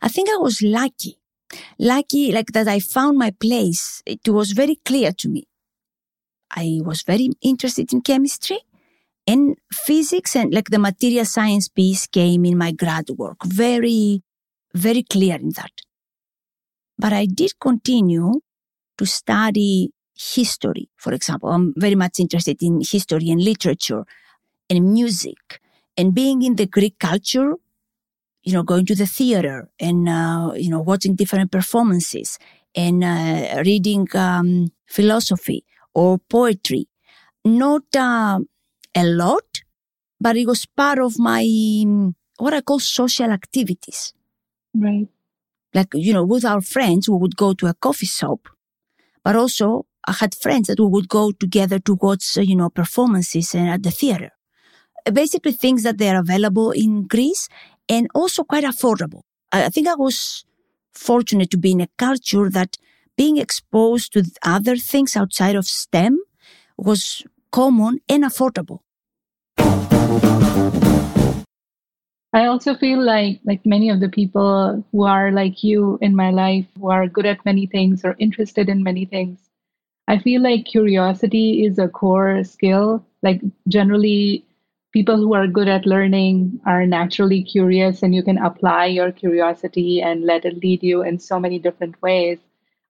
I 0.02 0.08
think 0.08 0.28
I 0.28 0.36
was 0.36 0.62
lucky. 0.62 1.19
Lucky, 1.78 2.32
like 2.32 2.52
that 2.52 2.68
I 2.68 2.80
found 2.80 3.18
my 3.18 3.30
place. 3.30 4.02
It 4.06 4.28
was 4.28 4.52
very 4.52 4.76
clear 4.76 5.12
to 5.12 5.28
me. 5.28 5.46
I 6.50 6.80
was 6.82 7.02
very 7.02 7.30
interested 7.42 7.92
in 7.92 8.02
chemistry 8.02 8.58
and 9.26 9.56
physics 9.72 10.34
and 10.34 10.52
like 10.52 10.70
the 10.70 10.78
material 10.78 11.24
science 11.24 11.68
piece 11.68 12.06
came 12.06 12.44
in 12.44 12.58
my 12.58 12.72
grad 12.72 13.10
work. 13.10 13.44
Very, 13.44 14.22
very 14.74 15.02
clear 15.02 15.36
in 15.36 15.50
that. 15.50 15.70
But 16.98 17.12
I 17.12 17.26
did 17.26 17.52
continue 17.60 18.40
to 18.98 19.06
study 19.06 19.92
history, 20.14 20.90
for 20.96 21.12
example. 21.12 21.50
I'm 21.50 21.72
very 21.76 21.94
much 21.94 22.20
interested 22.20 22.62
in 22.62 22.80
history 22.80 23.30
and 23.30 23.42
literature 23.42 24.04
and 24.68 24.92
music 24.92 25.60
and 25.96 26.14
being 26.14 26.42
in 26.42 26.56
the 26.56 26.66
Greek 26.66 26.98
culture, 26.98 27.54
you 28.42 28.52
know, 28.52 28.62
going 28.62 28.86
to 28.86 28.94
the 28.94 29.06
theater 29.06 29.68
and, 29.78 30.08
uh, 30.08 30.52
you 30.56 30.70
know, 30.70 30.80
watching 30.80 31.14
different 31.14 31.50
performances 31.50 32.38
and 32.74 33.04
uh, 33.04 33.62
reading 33.64 34.08
um, 34.14 34.68
philosophy 34.86 35.64
or 35.94 36.18
poetry. 36.18 36.88
Not 37.44 37.84
uh, 37.96 38.40
a 38.94 39.04
lot, 39.04 39.62
but 40.20 40.36
it 40.36 40.46
was 40.46 40.66
part 40.66 40.98
of 40.98 41.18
my, 41.18 41.42
what 42.38 42.54
I 42.54 42.60
call 42.60 42.78
social 42.78 43.30
activities. 43.30 44.12
Right. 44.74 45.08
Like, 45.74 45.88
you 45.94 46.12
know, 46.12 46.24
with 46.24 46.44
our 46.44 46.60
friends, 46.60 47.08
we 47.08 47.16
would 47.16 47.36
go 47.36 47.54
to 47.54 47.66
a 47.66 47.74
coffee 47.74 48.06
shop, 48.06 48.48
but 49.22 49.36
also 49.36 49.86
I 50.06 50.12
had 50.12 50.34
friends 50.34 50.66
that 50.68 50.80
we 50.80 50.86
would 50.86 51.08
go 51.08 51.30
together 51.32 51.78
to 51.80 51.94
watch, 52.00 52.36
uh, 52.38 52.40
you 52.40 52.56
know, 52.56 52.70
performances 52.70 53.54
and 53.54 53.68
at 53.68 53.82
the 53.82 53.90
theater. 53.90 54.30
Basically 55.10 55.52
things 55.52 55.82
that 55.84 55.98
they're 55.98 56.18
available 56.18 56.72
in 56.72 57.06
Greece 57.06 57.48
and 57.90 58.06
also 58.14 58.44
quite 58.44 58.64
affordable. 58.64 59.22
I 59.52 59.68
think 59.68 59.88
I 59.88 59.96
was 59.96 60.44
fortunate 60.94 61.50
to 61.50 61.58
be 61.58 61.72
in 61.72 61.80
a 61.80 61.88
culture 61.98 62.48
that 62.48 62.78
being 63.16 63.36
exposed 63.36 64.12
to 64.12 64.24
other 64.42 64.76
things 64.76 65.16
outside 65.16 65.56
of 65.56 65.66
STEM 65.66 66.18
was 66.78 67.24
common 67.50 67.98
and 68.08 68.22
affordable. 68.24 68.78
I 72.32 72.46
also 72.46 72.76
feel 72.76 73.02
like 73.02 73.40
like 73.44 73.66
many 73.66 73.90
of 73.90 73.98
the 73.98 74.08
people 74.08 74.84
who 74.92 75.04
are 75.04 75.32
like 75.32 75.64
you 75.64 75.98
in 76.00 76.14
my 76.14 76.30
life 76.30 76.66
who 76.78 76.88
are 76.88 77.08
good 77.08 77.26
at 77.26 77.44
many 77.44 77.66
things 77.66 78.04
or 78.04 78.14
interested 78.20 78.68
in 78.68 78.84
many 78.84 79.04
things. 79.04 79.50
I 80.06 80.18
feel 80.18 80.40
like 80.40 80.64
curiosity 80.64 81.64
is 81.66 81.78
a 81.78 81.88
core 81.88 82.44
skill. 82.44 83.04
Like 83.22 83.40
generally 83.66 84.44
people 84.92 85.16
who 85.16 85.34
are 85.34 85.46
good 85.46 85.68
at 85.68 85.86
learning 85.86 86.60
are 86.66 86.86
naturally 86.86 87.42
curious 87.42 88.02
and 88.02 88.14
you 88.14 88.22
can 88.22 88.38
apply 88.38 88.86
your 88.86 89.12
curiosity 89.12 90.02
and 90.02 90.24
let 90.24 90.44
it 90.44 90.62
lead 90.62 90.82
you 90.82 91.02
in 91.02 91.18
so 91.18 91.38
many 91.38 91.58
different 91.58 92.00
ways. 92.02 92.38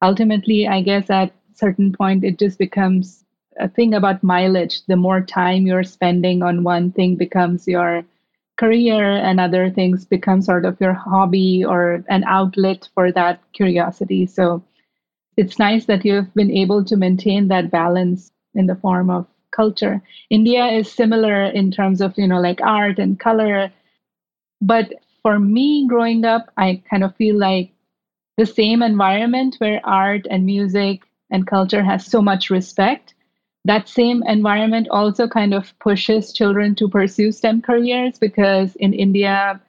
Ultimately, 0.03 0.67
I 0.67 0.81
guess 0.83 1.11
at 1.11 1.33
certain 1.55 1.93
point 1.93 2.25
it 2.25 2.39
just 2.39 2.59
becomes 2.59 3.25
a 3.59 3.69
thing 3.69 3.93
about 3.93 4.23
mileage. 4.23 4.87
The 4.87 4.97
more 4.97 5.21
time 5.21 5.67
you're 5.67 5.85
spending 5.85 6.43
on 6.43 6.65
one 6.65 6.91
thing 6.93 7.17
becomes 7.17 7.69
your 7.69 8.05
career 8.57 9.05
and 9.05 9.41
other 9.41 9.71
things 9.71 10.05
become 10.05 10.41
sort 10.43 10.65
of 10.65 10.81
your 10.81 10.95
hobby 10.95 11.65
or 11.65 12.05
an 12.09 12.25
outlet 12.25 12.89
for 12.95 13.13
that 13.13 13.41
curiosity. 13.53 14.27
So 14.27 14.63
it's 15.37 15.59
nice 15.59 15.87
that 15.87 16.05
you've 16.05 16.33
been 16.35 16.51
able 16.51 16.85
to 16.85 16.97
maintain 16.97 17.49
that 17.49 17.71
balance 17.71 18.31
in 18.55 18.67
the 18.67 18.75
form 18.77 19.11
of 19.11 19.27
culture. 19.51 20.03
India 20.31 20.67
is 20.67 20.91
similar 20.91 21.45
in 21.47 21.71
terms 21.71 22.01
of, 22.01 22.17
you 22.17 22.27
know, 22.27 22.41
like 22.41 22.61
art 22.63 22.99
and 22.99 23.19
color. 23.19 23.71
But 24.61 24.93
for 25.23 25.39
me 25.39 25.87
growing 25.87 26.25
up, 26.25 26.51
I 26.57 26.83
kind 26.89 27.05
of 27.05 27.15
feel 27.17 27.39
like 27.39 27.73
the 28.37 28.47
same 28.47 28.83
environment 28.83 29.57
where 29.59 29.81
art 29.85 30.27
and 30.31 30.47
music 30.47 31.03
and 31.31 31.47
culture 31.47 31.83
has 31.83 32.07
so 32.07 32.23
much 32.23 32.51
respect 32.51 33.15
that 33.65 33.89
same 33.89 34.23
environment 34.27 34.89
also 34.91 35.29
kind 35.29 35.53
of 35.53 35.79
pushes 35.81 36.33
children 36.33 36.75
to 36.77 36.89
pursue 36.89 37.31
STEM 37.31 37.63
careers 37.63 38.19
because 38.19 38.75
in 38.77 38.95
India, 38.95 39.61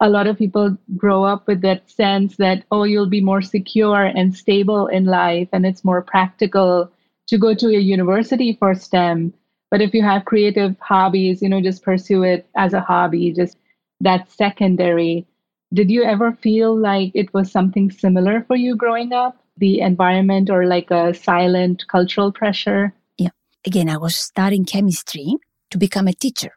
a 0.00 0.08
lot 0.08 0.26
of 0.26 0.38
people 0.38 0.76
grow 0.96 1.24
up 1.24 1.46
with 1.46 1.60
that 1.62 1.88
sense 1.90 2.36
that, 2.36 2.64
oh, 2.70 2.84
you'll 2.84 3.08
be 3.08 3.20
more 3.20 3.42
secure 3.42 4.04
and 4.04 4.34
stable 4.34 4.86
in 4.86 5.04
life, 5.06 5.48
and 5.52 5.66
it's 5.66 5.84
more 5.84 6.02
practical 6.02 6.90
to 7.28 7.38
go 7.38 7.54
to 7.54 7.68
a 7.68 7.78
university 7.78 8.56
for 8.58 8.74
STEM. 8.74 9.32
But 9.70 9.80
if 9.80 9.94
you 9.94 10.02
have 10.02 10.24
creative 10.26 10.76
hobbies, 10.80 11.40
you 11.40 11.48
know, 11.48 11.60
just 11.60 11.82
pursue 11.82 12.22
it 12.22 12.46
as 12.56 12.74
a 12.74 12.80
hobby, 12.80 13.32
just 13.32 13.56
that's 14.00 14.36
secondary. 14.36 15.26
Did 15.72 15.90
you 15.90 16.02
ever 16.02 16.32
feel 16.32 16.76
like 16.76 17.12
it 17.14 17.32
was 17.32 17.50
something 17.50 17.90
similar 17.90 18.44
for 18.46 18.56
you 18.56 18.76
growing 18.76 19.12
up? 19.12 19.38
The 19.56 19.80
environment 19.80 20.50
or 20.50 20.66
like 20.66 20.90
a 20.90 21.14
silent 21.14 21.86
cultural 21.88 22.32
pressure? 22.32 22.92
Yeah. 23.16 23.30
Again, 23.64 23.88
I 23.88 23.96
was 23.96 24.16
studying 24.16 24.64
chemistry 24.64 25.36
to 25.70 25.78
become 25.78 26.08
a 26.08 26.12
teacher 26.12 26.52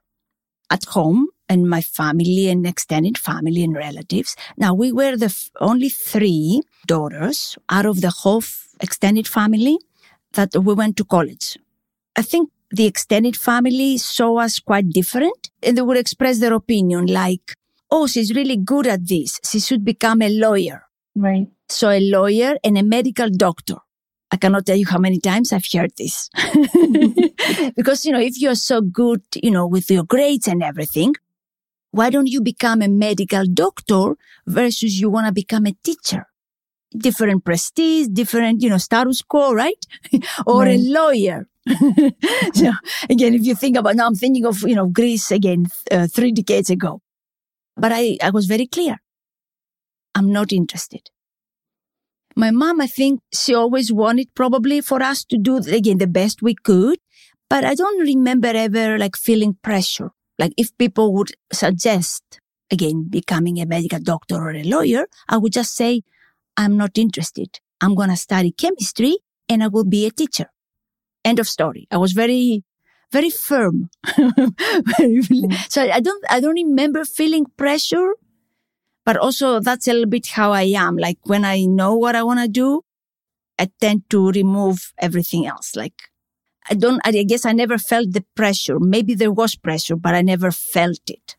at 0.69 0.83
home 0.85 1.29
and 1.47 1.69
my 1.69 1.81
family 1.81 2.49
and 2.49 2.65
extended 2.65 3.17
family 3.17 3.63
and 3.63 3.75
relatives. 3.75 4.35
Now 4.57 4.73
we 4.73 4.91
were 4.91 5.15
the 5.15 5.27
f- 5.27 5.51
only 5.61 5.89
three 5.89 6.61
daughters 6.87 7.57
out 7.69 7.85
of 7.85 8.01
the 8.01 8.09
whole 8.09 8.41
f- 8.41 8.67
extended 8.81 9.27
family 9.27 9.77
that 10.35 10.55
we 10.55 10.73
went 10.73 10.97
to 10.97 11.05
college. 11.05 11.57
I 12.15 12.21
think 12.21 12.49
the 12.71 12.85
extended 12.85 13.35
family 13.35 13.97
saw 13.97 14.37
us 14.37 14.59
quite 14.59 14.89
different 14.89 15.49
and 15.61 15.77
they 15.77 15.81
would 15.81 15.97
express 15.97 16.39
their 16.39 16.53
opinion 16.53 17.07
like, 17.07 17.55
Oh, 17.91 18.07
she's 18.07 18.33
really 18.33 18.57
good 18.57 18.87
at 18.87 19.07
this. 19.07 19.39
She 19.43 19.59
should 19.59 19.85
become 19.85 20.21
a 20.21 20.29
lawyer. 20.29 20.83
Right. 21.15 21.47
So 21.69 21.89
a 21.89 21.99
lawyer 21.99 22.57
and 22.63 22.77
a 22.77 22.83
medical 22.83 23.29
doctor. 23.29 23.75
I 24.31 24.37
cannot 24.37 24.65
tell 24.65 24.75
you 24.75 24.87
how 24.87 24.97
many 24.97 25.19
times 25.19 25.53
I've 25.53 25.65
heard 25.71 25.91
this. 25.97 26.29
because, 27.75 28.05
you 28.05 28.11
know, 28.11 28.19
if 28.19 28.41
you're 28.41 28.55
so 28.55 28.81
good, 28.81 29.21
you 29.41 29.51
know, 29.51 29.67
with 29.67 29.89
your 29.89 30.03
grades 30.03 30.47
and 30.47 30.63
everything, 30.63 31.13
why 31.91 32.09
don't 32.09 32.27
you 32.27 32.41
become 32.41 32.81
a 32.81 32.89
medical 32.89 33.45
doctor 33.45 34.15
versus 34.45 34.99
you 34.99 35.09
want 35.09 35.27
to 35.27 35.31
become 35.31 35.65
a 35.65 35.71
teacher? 35.83 36.27
Different 36.97 37.43
prestige, 37.43 38.07
different, 38.11 38.61
you 38.61 38.69
know, 38.69 38.77
status 38.77 39.21
quo, 39.21 39.53
right? 39.53 39.85
or 40.45 40.63
right. 40.63 40.79
a 40.79 40.81
lawyer. 40.81 41.47
so 42.53 42.71
again, 43.09 43.33
if 43.33 43.43
you 43.43 43.55
think 43.55 43.77
about 43.77 43.95
now, 43.95 44.07
I'm 44.07 44.15
thinking 44.15 44.45
of, 44.45 44.61
you 44.61 44.75
know, 44.75 44.87
Greece 44.87 45.31
again, 45.31 45.65
uh, 45.91 46.07
three 46.07 46.31
decades 46.31 46.69
ago. 46.69 47.01
But 47.75 47.91
I, 47.91 48.17
I 48.21 48.29
was 48.29 48.45
very 48.45 48.67
clear. 48.67 48.97
I'm 50.13 50.31
not 50.31 50.53
interested. 50.53 51.09
My 52.35 52.51
mom, 52.51 52.81
I 52.81 52.87
think 52.87 53.21
she 53.33 53.53
always 53.53 53.91
wanted 53.91 54.27
probably 54.35 54.81
for 54.81 55.01
us 55.01 55.23
to 55.25 55.37
do 55.37 55.57
again 55.57 55.97
the 55.97 56.07
best 56.07 56.41
we 56.41 56.53
could, 56.53 56.99
but 57.49 57.63
I 57.63 57.75
don't 57.75 58.01
remember 58.01 58.49
ever 58.49 58.97
like 58.97 59.15
feeling 59.15 59.57
pressure. 59.63 60.11
Like 60.37 60.53
if 60.57 60.77
people 60.77 61.13
would 61.13 61.31
suggest 61.53 62.23
again 62.69 63.07
becoming 63.09 63.59
a 63.59 63.65
medical 63.65 63.99
doctor 63.99 64.35
or 64.35 64.51
a 64.51 64.63
lawyer, 64.63 65.07
I 65.29 65.37
would 65.37 65.53
just 65.53 65.75
say, 65.75 66.01
I'm 66.57 66.77
not 66.77 66.97
interested. 66.97 67.59
I'm 67.81 67.95
going 67.95 68.09
to 68.09 68.15
study 68.17 68.51
chemistry 68.51 69.17
and 69.49 69.63
I 69.63 69.67
will 69.67 69.83
be 69.83 70.05
a 70.05 70.11
teacher. 70.11 70.49
End 71.23 71.39
of 71.39 71.47
story. 71.47 71.87
I 71.91 71.97
was 71.97 72.13
very, 72.13 72.63
very 73.11 73.29
firm. 73.29 73.89
Mm. 74.95 75.53
so 75.69 75.81
I 75.81 75.99
don't, 75.99 76.23
I 76.29 76.39
don't 76.39 76.55
remember 76.55 77.05
feeling 77.05 77.45
pressure 77.57 78.13
but 79.05 79.17
also 79.17 79.59
that's 79.59 79.87
a 79.87 79.93
little 79.93 80.09
bit 80.09 80.27
how 80.27 80.51
I 80.51 80.63
am. 80.63 80.97
Like 80.97 81.19
when 81.23 81.45
I 81.45 81.65
know 81.65 81.95
what 81.95 82.15
I 82.15 82.23
want 82.23 82.39
to 82.41 82.47
do, 82.47 82.81
I 83.57 83.69
tend 83.79 84.09
to 84.09 84.31
remove 84.31 84.91
everything 84.97 85.45
else. 85.45 85.75
Like 85.75 86.09
I 86.69 86.73
don't, 86.73 86.99
I 87.05 87.11
guess 87.23 87.45
I 87.45 87.51
never 87.51 87.77
felt 87.77 88.11
the 88.11 88.25
pressure. 88.35 88.79
Maybe 88.79 89.13
there 89.13 89.31
was 89.31 89.55
pressure, 89.55 89.95
but 89.95 90.15
I 90.15 90.21
never 90.23 90.51
felt 90.51 91.07
it. 91.07 91.37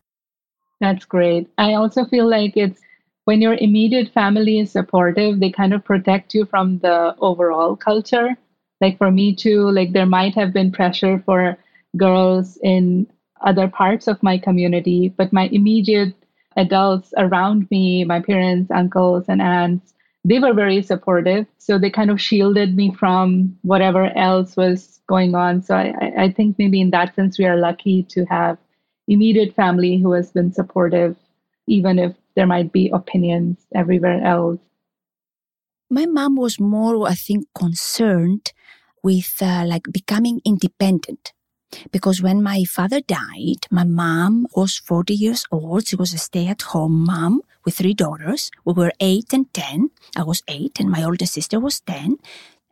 That's 0.79 1.05
great. 1.05 1.49
I 1.57 1.73
also 1.73 2.05
feel 2.05 2.29
like 2.29 2.53
it's 2.55 2.79
when 3.27 3.41
your 3.41 3.55
immediate 3.55 4.07
family 4.13 4.57
is 4.57 4.71
supportive, 4.71 5.41
they 5.41 5.49
kind 5.49 5.73
of 5.73 5.83
protect 5.83 6.33
you 6.33 6.45
from 6.45 6.79
the 6.79 7.13
overall 7.19 7.75
culture. 7.75 8.37
Like 8.79 8.97
for 8.97 9.11
me 9.11 9.35
too, 9.35 9.69
like 9.69 9.91
there 9.91 10.05
might 10.05 10.33
have 10.35 10.53
been 10.53 10.71
pressure 10.71 11.21
for 11.25 11.57
girls 11.97 12.57
in 12.63 13.05
other 13.41 13.67
parts 13.67 14.07
of 14.07 14.23
my 14.23 14.37
community, 14.37 15.09
but 15.09 15.33
my 15.33 15.49
immediate 15.51 16.13
adults 16.55 17.13
around 17.17 17.69
me, 17.69 18.05
my 18.05 18.21
parents, 18.21 18.71
uncles, 18.71 19.25
and 19.27 19.41
aunts, 19.41 19.93
they 20.23 20.39
were 20.39 20.53
very 20.53 20.81
supportive. 20.81 21.45
So 21.57 21.77
they 21.77 21.89
kind 21.89 22.09
of 22.09 22.21
shielded 22.21 22.77
me 22.77 22.93
from 22.93 23.57
whatever 23.63 24.05
else 24.17 24.55
was 24.55 25.01
going 25.05 25.35
on. 25.35 25.61
So 25.61 25.75
I, 25.75 26.13
I 26.17 26.31
think 26.31 26.57
maybe 26.57 26.79
in 26.79 26.91
that 26.91 27.13
sense, 27.13 27.37
we 27.37 27.43
are 27.45 27.57
lucky 27.57 28.03
to 28.03 28.23
have 28.29 28.57
immediate 29.09 29.53
family 29.53 29.97
who 29.97 30.13
has 30.13 30.31
been 30.31 30.53
supportive, 30.53 31.17
even 31.67 31.99
if 31.99 32.15
there 32.35 32.47
might 32.47 32.71
be 32.71 32.89
opinions 32.93 33.57
everywhere 33.75 34.23
else. 34.23 34.59
My 35.89 36.05
mom 36.05 36.35
was 36.35 36.59
more, 36.59 37.07
I 37.07 37.15
think, 37.15 37.47
concerned 37.57 38.51
with 39.03 39.35
uh, 39.41 39.63
like 39.65 39.83
becoming 39.91 40.41
independent. 40.45 41.33
Because 41.91 42.21
when 42.21 42.41
my 42.41 42.63
father 42.63 43.01
died, 43.01 43.67
my 43.69 43.83
mom 43.83 44.47
was 44.55 44.77
40 44.77 45.13
years 45.13 45.45
old. 45.51 45.87
She 45.87 45.95
was 45.95 46.13
a 46.13 46.17
stay 46.17 46.47
at 46.47 46.61
home 46.61 47.05
mom 47.05 47.41
with 47.65 47.75
three 47.75 47.93
daughters. 47.93 48.51
We 48.65 48.73
were 48.73 48.93
eight 48.99 49.33
and 49.33 49.53
10. 49.53 49.89
I 50.15 50.23
was 50.23 50.43
eight 50.47 50.79
and 50.79 50.89
my 50.89 51.03
older 51.03 51.25
sister 51.25 51.59
was 51.59 51.81
10. 51.81 52.17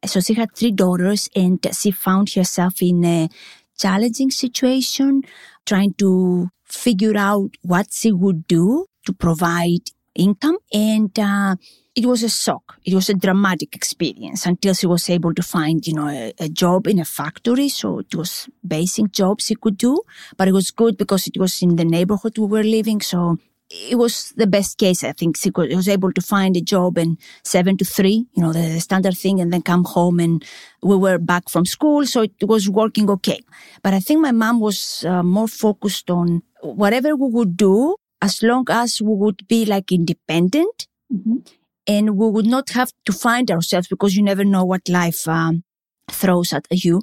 So 0.05 0.19
she 0.19 0.34
had 0.34 0.55
three 0.55 0.71
daughters 0.71 1.29
and 1.36 1.65
she 1.73 1.91
found 1.91 2.31
herself 2.34 2.81
in 2.81 3.03
a 3.03 3.29
challenging 3.77 4.31
situation, 4.31 5.23
trying 5.65 5.93
to 5.95 6.49
figure 6.65 7.17
out 7.17 7.51
what 7.62 7.88
she 7.91 8.12
would 8.12 8.47
do 8.47 8.86
to 9.06 9.13
provide 9.13 9.91
income. 10.15 10.58
And 10.73 11.17
uh, 11.19 11.56
it 11.95 12.06
was 12.06 12.23
a 12.23 12.30
shock. 12.30 12.78
It 12.84 12.93
was 12.93 13.10
a 13.10 13.13
dramatic 13.13 13.75
experience 13.75 14.45
until 14.45 14.73
she 14.73 14.88
was 14.88 15.10
able 15.10 15.34
to 15.34 15.43
find, 15.43 15.86
you 15.86 15.93
know, 15.93 16.08
a, 16.08 16.34
a, 16.39 16.49
job 16.49 16.88
in 16.88 16.99
a 16.99 17.06
factory. 17.06 17.69
So 17.69 17.99
it 17.99 18.15
was 18.15 18.49
basic 18.65 19.12
jobs 19.12 19.45
she 19.45 19.56
could 19.56 19.78
do, 19.78 20.01
but 20.38 20.47
it 20.47 20.54
was 20.54 20.71
good 20.71 20.97
because 20.97 21.28
it 21.28 21.38
was 21.38 21.62
in 21.62 21.75
the 21.75 21.86
neighborhood 21.86 22.38
we 22.38 22.47
were 22.47 22.63
living. 22.63 23.01
So 23.01 23.38
it 23.69 23.97
was 23.97 24.32
the 24.38 24.47
best 24.47 24.78
case. 24.78 25.04
I 25.04 25.12
think 25.12 25.38
she 25.38 25.51
was 25.56 25.88
able 25.88 26.12
to 26.13 26.21
find 26.21 26.56
a 26.56 26.62
job 26.62 26.97
in 26.97 27.17
seven 27.43 27.78
to 27.78 27.86
three, 27.86 28.25
you 28.34 28.43
know, 28.43 28.54
the 28.54 28.80
standard 28.80 29.17
thing, 29.17 29.39
and 29.39 29.51
then 29.51 29.62
come 29.62 29.84
home 29.84 30.19
and 30.19 30.43
we 30.84 30.95
were 30.95 31.17
back 31.17 31.49
from 31.49 31.65
school. 31.65 32.06
So 32.06 32.21
it 32.21 32.43
was 32.43 32.69
working 32.69 33.10
okay. 33.10 33.41
But 33.82 33.93
I 33.93 33.99
think 33.99 34.21
my 34.21 34.32
mom 34.32 34.60
was 34.60 35.04
uh, 35.06 35.23
more 35.23 35.47
focused 35.47 36.10
on 36.10 36.43
whatever 36.62 37.15
we 37.15 37.30
would 37.30 37.58
do 37.58 37.95
as 38.21 38.41
long 38.43 38.65
as 38.69 39.01
we 39.01 39.13
would 39.13 39.47
be 39.47 39.65
like 39.65 39.91
independent 39.91 40.88
mm-hmm. 41.13 41.38
and 41.86 42.17
we 42.17 42.30
would 42.30 42.47
not 42.47 42.69
have 42.69 42.91
to 43.06 43.13
find 43.13 43.51
ourselves 43.51 43.88
because 43.88 44.15
you 44.15 44.23
never 44.23 44.43
know 44.43 44.63
what 44.63 44.88
life 44.89 45.28
um, 45.28 45.63
throws 46.10 46.54
at 46.54 46.65
you 46.71 47.01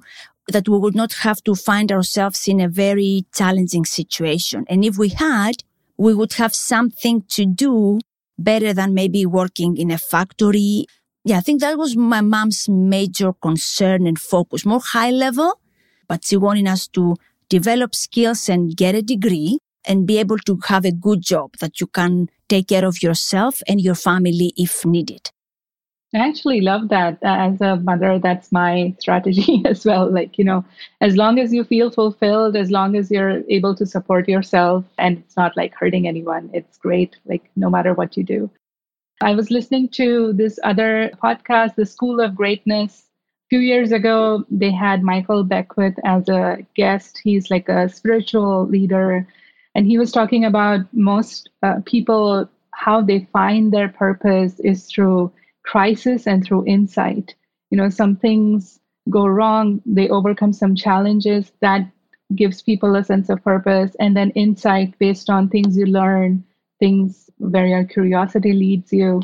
that 0.48 0.68
we 0.68 0.78
would 0.78 0.94
not 0.94 1.12
have 1.12 1.42
to 1.44 1.54
find 1.54 1.92
ourselves 1.92 2.48
in 2.48 2.60
a 2.60 2.68
very 2.68 3.24
challenging 3.32 3.84
situation. 3.84 4.64
And 4.68 4.84
if 4.84 4.98
we 4.98 5.10
had, 5.10 5.62
we 6.02 6.12
would 6.12 6.32
have 6.32 6.52
something 6.52 7.22
to 7.28 7.46
do 7.46 8.00
better 8.36 8.74
than 8.74 8.92
maybe 8.92 9.24
working 9.24 9.76
in 9.76 9.88
a 9.92 9.98
factory. 9.98 10.84
Yeah, 11.24 11.38
I 11.38 11.40
think 11.40 11.60
that 11.60 11.78
was 11.78 11.96
my 11.96 12.20
mom's 12.20 12.68
major 12.68 13.32
concern 13.32 14.08
and 14.08 14.18
focus, 14.18 14.66
more 14.66 14.80
high 14.80 15.12
level, 15.12 15.60
but 16.08 16.24
she 16.24 16.36
wanted 16.36 16.66
us 16.66 16.88
to 16.88 17.14
develop 17.48 17.94
skills 17.94 18.48
and 18.48 18.76
get 18.76 18.96
a 18.96 19.02
degree 19.02 19.58
and 19.86 20.04
be 20.04 20.18
able 20.18 20.38
to 20.38 20.58
have 20.64 20.84
a 20.84 20.90
good 20.90 21.22
job 21.22 21.52
that 21.60 21.80
you 21.80 21.86
can 21.86 22.28
take 22.48 22.66
care 22.68 22.84
of 22.84 23.00
yourself 23.00 23.60
and 23.68 23.80
your 23.80 23.94
family 23.94 24.52
if 24.56 24.84
needed. 24.84 25.30
I 26.14 26.18
actually 26.18 26.60
love 26.60 26.88
that. 26.90 27.18
As 27.22 27.60
a 27.62 27.76
mother, 27.76 28.18
that's 28.18 28.52
my 28.52 28.94
strategy 28.98 29.62
as 29.66 29.86
well. 29.86 30.10
Like, 30.10 30.36
you 30.38 30.44
know, 30.44 30.64
as 31.00 31.16
long 31.16 31.38
as 31.38 31.54
you 31.54 31.64
feel 31.64 31.90
fulfilled, 31.90 32.54
as 32.54 32.70
long 32.70 32.96
as 32.96 33.10
you're 33.10 33.42
able 33.48 33.74
to 33.76 33.86
support 33.86 34.28
yourself 34.28 34.84
and 34.98 35.18
it's 35.18 35.36
not 35.36 35.56
like 35.56 35.74
hurting 35.74 36.06
anyone, 36.06 36.50
it's 36.52 36.76
great, 36.76 37.16
like, 37.24 37.50
no 37.56 37.70
matter 37.70 37.94
what 37.94 38.16
you 38.16 38.24
do. 38.24 38.50
I 39.22 39.34
was 39.34 39.50
listening 39.50 39.88
to 39.90 40.34
this 40.34 40.58
other 40.64 41.10
podcast, 41.22 41.76
The 41.76 41.86
School 41.86 42.20
of 42.20 42.34
Greatness. 42.34 43.08
A 43.46 43.48
few 43.48 43.60
years 43.60 43.92
ago, 43.92 44.44
they 44.50 44.70
had 44.70 45.02
Michael 45.02 45.44
Beckwith 45.44 45.98
as 46.04 46.28
a 46.28 46.58
guest. 46.74 47.20
He's 47.24 47.50
like 47.50 47.68
a 47.70 47.88
spiritual 47.88 48.66
leader. 48.66 49.26
And 49.74 49.86
he 49.86 49.96
was 49.96 50.12
talking 50.12 50.44
about 50.44 50.80
most 50.92 51.48
uh, 51.62 51.80
people, 51.86 52.50
how 52.72 53.00
they 53.00 53.28
find 53.32 53.72
their 53.72 53.88
purpose 53.88 54.60
is 54.60 54.86
through 54.86 55.32
crisis 55.64 56.26
and 56.26 56.44
through 56.44 56.66
insight. 56.66 57.34
You 57.70 57.78
know, 57.78 57.88
some 57.88 58.16
things 58.16 58.80
go 59.10 59.26
wrong, 59.26 59.80
they 59.86 60.08
overcome 60.08 60.52
some 60.52 60.74
challenges 60.74 61.52
that 61.60 61.90
gives 62.34 62.62
people 62.62 62.94
a 62.96 63.04
sense 63.04 63.28
of 63.28 63.42
purpose, 63.44 63.94
and 64.00 64.16
then 64.16 64.30
insight 64.30 64.98
based 64.98 65.28
on 65.28 65.48
things 65.48 65.76
you 65.76 65.86
learn, 65.86 66.44
things 66.78 67.30
where 67.38 67.66
your 67.66 67.84
curiosity 67.84 68.52
leads 68.52 68.92
you. 68.92 69.20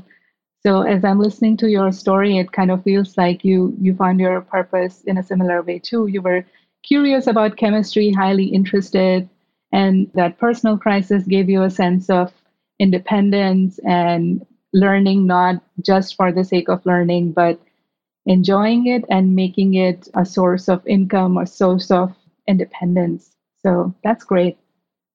So 0.63 0.83
as 0.83 1.05
I'm 1.05 1.21
listening 1.21 1.57
to 1.59 1.69
your 1.71 1.93
story, 1.93 2.39
it 2.39 2.53
kind 2.53 2.71
of 2.71 2.83
feels 2.83 3.17
like 3.17 3.45
you 3.45 3.75
you 3.81 3.95
found 3.95 4.21
your 4.21 4.41
purpose 4.43 5.03
in 5.05 5.17
a 5.19 5.23
similar 5.23 5.63
way 5.63 5.79
too. 5.79 6.07
You 6.09 6.21
were 6.23 6.45
curious 6.83 7.27
about 7.27 7.57
chemistry, 7.57 8.11
highly 8.11 8.47
interested, 8.47 9.29
and 9.73 10.11
that 10.15 10.39
personal 10.39 10.77
crisis 10.79 11.25
gave 11.25 11.49
you 11.49 11.63
a 11.63 11.71
sense 11.71 12.11
of 12.11 12.33
independence 12.79 13.79
and 13.87 14.45
learning 14.73 15.27
not 15.27 15.63
just 15.85 16.17
for 16.17 16.33
the 16.33 16.45
sake 16.45 16.69
of 16.69 16.85
learning, 16.85 17.33
but 17.33 17.61
enjoying 18.27 18.87
it 18.87 19.05
and 19.09 19.35
making 19.35 19.75
it 19.75 20.09
a 20.15 20.25
source 20.25 20.69
of 20.69 20.87
income 20.87 21.39
or 21.39 21.47
source 21.47 21.91
of 21.91 22.15
independence. 22.47 23.31
So 23.63 23.95
that's 24.05 24.25
great. 24.25 24.59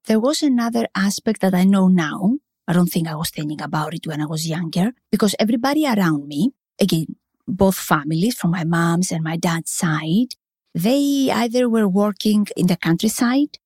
There 0.06 0.20
was 0.20 0.44
another 0.44 0.88
aspect 0.96 1.42
that 1.42 1.54
I 1.54 1.64
know 1.64 1.88
now. 1.88 2.38
I 2.68 2.74
don't 2.74 2.88
think 2.92 3.08
I 3.08 3.16
was 3.16 3.30
thinking 3.30 3.62
about 3.62 3.94
it 3.94 4.08
when 4.08 4.22
I 4.22 4.26
was 4.26 4.48
younger 4.48 4.94
because 5.12 5.36
everybody 5.40 5.86
around 5.86 6.28
me, 6.28 6.52
again, 6.80 7.16
both 7.48 7.76
families 7.76 8.36
from 8.36 8.52
my 8.52 8.64
mom's 8.64 9.12
and 9.12 9.24
my 9.24 9.38
dad's 9.38 9.72
side, 9.72 10.36
they 10.74 11.30
either 11.32 11.70
were 11.70 11.88
working 11.88 12.48
in 12.58 12.68
the 12.68 12.78
countryside, 12.78 13.60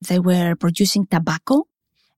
they 0.00 0.18
were 0.18 0.54
producing 0.54 1.06
tobacco, 1.06 1.66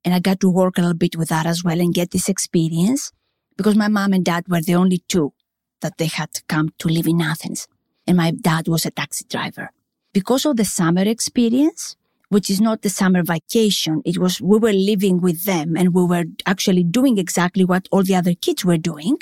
and 0.05 0.15
I 0.15 0.21
got 0.21 0.41
to 0.41 0.51
work 0.51 0.77
a 0.77 0.83
little 0.83 0.97
bit 0.97 1.17
with 1.17 1.29
that 1.31 1.47
as 1.47 1.65
well 1.65 1.81
and 1.81 1.95
get 1.95 2.11
this 2.11 2.29
experience 2.29 3.11
because 3.57 3.77
my 3.77 3.89
mom 3.89 4.13
and 4.13 4.25
dad 4.25 4.45
were 4.49 4.61
the 4.61 4.75
only 4.75 4.99
two 5.09 5.33
that 5.81 5.99
they 5.99 6.07
had 6.07 6.31
come 6.49 6.71
to 6.79 6.89
live 6.89 7.07
in 7.07 7.23
Athens. 7.23 7.67
And 8.07 8.17
my 8.17 8.31
dad 8.31 8.69
was 8.69 8.85
a 8.85 8.91
taxi 8.91 9.25
driver. 9.29 9.71
Because 10.13 10.45
of 10.45 10.57
the 10.57 10.65
summer 10.65 11.03
experience, 11.03 11.97
which 12.29 12.51
is 12.51 12.61
not 12.61 12.83
the 12.83 12.91
summer 12.91 13.23
vacation, 13.23 14.03
it 14.05 14.19
was, 14.19 14.41
we 14.41 14.59
were 14.59 14.73
living 14.73 15.21
with 15.21 15.45
them 15.45 15.77
and 15.77 15.95
we 15.95 16.05
were 16.05 16.25
actually 16.47 16.85
doing 16.85 17.19
exactly 17.19 17.65
what 17.65 17.89
all 17.91 18.03
the 18.03 18.15
other 18.15 18.35
kids 18.35 18.65
were 18.65 18.77
doing. 18.77 19.19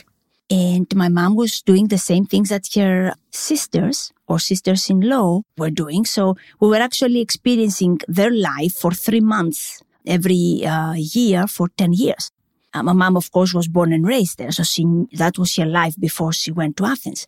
And 0.51 0.95
my 0.95 1.09
mom 1.09 1.37
was 1.37 1.63
doing 1.63 1.89
the 1.89 1.99
same 1.99 2.27
things 2.27 2.51
that 2.51 2.69
her 2.75 3.15
sisters 3.31 4.13
or 4.27 4.39
sisters 4.39 4.91
in 4.91 5.01
law 5.01 5.43
were 5.57 5.71
doing. 5.71 6.05
So 6.05 6.37
we 6.61 6.69
were 6.69 6.77
actually 6.77 7.21
experiencing 7.21 8.01
their 8.09 8.31
life 8.31 8.75
for 8.75 8.91
three 8.91 9.21
months 9.21 9.81
every 10.07 10.65
uh, 10.65 10.95
year 10.95 11.47
for 11.47 11.69
10 11.77 11.93
years. 11.93 12.31
Uh, 12.75 12.83
my 12.83 12.93
mom, 12.93 13.17
of 13.17 13.31
course, 13.31 13.53
was 13.53 13.69
born 13.69 13.93
and 13.93 14.07
raised 14.07 14.39
there, 14.39 14.51
so 14.51 14.63
she, 14.63 14.85
that 15.13 15.37
was 15.39 15.55
her 15.57 15.67
life 15.67 15.95
before 15.99 16.33
she 16.33 16.51
went 16.51 16.77
to 16.79 16.87
Athens. 16.87 17.27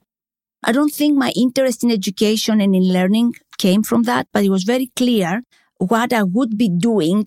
I 0.63 0.73
don't 0.73 0.93
think 0.93 1.17
my 1.17 1.33
interest 1.37 1.85
in 1.85 1.91
education 1.91 2.61
and 2.61 2.75
in 2.75 2.91
learning 2.91 3.35
came 3.59 3.83
from 3.83 4.05
that, 4.05 4.29
but 4.33 4.45
it 4.45 4.49
was 4.49 4.65
very 4.65 4.91
clear 4.97 5.43
what 5.77 6.13
I 6.13 6.23
would 6.23 6.57
be 6.57 6.71
doing 6.71 7.27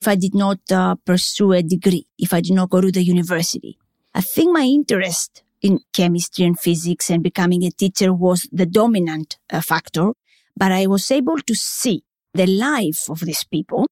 if 0.00 0.06
I 0.06 0.14
did 0.14 0.34
not 0.34 0.60
uh, 0.70 0.94
pursue 1.04 1.52
a 1.52 1.62
degree, 1.62 2.06
if 2.18 2.32
I 2.32 2.40
did 2.40 2.52
not 2.52 2.70
go 2.70 2.80
to 2.80 2.92
the 2.92 3.02
university. 3.02 3.78
I 4.14 4.20
think 4.20 4.52
my 4.52 4.62
interest 4.62 5.42
in 5.60 5.80
chemistry 5.92 6.44
and 6.44 6.58
physics 6.58 7.10
and 7.10 7.22
becoming 7.22 7.64
a 7.64 7.70
teacher 7.70 8.12
was 8.12 8.48
the 8.52 8.66
dominant 8.66 9.38
uh, 9.50 9.60
factor, 9.60 10.12
but 10.56 10.70
I 10.70 10.86
was 10.86 11.10
able 11.10 11.38
to 11.38 11.54
see 11.54 12.04
the 12.34 12.46
life 12.46 13.08
of 13.08 13.20
these 13.20 13.44
people 13.44 13.86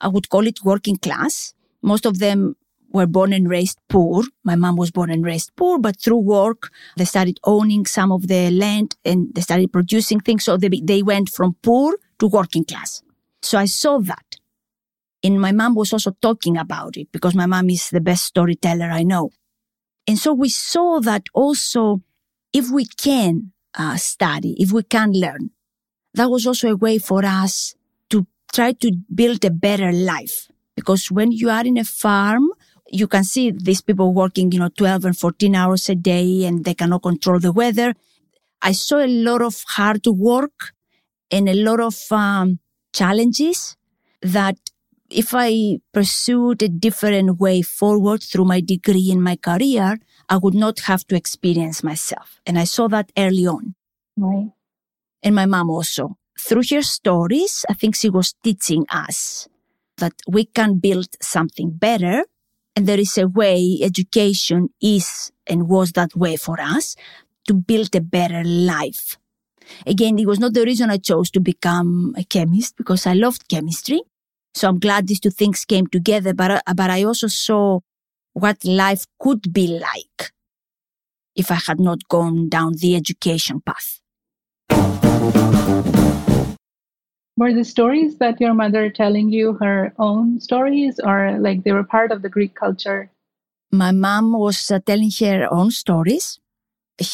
I 0.00 0.08
would 0.08 0.28
call 0.28 0.46
it 0.46 0.64
working 0.64 0.96
class. 0.96 1.54
Most 1.82 2.06
of 2.06 2.18
them 2.18 2.56
were 2.92 3.06
born 3.06 3.32
and 3.32 3.48
raised 3.48 3.78
poor. 3.88 4.24
My 4.44 4.56
mom 4.56 4.76
was 4.76 4.90
born 4.90 5.10
and 5.10 5.24
raised 5.24 5.54
poor, 5.56 5.78
but 5.78 6.00
through 6.00 6.18
work, 6.18 6.70
they 6.96 7.04
started 7.04 7.38
owning 7.44 7.86
some 7.86 8.10
of 8.10 8.26
the 8.26 8.50
land 8.50 8.96
and 9.04 9.28
they 9.34 9.40
started 9.42 9.72
producing 9.72 10.20
things. 10.20 10.44
So 10.44 10.56
they, 10.56 10.68
they 10.68 11.02
went 11.02 11.30
from 11.30 11.56
poor 11.62 11.96
to 12.18 12.26
working 12.26 12.64
class. 12.64 13.02
So 13.42 13.58
I 13.58 13.66
saw 13.66 13.98
that. 14.00 14.36
And 15.22 15.40
my 15.40 15.52
mom 15.52 15.74
was 15.74 15.92
also 15.92 16.12
talking 16.22 16.56
about 16.56 16.96
it 16.96 17.12
because 17.12 17.34
my 17.34 17.46
mom 17.46 17.70
is 17.70 17.90
the 17.90 18.00
best 18.00 18.24
storyteller 18.24 18.86
I 18.86 19.02
know. 19.02 19.30
And 20.06 20.18
so 20.18 20.32
we 20.32 20.48
saw 20.48 21.00
that 21.00 21.24
also 21.34 22.02
if 22.52 22.70
we 22.70 22.84
can 22.84 23.52
uh, 23.78 23.96
study, 23.96 24.56
if 24.58 24.72
we 24.72 24.82
can 24.82 25.12
learn, 25.12 25.50
that 26.14 26.30
was 26.30 26.46
also 26.46 26.72
a 26.72 26.76
way 26.76 26.98
for 26.98 27.24
us 27.24 27.74
try 28.52 28.72
to 28.72 28.92
build 29.14 29.44
a 29.44 29.50
better 29.50 29.92
life. 29.92 30.48
Because 30.76 31.10
when 31.10 31.32
you 31.32 31.50
are 31.50 31.64
in 31.64 31.78
a 31.78 31.84
farm, 31.84 32.48
you 32.90 33.06
can 33.06 33.24
see 33.24 33.50
these 33.50 33.80
people 33.80 34.12
working, 34.12 34.50
you 34.52 34.58
know, 34.58 34.68
12 34.68 35.04
and 35.04 35.16
14 35.16 35.54
hours 35.54 35.88
a 35.88 35.94
day 35.94 36.44
and 36.44 36.64
they 36.64 36.74
cannot 36.74 37.02
control 37.02 37.38
the 37.38 37.52
weather. 37.52 37.94
I 38.62 38.72
saw 38.72 38.98
a 38.98 39.06
lot 39.06 39.42
of 39.42 39.62
hard 39.68 40.06
work 40.06 40.72
and 41.30 41.48
a 41.48 41.54
lot 41.54 41.80
of 41.80 41.96
um, 42.10 42.58
challenges 42.92 43.76
that 44.22 44.56
if 45.10 45.30
I 45.34 45.78
pursued 45.92 46.62
a 46.62 46.68
different 46.68 47.40
way 47.40 47.62
forward 47.62 48.22
through 48.22 48.44
my 48.44 48.60
degree 48.60 49.10
and 49.10 49.22
my 49.22 49.36
career, 49.36 49.98
I 50.28 50.36
would 50.36 50.54
not 50.54 50.80
have 50.80 51.06
to 51.08 51.16
experience 51.16 51.82
myself. 51.82 52.40
And 52.46 52.58
I 52.58 52.64
saw 52.64 52.88
that 52.88 53.10
early 53.16 53.46
on. 53.46 53.74
Right. 54.16 54.52
And 55.22 55.34
my 55.34 55.46
mom 55.46 55.70
also 55.70 56.16
through 56.40 56.62
her 56.70 56.82
stories, 56.82 57.64
I 57.68 57.74
think 57.74 57.94
she 57.94 58.10
was 58.10 58.34
teaching 58.42 58.86
us 58.90 59.48
that 59.98 60.14
we 60.26 60.44
can 60.46 60.78
build 60.78 61.08
something 61.20 61.70
better. 61.70 62.24
And 62.74 62.86
there 62.86 63.00
is 63.00 63.18
a 63.18 63.28
way 63.28 63.78
education 63.82 64.70
is 64.80 65.30
and 65.46 65.68
was 65.68 65.92
that 65.92 66.16
way 66.16 66.36
for 66.36 66.60
us 66.60 66.96
to 67.46 67.54
build 67.54 67.94
a 67.94 68.00
better 68.00 68.42
life. 68.44 69.18
Again, 69.86 70.18
it 70.18 70.26
was 70.26 70.38
not 70.38 70.54
the 70.54 70.64
reason 70.64 70.90
I 70.90 70.96
chose 70.96 71.30
to 71.32 71.40
become 71.40 72.14
a 72.16 72.24
chemist 72.24 72.76
because 72.76 73.06
I 73.06 73.12
loved 73.12 73.48
chemistry. 73.48 74.02
So 74.54 74.68
I'm 74.68 74.78
glad 74.78 75.06
these 75.06 75.20
two 75.20 75.30
things 75.30 75.64
came 75.64 75.86
together, 75.86 76.34
but, 76.34 76.50
uh, 76.50 76.74
but 76.74 76.90
I 76.90 77.04
also 77.04 77.28
saw 77.28 77.80
what 78.32 78.64
life 78.64 79.04
could 79.18 79.52
be 79.52 79.66
like 79.78 80.32
if 81.36 81.50
I 81.50 81.60
had 81.66 81.78
not 81.78 82.08
gone 82.08 82.48
down 82.48 82.74
the 82.74 82.96
education 82.96 83.60
path. 83.60 84.00
Were 87.40 87.54
the 87.54 87.64
stories 87.64 88.18
that 88.18 88.40
your 88.40 88.54
mother 88.54 88.90
telling 88.90 89.32
you 89.32 89.54
her 89.54 89.94
own 89.98 90.40
stories 90.40 91.00
or 91.02 91.38
like 91.40 91.64
they 91.64 91.72
were 91.72 91.84
part 91.96 92.12
of 92.12 92.20
the 92.22 92.28
Greek 92.28 92.54
culture? 92.54 93.10
my 93.72 93.92
mom 93.92 94.32
was 94.32 94.70
uh, 94.70 94.80
telling 94.84 95.10
her 95.20 95.46
own 95.50 95.70
stories. 95.70 96.38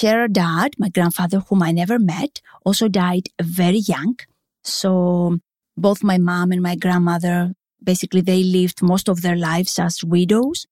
Her 0.01 0.27
dad, 0.27 0.75
my 0.79 0.89
grandfather, 0.89 1.41
whom 1.41 1.63
I 1.63 1.71
never 1.71 1.99
met, 1.99 2.41
also 2.65 2.89
died 2.89 3.29
very 3.41 3.79
young. 3.79 4.17
So 4.65 5.39
both 5.77 6.03
my 6.03 6.19
mom 6.19 6.51
and 6.51 6.63
my 6.63 6.75
grandmother, 6.75 7.53
basically, 7.83 8.21
they 8.21 8.43
lived 8.43 8.83
most 8.83 9.09
of 9.09 9.23
their 9.23 9.37
lives 9.37 9.79
as 9.79 10.03
widows. 10.03 10.67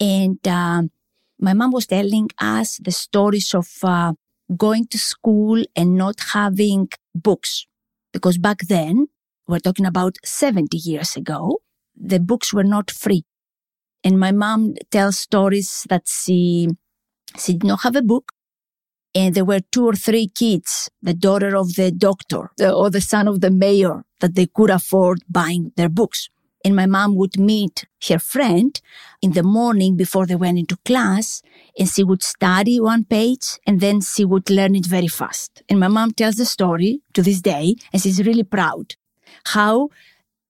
And 0.00 0.46
um, 0.46 0.90
my 1.40 1.54
mom 1.54 1.70
was 1.70 1.86
telling 1.86 2.28
us 2.38 2.78
the 2.78 2.92
stories 2.92 3.54
of 3.54 3.68
uh, 3.82 4.12
going 4.56 4.86
to 4.88 4.98
school 4.98 5.62
and 5.74 5.96
not 5.96 6.16
having 6.32 6.88
books. 7.14 7.66
Because 8.18 8.36
back 8.36 8.62
then, 8.66 9.06
we're 9.46 9.60
talking 9.60 9.86
about 9.86 10.16
70 10.24 10.76
years 10.76 11.14
ago, 11.14 11.60
the 11.94 12.18
books 12.18 12.52
were 12.52 12.64
not 12.64 12.90
free. 12.90 13.22
And 14.02 14.18
my 14.18 14.32
mom 14.32 14.74
tells 14.90 15.18
stories 15.18 15.86
that 15.88 16.08
she, 16.08 16.66
she 17.38 17.52
did 17.52 17.62
not 17.62 17.82
have 17.82 17.94
a 17.94 18.02
book. 18.02 18.32
And 19.14 19.36
there 19.36 19.44
were 19.44 19.60
two 19.70 19.86
or 19.86 19.94
three 19.94 20.26
kids, 20.26 20.90
the 21.00 21.14
daughter 21.14 21.56
of 21.56 21.76
the 21.76 21.92
doctor 21.92 22.50
or 22.60 22.90
the 22.90 23.00
son 23.00 23.28
of 23.28 23.40
the 23.40 23.52
mayor, 23.52 24.02
that 24.18 24.34
they 24.34 24.46
could 24.46 24.70
afford 24.70 25.20
buying 25.28 25.70
their 25.76 25.88
books. 25.88 26.28
And 26.64 26.74
my 26.74 26.86
mom 26.86 27.14
would 27.16 27.38
meet 27.38 27.84
her 28.08 28.18
friend 28.18 28.80
in 29.22 29.32
the 29.32 29.42
morning 29.42 29.96
before 29.96 30.26
they 30.26 30.34
went 30.34 30.58
into 30.58 30.76
class 30.84 31.40
and 31.78 31.88
she 31.88 32.02
would 32.02 32.22
study 32.22 32.80
one 32.80 33.04
page 33.04 33.58
and 33.66 33.80
then 33.80 34.00
she 34.00 34.24
would 34.24 34.50
learn 34.50 34.74
it 34.74 34.86
very 34.86 35.06
fast. 35.06 35.62
And 35.68 35.78
my 35.78 35.88
mom 35.88 36.12
tells 36.12 36.36
the 36.36 36.44
story 36.44 37.00
to 37.14 37.22
this 37.22 37.40
day 37.40 37.76
and 37.92 38.02
she's 38.02 38.24
really 38.24 38.42
proud 38.42 38.96
how, 39.46 39.90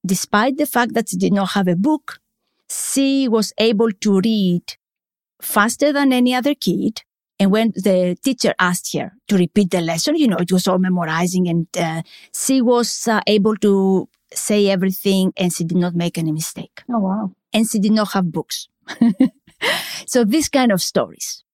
despite 0.05 0.57
the 0.57 0.67
fact 0.67 0.95
that 0.95 1.11
she 1.11 1.17
did 1.17 1.33
not 1.33 1.51
have 1.51 1.69
a 1.69 1.77
book, 1.77 2.21
she 2.71 3.29
was 3.29 3.53
able 3.59 3.91
to 3.93 4.21
read 4.21 4.63
faster 5.41 5.93
than 5.93 6.13
any 6.13 6.35
other 6.35 6.55
kid. 6.55 7.03
And 7.41 7.53
when 7.53 7.71
the 7.71 8.17
teacher 8.23 8.55
asked 8.59 8.93
her 8.95 9.13
to 9.29 9.37
repeat 9.37 9.71
the 9.71 9.81
lesson, 9.81 10.17
you 10.17 10.27
know, 10.27 10.39
it 10.39 10.51
was 10.51 10.67
all 10.67 10.79
memorizing 10.79 11.49
and 11.49 11.67
uh, 11.77 12.03
she 12.35 12.61
was 12.61 13.07
uh, 13.07 13.21
able 13.27 13.57
to 13.57 14.09
say 14.33 14.69
everything 14.69 15.33
and 15.37 15.53
she 15.53 15.65
did 15.65 15.79
not 15.79 15.95
make 15.95 16.19
any 16.19 16.33
mistake. 16.33 16.83
Oh, 16.91 16.99
wow. 16.99 17.33
And 17.53 17.69
she 17.69 17.79
did 17.79 17.93
not 17.93 18.13
have 18.13 18.31
books. 18.31 18.69
so 20.07 20.25
these 20.25 20.49
kind 20.49 20.73
of 20.73 20.81
stories 20.83 21.45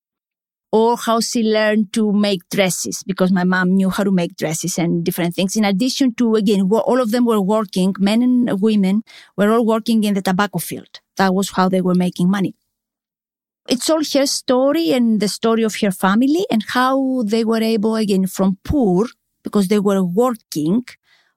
or 0.74 0.96
how 0.96 1.20
she 1.20 1.44
learned 1.44 1.92
to 1.92 2.12
make 2.12 2.48
dresses 2.50 3.04
because 3.04 3.30
my 3.30 3.44
mom 3.44 3.76
knew 3.76 3.90
how 3.90 4.02
to 4.02 4.10
make 4.10 4.36
dresses 4.36 4.76
and 4.76 5.04
different 5.04 5.32
things. 5.32 5.54
In 5.54 5.64
addition 5.64 6.14
to, 6.14 6.34
again, 6.34 6.68
all 6.68 7.00
of 7.00 7.12
them 7.12 7.26
were 7.26 7.40
working, 7.40 7.94
men 8.00 8.22
and 8.22 8.60
women 8.60 9.04
were 9.36 9.52
all 9.52 9.64
working 9.64 10.02
in 10.02 10.14
the 10.14 10.22
tobacco 10.22 10.58
field. 10.58 11.00
That 11.16 11.32
was 11.32 11.50
how 11.50 11.68
they 11.68 11.80
were 11.80 11.94
making 11.94 12.28
money. 12.28 12.56
It's 13.68 13.88
all 13.88 14.02
her 14.14 14.26
story 14.26 14.90
and 14.90 15.20
the 15.20 15.28
story 15.28 15.62
of 15.62 15.76
her 15.76 15.92
family 15.92 16.44
and 16.50 16.64
how 16.66 17.22
they 17.22 17.44
were 17.44 17.62
able, 17.62 17.94
again, 17.94 18.26
from 18.26 18.58
poor, 18.64 19.06
because 19.44 19.68
they 19.68 19.78
were 19.78 20.02
working 20.02 20.84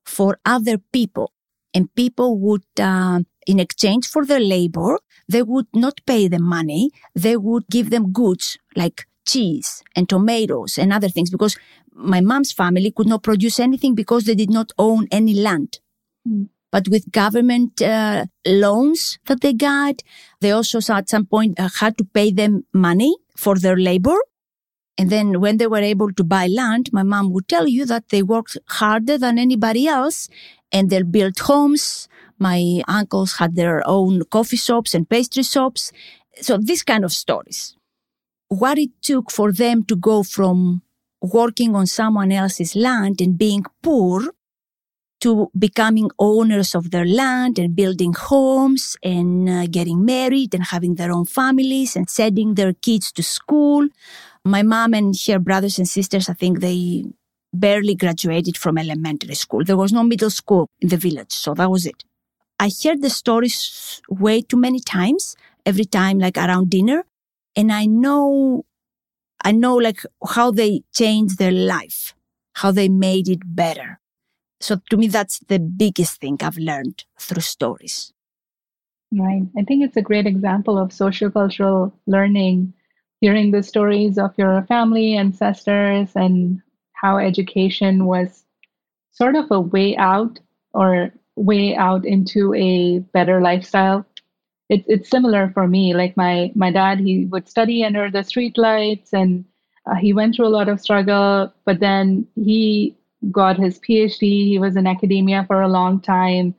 for 0.08 0.40
other 0.46 0.78
people 0.92 1.32
and 1.74 1.94
people 1.96 2.40
would, 2.40 2.66
uh, 2.80 3.20
in 3.46 3.60
exchange 3.60 4.08
for 4.08 4.26
their 4.26 4.40
labor, 4.40 5.00
they 5.28 5.44
would 5.44 5.68
not 5.74 6.02
pay 6.06 6.28
them 6.28 6.44
money. 6.44 6.92
They 7.16 7.38
would 7.38 7.68
give 7.70 7.90
them 7.90 8.12
goods 8.12 8.58
like 8.76 9.06
cheese 9.28 9.84
and 9.96 10.08
tomatoes 10.08 10.78
and 10.78 10.94
other 10.94 11.10
things 11.10 11.30
because 11.30 11.58
my 11.94 12.22
mom's 12.22 12.52
family 12.52 12.92
could 12.92 13.08
not 13.08 13.24
produce 13.24 13.60
anything 13.60 13.96
because 13.96 14.24
they 14.26 14.36
did 14.36 14.50
not 14.50 14.72
own 14.78 15.08
any 15.12 15.34
land. 15.34 15.80
Mm. 16.28 16.50
But 16.72 16.90
with 16.90 17.12
government 17.12 17.82
uh, 17.82 18.26
loans 18.46 19.20
that 19.26 19.42
they 19.42 19.54
got, 19.54 20.04
they 20.42 20.52
also 20.52 20.80
at 20.94 21.10
some 21.10 21.26
point 21.26 21.60
uh, 21.60 21.70
had 21.80 21.98
to 21.98 22.04
pay 22.04 22.32
them 22.32 22.66
money 22.74 23.16
for 23.36 23.56
their 23.56 23.78
labor. 23.78 24.18
And 24.98 25.10
then 25.10 25.40
when 25.40 25.58
they 25.58 25.68
were 25.68 25.78
able 25.78 26.12
to 26.14 26.24
buy 26.24 26.48
land, 26.48 26.90
my 26.92 27.04
mom 27.04 27.32
would 27.34 27.48
tell 27.48 27.68
you 27.68 27.86
that 27.86 28.10
they 28.10 28.24
worked 28.24 28.58
harder 28.68 29.18
than 29.18 29.38
anybody 29.38 29.88
else 29.88 30.30
and 30.72 30.90
they 30.90 31.04
built 31.04 31.40
homes. 31.40 32.08
My 32.40 32.82
uncles 32.88 33.38
had 33.38 33.56
their 33.56 33.88
own 33.88 34.24
coffee 34.26 34.58
shops 34.58 34.94
and 34.94 35.10
pastry 35.10 35.44
shops. 35.44 35.92
So 36.42 36.58
these 36.58 36.84
kind 36.84 37.06
of 37.06 37.12
stories 37.12 37.78
what 38.50 38.78
it 38.78 38.92
took 39.02 39.32
for 39.32 39.52
them 39.52 39.84
to 39.84 39.96
go 39.96 40.24
from 40.24 40.82
working 41.22 41.76
on 41.76 41.86
someone 41.86 42.32
else's 42.32 42.76
land 42.76 43.20
and 43.20 43.38
being 43.38 43.64
poor 43.82 44.32
to 45.20 45.50
becoming 45.58 46.10
owners 46.20 46.76
of 46.76 46.92
their 46.92 47.06
land 47.06 47.58
and 47.58 47.76
building 47.76 48.14
homes 48.14 48.96
and 49.02 49.50
uh, 49.50 49.66
getting 49.66 50.06
married 50.06 50.54
and 50.54 50.66
having 50.66 50.96
their 50.96 51.12
own 51.12 51.26
families 51.26 51.96
and 51.96 52.08
sending 52.10 52.54
their 52.54 52.74
kids 52.74 53.12
to 53.12 53.24
school. 53.24 53.88
My 54.44 54.64
mom 54.64 54.94
and 54.94 55.16
her 55.28 55.40
brothers 55.40 55.78
and 55.78 55.88
sisters, 55.88 56.30
I 56.30 56.34
think 56.34 56.60
they 56.60 57.06
barely 57.54 57.96
graduated 57.96 58.58
from 58.58 58.78
elementary 58.78 59.36
school. 59.36 59.64
There 59.64 59.78
was 59.78 59.92
no 59.92 60.04
middle 60.04 60.30
school 60.30 60.70
in 60.80 60.90
the 60.90 60.98
village, 60.98 61.32
so 61.32 61.54
that 61.56 61.70
was 61.70 61.86
it. 61.86 62.04
I 62.60 62.72
heard 62.84 63.02
the 63.02 63.10
stories 63.10 64.02
way 64.10 64.42
too 64.42 64.58
many 64.58 64.80
times, 64.80 65.36
every 65.66 65.86
time, 65.86 66.18
like 66.20 66.38
around 66.38 66.70
dinner 66.70 67.04
and 67.58 67.74
I 67.74 67.88
know, 67.88 68.66
I 69.44 69.52
know 69.52 69.76
like 69.76 70.02
how 70.26 70.52
they 70.52 70.84
changed 70.94 71.40
their 71.40 71.52
life, 71.52 72.14
how 72.54 72.72
they 72.72 72.88
made 72.88 73.28
it 73.28 73.40
better. 73.44 74.00
So 74.62 74.78
to 74.92 74.98
me, 74.98 75.08
that's 75.08 75.40
the 75.40 75.60
biggest 75.60 76.22
thing 76.22 76.38
I've 76.42 76.58
learned 76.58 77.04
through 77.20 77.42
stories. 77.42 78.14
Right. 79.12 79.44
I 79.58 79.64
think 79.64 79.84
it's 79.84 79.98
a 79.98 80.02
great 80.02 80.28
example 80.28 80.78
of 80.78 80.90
sociocultural 80.90 81.94
learning, 82.06 82.74
hearing 83.22 83.52
the 83.52 83.64
stories 83.64 84.18
of 84.18 84.34
your 84.38 84.62
family, 84.64 85.16
ancestors, 85.16 86.12
and 86.16 86.62
how 86.94 87.18
education 87.18 88.06
was 88.06 88.46
sort 89.12 89.36
of 89.36 89.52
a 89.52 89.60
way 89.60 89.96
out 89.98 90.40
or 90.74 91.12
way 91.36 91.76
out 91.76 92.06
into 92.06 92.54
a 92.56 93.00
better 93.14 93.42
lifestyle 93.42 94.06
it's 94.70 94.86
it's 94.88 95.10
similar 95.10 95.50
for 95.54 95.68
me. 95.68 95.94
Like 95.94 96.18
my 96.18 96.52
my 96.56 96.72
dad, 96.72 97.00
he 97.00 97.26
would 97.26 97.48
study 97.48 97.84
under 97.84 98.10
the 98.10 98.24
street 98.24 98.58
lights, 98.58 99.14
and 99.14 99.46
uh, 99.86 99.96
he 99.96 100.14
went 100.14 100.36
through 100.36 100.48
a 100.48 100.58
lot 100.58 100.70
of 100.70 100.82
struggle. 100.82 101.54
But 101.66 101.80
then 101.80 102.28
he 102.36 102.98
got 103.32 103.58
his 103.58 103.80
PhD. 103.80 104.46
He 104.48 104.60
was 104.60 104.76
in 104.76 104.88
academia 104.88 105.46
for 105.48 105.62
a 105.62 105.70
long 105.70 106.02
time, 106.02 106.56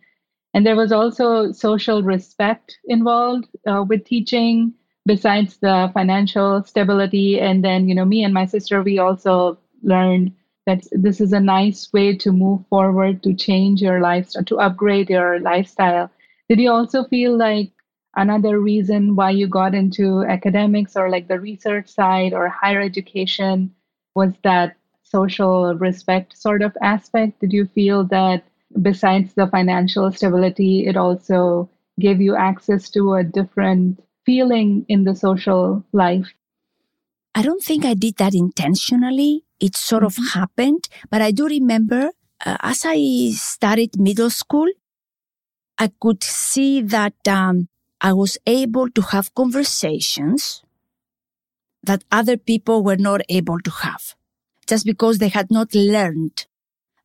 and 0.55 0.66
there 0.66 0.77
was 0.77 0.92
also 0.92 1.53
social 1.53 2.03
respect 2.03 2.79
involved 2.87 3.49
uh, 3.66 3.85
with 3.87 4.05
teaching. 4.05 4.75
Besides 5.09 5.57
the 5.57 5.90
financial 5.94 6.62
stability, 6.64 7.40
and 7.40 7.64
then 7.64 7.88
you 7.88 7.94
know, 7.94 8.05
me 8.05 8.23
and 8.25 8.35
my 8.35 8.44
sister, 8.44 8.83
we 8.83 8.99
also 8.99 9.59
learned 9.83 10.35
that 10.66 10.87
this 10.92 11.18
is 11.21 11.33
a 11.33 11.40
nice 11.40 11.90
way 11.94 12.14
to 12.18 12.31
move 12.31 12.66
forward, 12.68 13.23
to 13.23 13.33
change 13.35 13.81
your 13.81 14.01
lifestyle, 14.01 14.44
to 14.44 14.59
upgrade 14.59 15.09
your 15.09 15.40
lifestyle. 15.40 16.11
Did 16.51 16.61
you 16.61 16.71
also 16.71 17.05
feel 17.05 17.37
like 17.38 17.73
another 18.16 18.61
reason 18.61 19.16
why 19.16 19.31
you 19.31 19.47
got 19.47 19.75
into 19.75 20.25
academics 20.25 20.97
or 20.97 21.09
like 21.09 21.29
the 21.29 21.40
research 21.40 21.88
side 21.88 22.35
or 22.35 22.49
higher 22.49 22.83
education 22.83 23.75
was 24.14 24.35
that 24.42 24.77
social 25.05 25.75
respect 25.77 26.37
sort 26.37 26.61
of 26.61 26.77
aspect 26.83 27.40
did 27.40 27.53
you 27.53 27.64
feel 27.66 28.05
that 28.05 28.44
besides 28.83 29.33
the 29.35 29.47
financial 29.47 30.12
stability 30.12 30.87
it 30.87 30.97
also 30.97 31.71
gave 31.99 32.21
you 32.21 32.37
access 32.37 32.90
to 32.90 33.14
a 33.14 33.25
different 33.25 33.99
feeling 34.29 34.85
in 34.88 35.05
the 35.09 35.14
social 35.14 35.85
life 36.03 36.33
i 37.35 37.43
don't 37.49 37.64
think 37.69 37.85
i 37.93 37.95
did 37.95 38.17
that 38.23 38.35
intentionally 38.45 39.33
it 39.69 39.77
sort 39.77 40.05
of 40.11 40.14
mm-hmm. 40.14 40.38
happened 40.38 40.88
but 41.11 41.23
i 41.29 41.31
do 41.31 41.47
remember 41.47 42.03
uh, 42.47 42.57
as 42.73 42.85
i 42.85 42.98
started 43.33 43.98
middle 44.09 44.31
school 44.42 44.69
i 45.87 45.90
could 46.00 46.23
see 46.25 46.73
that 46.83 47.35
um, 47.38 47.69
I 48.00 48.13
was 48.13 48.38
able 48.46 48.88
to 48.90 49.02
have 49.02 49.35
conversations 49.35 50.63
that 51.83 52.05
other 52.13 52.37
people 52.37 52.85
were 52.85 52.96
not 52.96 53.23
able 53.29 53.61
to 53.61 53.71
have 53.71 54.15
just 54.67 54.87
because 54.87 55.19
they 55.19 55.29
had 55.29 55.50
not 55.50 55.75
learned 55.75 56.46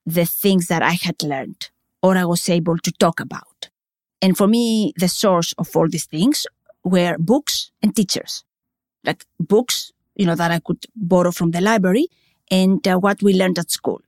the 0.05 0.25
things 0.25 0.67
that 0.67 0.83
I 0.83 0.91
had 0.91 1.23
learned 1.23 1.69
or 2.01 2.17
I 2.17 2.25
was 2.25 2.47
able 2.49 2.77
to 2.77 2.91
talk 2.91 3.19
about. 3.19 3.69
And 4.21 4.37
for 4.37 4.47
me, 4.47 4.93
the 4.97 5.07
source 5.07 5.53
of 5.57 5.75
all 5.75 5.87
these 5.87 6.05
things 6.05 6.45
were 6.83 7.17
books 7.17 7.71
and 7.81 7.95
teachers, 7.95 8.43
like 9.03 9.25
books, 9.39 9.91
you 10.15 10.25
know, 10.25 10.35
that 10.35 10.51
I 10.51 10.59
could 10.59 10.85
borrow 10.95 11.31
from 11.31 11.51
the 11.51 11.61
library 11.61 12.07
and 12.51 12.85
uh, 12.87 12.97
what 12.97 13.21
we 13.21 13.33
learned 13.33 13.59
at 13.59 13.71
school. 13.71 14.01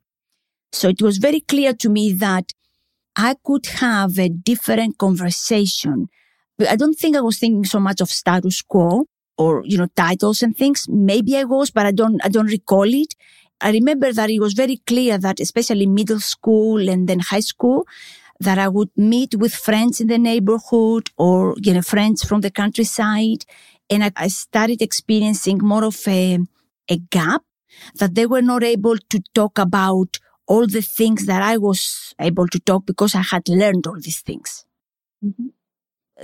So 0.71 0.89
it 0.89 1.01
was 1.01 1.17
very 1.17 1.39
clear 1.39 1.73
to 1.73 1.89
me 1.89 2.11
that 2.13 2.51
I 3.15 3.35
could 3.43 3.65
have 3.67 4.19
a 4.19 4.29
different 4.29 4.97
conversation 4.97 6.09
I 6.59 6.75
don't 6.75 6.93
think 6.93 7.15
I 7.15 7.21
was 7.21 7.37
thinking 7.37 7.65
so 7.65 7.79
much 7.79 8.01
of 8.01 8.09
status 8.09 8.61
quo 8.61 9.05
or, 9.37 9.63
you 9.65 9.77
know, 9.77 9.87
titles 9.95 10.41
and 10.41 10.55
things. 10.55 10.87
Maybe 10.87 11.37
I 11.37 11.43
was, 11.43 11.69
but 11.69 11.85
I 11.85 11.91
don't, 11.91 12.23
I 12.23 12.29
don't 12.29 12.47
recall 12.47 12.85
it. 12.85 13.13
I 13.59 13.71
remember 13.71 14.13
that 14.13 14.29
it 14.29 14.39
was 14.39 14.53
very 14.53 14.77
clear 14.87 15.17
that 15.17 15.39
especially 15.39 15.85
middle 15.85 16.19
school 16.19 16.89
and 16.89 17.07
then 17.09 17.19
high 17.19 17.41
school, 17.41 17.85
that 18.39 18.57
I 18.57 18.67
would 18.67 18.89
meet 18.95 19.35
with 19.35 19.55
friends 19.55 20.01
in 20.01 20.07
the 20.07 20.17
neighborhood 20.17 21.09
or, 21.17 21.55
you 21.57 21.73
know, 21.73 21.81
friends 21.81 22.23
from 22.23 22.41
the 22.41 22.51
countryside. 22.51 23.45
And 23.89 24.03
I, 24.03 24.11
I 24.15 24.27
started 24.27 24.81
experiencing 24.81 25.59
more 25.59 25.85
of 25.85 25.97
a, 26.07 26.39
a 26.89 26.97
gap 26.97 27.43
that 27.95 28.15
they 28.15 28.25
were 28.25 28.41
not 28.41 28.63
able 28.63 28.97
to 28.97 29.19
talk 29.33 29.57
about 29.57 30.19
all 30.47 30.67
the 30.67 30.81
things 30.81 31.25
that 31.25 31.41
I 31.41 31.57
was 31.57 32.13
able 32.19 32.47
to 32.47 32.59
talk 32.59 32.85
because 32.85 33.15
I 33.15 33.21
had 33.21 33.47
learned 33.49 33.87
all 33.87 33.99
these 33.99 34.21
things. 34.21 34.65
Mm-hmm. 35.23 35.47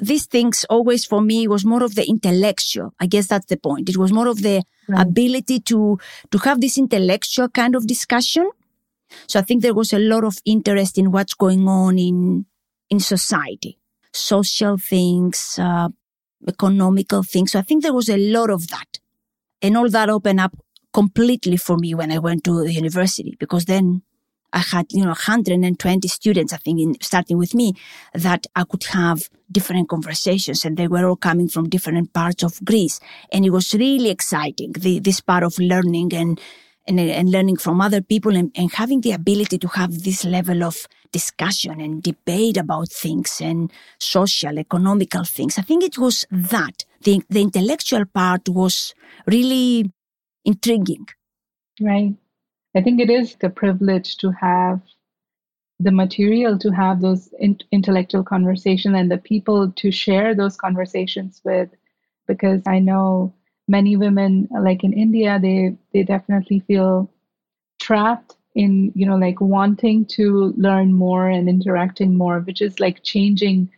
These 0.01 0.27
things 0.27 0.65
always 0.69 1.03
for 1.05 1.21
me 1.21 1.47
was 1.47 1.65
more 1.65 1.83
of 1.83 1.95
the 1.95 2.07
intellectual. 2.07 2.93
I 2.99 3.07
guess 3.07 3.27
that's 3.27 3.47
the 3.47 3.57
point. 3.57 3.89
It 3.89 3.97
was 3.97 4.13
more 4.13 4.27
of 4.27 4.41
the 4.41 4.63
right. 4.87 5.01
ability 5.01 5.59
to, 5.61 5.99
to 6.31 6.37
have 6.39 6.61
this 6.61 6.77
intellectual 6.77 7.49
kind 7.49 7.75
of 7.75 7.87
discussion. 7.87 8.49
So 9.31 9.39
I 9.39 9.43
think 9.43 9.61
there 9.61 9.73
was 9.73 9.93
a 9.93 9.99
lot 9.99 10.25
of 10.25 10.37
interest 10.43 10.97
in 10.97 11.09
what's 11.09 11.35
going 11.35 11.65
on 11.65 11.97
in, 11.97 12.45
in 12.89 12.99
society, 12.99 13.79
social 14.11 14.77
things, 14.77 15.57
uh, 15.57 15.87
economical 16.45 17.23
things. 17.23 17.53
So 17.53 17.59
I 17.59 17.61
think 17.61 17.81
there 17.81 17.93
was 17.93 18.09
a 18.09 18.17
lot 18.17 18.49
of 18.49 18.67
that. 18.67 18.99
And 19.61 19.77
all 19.77 19.89
that 19.89 20.09
opened 20.09 20.41
up 20.41 20.57
completely 20.91 21.55
for 21.55 21.77
me 21.77 21.95
when 21.95 22.11
I 22.11 22.19
went 22.19 22.43
to 22.43 22.61
the 22.61 22.73
university 22.73 23.37
because 23.39 23.63
then 23.63 24.01
I 24.51 24.59
had, 24.59 24.87
you 24.91 24.99
know, 24.99 25.11
120 25.11 26.09
students, 26.09 26.51
I 26.51 26.57
think, 26.57 26.81
in, 26.81 26.95
starting 26.99 27.37
with 27.37 27.55
me, 27.55 27.71
that 28.13 28.47
I 28.53 28.65
could 28.65 28.83
have 28.83 29.29
different 29.49 29.87
conversations 29.87 30.65
and 30.65 30.75
they 30.75 30.89
were 30.89 31.07
all 31.07 31.15
coming 31.15 31.47
from 31.47 31.69
different 31.69 32.11
parts 32.11 32.43
of 32.43 32.59
Greece. 32.65 32.99
And 33.31 33.45
it 33.45 33.51
was 33.51 33.73
really 33.73 34.09
exciting, 34.09 34.73
the, 34.73 34.99
this 34.99 35.21
part 35.21 35.43
of 35.43 35.57
learning 35.57 36.13
and, 36.13 36.41
and, 36.87 36.99
and 36.99 37.31
learning 37.31 37.57
from 37.57 37.81
other 37.81 38.01
people 38.01 38.35
and, 38.35 38.51
and 38.55 38.71
having 38.73 39.01
the 39.01 39.11
ability 39.11 39.57
to 39.59 39.67
have 39.69 40.03
this 40.03 40.25
level 40.25 40.63
of 40.63 40.87
discussion 41.11 41.79
and 41.79 42.03
debate 42.03 42.57
about 42.57 42.89
things 42.89 43.41
and 43.41 43.71
social, 43.99 44.57
economical 44.57 45.23
things. 45.23 45.57
I 45.57 45.61
think 45.61 45.83
it 45.83 45.97
was 45.97 46.25
that. 46.31 46.85
The, 47.03 47.21
the 47.29 47.41
intellectual 47.41 48.05
part 48.05 48.47
was 48.47 48.93
really 49.27 49.91
intriguing. 50.45 51.07
Right. 51.79 52.13
I 52.75 52.81
think 52.81 53.01
it 53.01 53.09
is 53.09 53.35
the 53.35 53.49
privilege 53.49 54.17
to 54.17 54.31
have 54.31 54.81
the 55.81 55.91
material 55.91 56.57
to 56.59 56.69
have 56.69 57.01
those 57.01 57.33
in- 57.39 57.59
intellectual 57.71 58.23
conversation 58.23 58.93
and 58.95 59.09
the 59.09 59.17
people 59.17 59.71
to 59.71 59.91
share 59.91 60.35
those 60.35 60.55
conversations 60.55 61.41
with 61.43 61.69
because 62.27 62.61
i 62.67 62.77
know 62.77 63.33
many 63.67 63.95
women 63.95 64.47
like 64.61 64.83
in 64.83 64.93
india 64.93 65.39
they 65.41 65.75
they 65.93 66.03
definitely 66.03 66.59
feel 66.61 67.09
trapped 67.79 68.35
in 68.55 68.91
you 68.95 69.05
know 69.05 69.15
like 69.17 69.39
wanting 69.41 70.05
to 70.05 70.53
learn 70.57 70.93
more 70.93 71.29
and 71.29 71.47
interacting 71.49 72.17
more 72.17 72.39
which 72.41 72.61
is 72.61 72.79
like 72.79 73.01
changing 73.03 73.69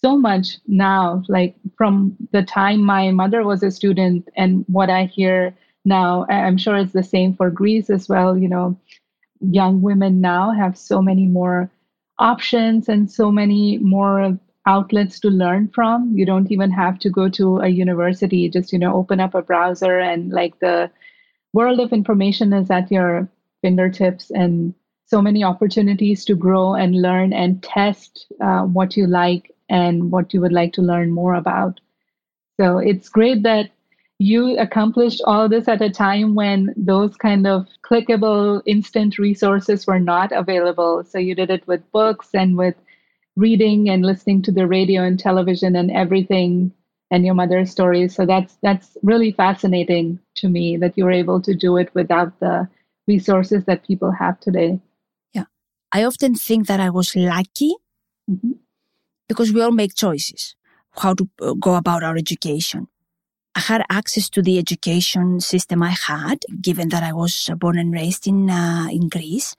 so 0.00 0.16
much 0.16 0.58
now. 0.68 1.22
Like 1.28 1.56
from 1.76 2.16
the 2.32 2.42
time 2.42 2.84
my 2.84 3.10
mother 3.10 3.44
was 3.44 3.62
a 3.62 3.70
student 3.70 4.28
and 4.36 4.64
what 4.68 4.90
i 4.90 5.04
hear 5.04 5.54
now 5.84 6.26
i'm 6.28 6.58
sure 6.58 6.76
it's 6.76 6.92
the 6.92 7.02
same 7.02 7.34
for 7.34 7.50
greece 7.50 7.90
as 7.90 8.08
well 8.08 8.36
you 8.36 8.48
know. 8.48 8.78
Young 9.40 9.82
women 9.82 10.20
now 10.20 10.50
have 10.50 10.76
so 10.76 11.00
many 11.00 11.26
more 11.26 11.70
options 12.18 12.88
and 12.88 13.10
so 13.10 13.30
many 13.30 13.78
more 13.78 14.38
outlets 14.68 15.18
to 15.20 15.28
learn 15.30 15.68
from. 15.68 16.12
You 16.14 16.26
don't 16.26 16.52
even 16.52 16.70
have 16.70 16.98
to 17.00 17.10
go 17.10 17.28
to 17.30 17.58
a 17.58 17.68
university. 17.68 18.48
Just 18.48 18.72
you 18.72 18.78
know 18.78 18.94
open 18.94 19.18
up 19.18 19.34
a 19.34 19.42
browser 19.42 19.98
and 19.98 20.30
like 20.30 20.58
the 20.60 20.90
world 21.52 21.80
of 21.80 21.92
information 21.92 22.52
is 22.52 22.70
at 22.70 22.92
your 22.92 23.28
fingertips. 23.62 24.30
And 24.30 24.74
so 25.06 25.22
many 25.22 25.42
opportunities 25.42 26.24
to 26.26 26.34
grow 26.34 26.74
and 26.74 27.00
learn 27.00 27.32
and 27.32 27.62
test 27.62 28.26
uh, 28.42 28.62
what 28.64 28.96
you 28.96 29.06
like 29.06 29.50
and 29.70 30.12
what 30.12 30.34
you 30.34 30.40
would 30.42 30.52
like 30.52 30.74
to 30.74 30.82
learn 30.82 31.10
more 31.10 31.34
about. 31.34 31.80
So 32.60 32.78
it's 32.78 33.08
great 33.08 33.42
that 33.44 33.70
you 34.18 34.58
accomplished 34.58 35.22
all 35.24 35.48
this 35.48 35.68
at 35.68 35.80
a 35.80 35.88
time 35.88 36.34
when 36.34 36.74
those 36.76 37.16
kind 37.16 37.46
of 37.46 37.68
clickable 37.82 38.60
instant 38.66 39.18
resources 39.18 39.86
were 39.86 40.00
not 40.00 40.32
available. 40.32 41.04
So 41.04 41.18
you 41.18 41.34
did 41.34 41.50
it 41.50 41.66
with 41.66 41.90
books 41.92 42.30
and 42.34 42.56
with 42.56 42.74
reading 43.38 43.88
and 43.88 44.04
listening 44.04 44.42
to 44.42 44.52
the 44.52 44.66
radio 44.66 45.02
and 45.02 45.18
television 45.18 45.76
and 45.76 45.90
everything 45.92 46.72
and 47.10 47.24
your 47.24 47.34
mother's 47.34 47.70
stories. 47.70 48.14
So 48.14 48.26
that's 48.26 48.58
that's 48.62 48.98
really 49.02 49.32
fascinating 49.32 50.18
to 50.36 50.48
me 50.48 50.76
that 50.76 50.98
you 50.98 51.04
were 51.04 51.12
able 51.12 51.40
to 51.42 51.54
do 51.54 51.76
it 51.76 51.94
without 51.94 52.38
the 52.40 52.68
resources 53.06 53.64
that 53.64 53.86
people 53.86 54.10
have 54.10 54.38
today. 54.40 54.80
Yeah. 55.32 55.44
I 55.92 56.04
often 56.04 56.34
think 56.34 56.66
that 56.66 56.80
I 56.80 56.90
was 56.90 57.14
lucky 57.16 57.74
mm-hmm. 58.28 58.52
because 59.28 59.52
we 59.52 59.62
all 59.62 59.72
make 59.72 59.94
choices 59.94 60.56
how 60.98 61.14
to 61.14 61.28
uh, 61.40 61.54
go 61.54 61.76
about 61.76 62.02
our 62.02 62.16
education. 62.16 62.88
I 63.54 63.60
had 63.60 63.84
access 63.88 64.28
to 64.30 64.42
the 64.42 64.58
education 64.58 65.40
system 65.40 65.82
I 65.82 65.90
had, 65.90 66.44
given 66.60 66.90
that 66.90 67.02
I 67.02 67.12
was 67.12 67.50
born 67.58 67.78
and 67.78 67.92
raised 67.92 68.26
in, 68.26 68.50
uh, 68.50 68.88
in 68.90 69.08
Greece. 69.08 69.56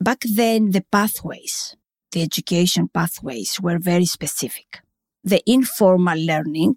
Back 0.00 0.22
then, 0.22 0.70
the 0.70 0.84
pathways, 0.92 1.76
the 2.12 2.22
education 2.22 2.88
pathways 2.88 3.58
were 3.60 3.78
very 3.78 4.06
specific. 4.06 4.80
The 5.24 5.42
informal 5.46 6.18
learning 6.18 6.76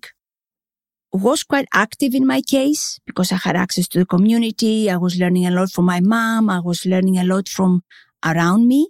was 1.11 1.43
quite 1.43 1.67
active 1.73 2.13
in 2.13 2.27
my 2.27 2.41
case 2.41 2.99
because 3.05 3.31
I 3.31 3.37
had 3.37 3.55
access 3.55 3.87
to 3.89 3.99
the 3.99 4.05
community. 4.05 4.89
I 4.89 4.97
was 4.97 5.17
learning 5.17 5.45
a 5.45 5.51
lot 5.51 5.71
from 5.71 5.85
my 5.85 6.01
mom. 6.01 6.49
I 6.49 6.59
was 6.59 6.85
learning 6.85 7.17
a 7.17 7.23
lot 7.23 7.47
from 7.47 7.83
around 8.23 8.67
me. 8.67 8.89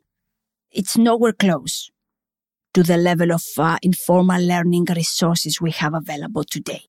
It's 0.72 0.98
nowhere 0.98 1.34
close 1.34 1.92
to 2.74 2.84
the 2.84 2.98
level 2.98 3.32
of 3.32 3.44
uh, 3.58 3.78
informal 3.82 4.42
learning 4.42 4.86
resources 4.96 5.62
we 5.62 5.72
have 5.72 5.94
available 5.94 6.44
today. 6.44 6.82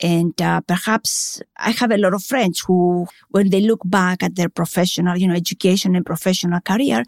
And 0.00 0.40
uh, 0.40 0.60
perhaps 0.60 1.42
I 1.56 1.72
have 1.72 1.90
a 1.90 1.98
lot 1.98 2.14
of 2.14 2.22
friends 2.22 2.62
who, 2.66 3.08
when 3.30 3.50
they 3.50 3.60
look 3.60 3.80
back 3.84 4.22
at 4.22 4.36
their 4.36 4.48
professional, 4.48 5.18
you 5.18 5.26
know, 5.26 5.34
education 5.34 5.96
and 5.96 6.06
professional 6.06 6.60
career, 6.60 7.02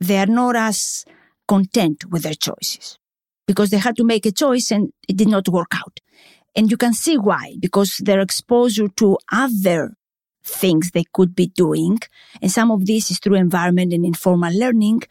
they 0.00 0.18
are 0.18 0.26
not 0.26 0.56
as 0.56 1.04
content 1.46 2.04
with 2.10 2.22
their 2.22 2.34
choices 2.34 2.98
because 3.46 3.70
they 3.70 3.78
had 3.78 3.96
to 3.96 4.04
make 4.04 4.26
a 4.26 4.32
choice 4.32 4.70
and 4.70 4.92
it 5.08 5.16
did 5.16 5.28
not 5.28 5.48
work 5.48 5.72
out. 5.74 6.00
And 6.56 6.70
you 6.70 6.76
can 6.76 6.94
see 6.94 7.18
why, 7.18 7.56
because 7.60 7.98
their 7.98 8.20
exposure 8.20 8.88
to 8.96 9.18
other 9.32 9.94
things 10.44 10.90
they 10.90 11.04
could 11.12 11.34
be 11.34 11.48
doing, 11.48 11.98
and 12.40 12.50
some 12.50 12.70
of 12.70 12.86
this 12.86 13.10
is 13.10 13.18
through 13.18 13.34
environment 13.34 13.92
and 13.92 14.04
informal 14.04 14.56
learning, 14.56 15.02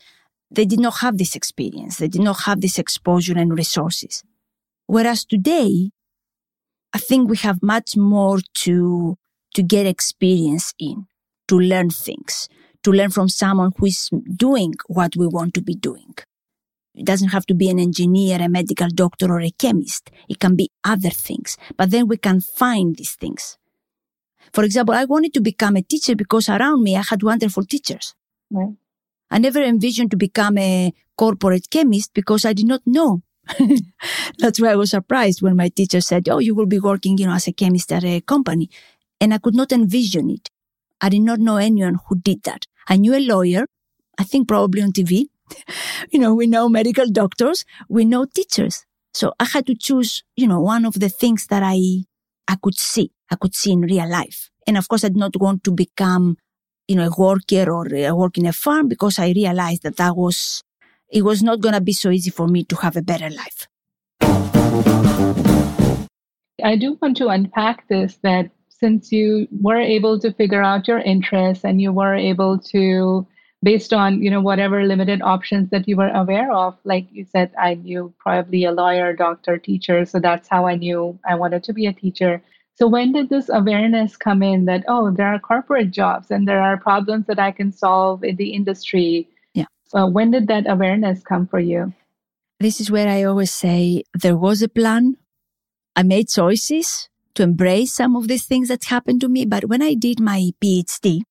they 0.50 0.66
did 0.66 0.80
not 0.80 1.00
have 1.00 1.18
this 1.18 1.36
experience. 1.36 1.98
They 1.98 2.08
did 2.08 2.22
not 2.22 2.42
have 2.42 2.62
this 2.62 2.78
exposure 2.80 3.38
and 3.38 3.58
resources. 3.58 4.24
Whereas 4.86 5.26
today, 5.26 5.90
I 6.94 7.00
think 7.00 7.30
we 7.30 7.38
have 7.38 7.64
much 7.64 7.98
more 7.98 8.40
to, 8.66 9.18
to 9.56 9.64
get 9.64 9.86
experience 9.88 10.74
in, 10.78 11.08
to 11.48 11.60
learn 11.60 11.90
things, 11.90 12.48
to 12.84 12.92
learn 12.92 13.10
from 13.10 13.30
someone 13.30 13.72
who 13.78 13.88
is 13.88 14.10
doing 14.36 14.74
what 14.88 15.16
we 15.16 15.28
want 15.28 15.54
to 15.56 15.62
be 15.62 15.76
doing. 15.76 16.14
It 16.96 17.06
doesn't 17.06 17.30
have 17.30 17.46
to 17.48 17.56
be 17.56 17.70
an 17.70 17.80
engineer, 17.80 18.40
a 18.42 18.48
medical 18.48 18.88
doctor, 18.90 19.32
or 19.32 19.42
a 19.42 19.50
chemist. 19.50 20.12
It 20.30 20.40
can 20.40 20.56
be 20.56 20.70
other 20.84 21.10
things. 21.10 21.58
But 21.76 21.90
then 21.90 22.08
we 22.08 22.18
can 22.18 22.40
find 22.40 22.96
these 22.96 23.16
things. 23.16 23.58
For 24.52 24.64
example, 24.64 24.94
I 24.94 25.06
wanted 25.06 25.34
to 25.34 25.42
become 25.42 25.76
a 25.76 25.82
teacher 25.82 26.16
because 26.16 26.50
around 26.50 26.84
me 26.84 26.96
I 26.96 27.02
had 27.02 27.24
wonderful 27.24 27.64
teachers. 27.66 28.14
Right. 28.52 28.76
I 29.32 29.40
never 29.40 29.64
envisioned 29.64 30.12
to 30.12 30.18
become 30.18 30.60
a 30.60 30.94
corporate 31.18 31.72
chemist 31.72 32.14
because 32.14 32.46
I 32.46 32.54
did 32.54 32.68
not 32.68 32.82
know 32.86 33.24
That's 34.40 34.60
why 34.60 34.70
I 34.70 34.76
was 34.76 34.92
surprised 34.92 35.42
when 35.42 35.56
my 35.56 35.70
teacher 35.70 36.02
said, 36.02 36.30
Oh, 36.30 36.40
you 36.40 36.56
will 36.56 36.66
be 36.66 36.80
working, 36.80 37.18
you 37.18 37.28
know, 37.28 37.34
as 37.34 37.48
a 37.48 37.52
chemist 37.52 37.92
at 37.92 38.04
a 38.04 38.22
company. 38.22 38.70
And 39.20 39.34
I 39.34 39.38
could 39.38 39.56
not 39.56 39.72
envision 39.72 40.30
it. 40.30 40.50
I 41.04 41.10
did 41.10 41.22
not 41.22 41.40
know 41.40 41.58
anyone 41.58 42.00
who 42.08 42.16
did 42.16 42.44
that. 42.44 42.66
I 42.88 42.96
knew 42.96 43.14
a 43.14 43.20
lawyer, 43.20 43.68
I 44.18 44.24
think 44.24 44.48
probably 44.48 44.82
on 44.82 44.94
TV. 44.94 45.26
you 46.12 46.18
know, 46.18 46.34
we 46.34 46.48
know 46.48 46.70
medical 46.70 47.10
doctors, 47.12 47.66
we 47.90 48.06
know 48.06 48.24
teachers. 48.26 48.86
So 49.14 49.34
I 49.38 49.44
had 49.44 49.68
to 49.68 49.76
choose, 49.76 50.24
you 50.38 50.48
know, 50.48 50.62
one 50.62 50.86
of 50.86 51.02
the 51.02 51.10
things 51.10 51.48
that 51.48 51.62
I, 51.62 52.06
I 52.48 52.56
could 52.64 52.76
see, 52.76 53.12
I 53.30 53.36
could 53.36 53.54
see 53.54 53.74
in 53.74 53.82
real 53.82 54.10
life. 54.10 54.50
And 54.66 54.78
of 54.78 54.88
course, 54.88 55.04
I 55.04 55.10
did 55.10 55.18
not 55.18 55.36
want 55.36 55.66
to 55.66 55.72
become, 55.74 56.38
you 56.88 56.96
know, 56.96 57.08
a 57.08 57.22
worker 57.22 57.70
or 57.70 57.94
a 57.94 58.16
work 58.16 58.38
in 58.38 58.46
a 58.46 58.54
farm 58.54 58.88
because 58.88 59.20
I 59.20 59.34
realized 59.36 59.84
that 59.84 59.98
that 59.98 60.16
was 60.16 60.64
it 61.10 61.24
was 61.24 61.44
not 61.44 61.60
going 61.60 61.76
to 61.76 61.82
be 61.82 61.92
so 61.94 62.12
easy 62.12 62.30
for 62.30 62.48
me 62.48 62.64
to 62.64 62.78
have 62.78 62.96
a 62.96 63.02
better 63.02 63.30
life. 63.30 63.68
I 66.64 66.78
do 66.78 66.98
want 67.02 67.18
to 67.18 67.28
unpack 67.28 67.90
this 67.90 68.18
that 68.24 68.52
since 68.84 69.12
you 69.14 69.48
were 69.62 69.80
able 69.80 70.20
to 70.20 70.34
figure 70.34 70.62
out 70.62 70.88
your 70.88 71.00
interests 71.00 71.64
and 71.64 71.82
you 71.82 71.92
were 71.92 72.16
able 72.16 72.60
to 72.60 73.26
based 73.64 73.94
on 73.94 74.22
you 74.22 74.30
know 74.30 74.42
whatever 74.42 74.84
limited 74.84 75.22
options 75.22 75.70
that 75.70 75.88
you 75.88 75.96
were 75.96 76.10
aware 76.10 76.52
of 76.52 76.76
like 76.84 77.08
you 77.12 77.24
said 77.24 77.50
i 77.58 77.76
knew 77.76 78.14
probably 78.20 78.66
a 78.66 78.74
lawyer 78.74 79.14
doctor 79.14 79.58
teacher 79.58 80.04
so 80.06 80.20
that's 80.20 80.50
how 80.50 80.68
i 80.68 80.76
knew 80.76 81.18
i 81.26 81.34
wanted 81.34 81.64
to 81.64 81.72
be 81.72 81.86
a 81.86 81.94
teacher 81.94 82.42
so 82.76 82.86
when 82.88 83.14
did 83.14 83.30
this 83.30 83.50
awareness 83.62 84.18
come 84.18 84.44
in 84.44 84.66
that 84.66 84.84
oh 84.90 85.12
there 85.12 85.28
are 85.34 85.40
corporate 85.40 85.92
jobs 85.92 86.30
and 86.30 86.46
there 86.46 86.62
are 86.62 86.76
problems 86.76 87.26
that 87.28 87.40
i 87.40 87.52
can 87.52 87.72
solve 87.72 88.22
in 88.22 88.36
the 88.36 88.50
industry 88.50 89.30
yeah 89.54 89.72
so 89.94 90.08
when 90.08 90.32
did 90.32 90.48
that 90.48 90.66
awareness 90.68 91.22
come 91.22 91.46
for 91.46 91.60
you? 91.60 91.94
This 92.60 92.82
is 92.82 92.90
where 92.90 93.08
I 93.08 93.24
always 93.24 93.54
say 93.54 94.04
there 94.16 94.36
was 94.36 94.64
a 94.64 94.68
plan. 94.68 95.18
I 95.96 96.02
made 96.02 96.30
choices 96.30 97.10
to 97.36 97.44
embrace 97.44 97.94
some 97.94 98.16
of 98.16 98.28
these 98.28 98.46
things 98.46 98.68
that 98.68 98.86
happened 98.86 99.22
to 99.22 99.30
me. 99.30 99.46
But 99.46 99.66
when 99.66 99.82
I 99.82 99.94
did 99.94 100.20
my 100.20 100.52
PhD, 100.64 101.22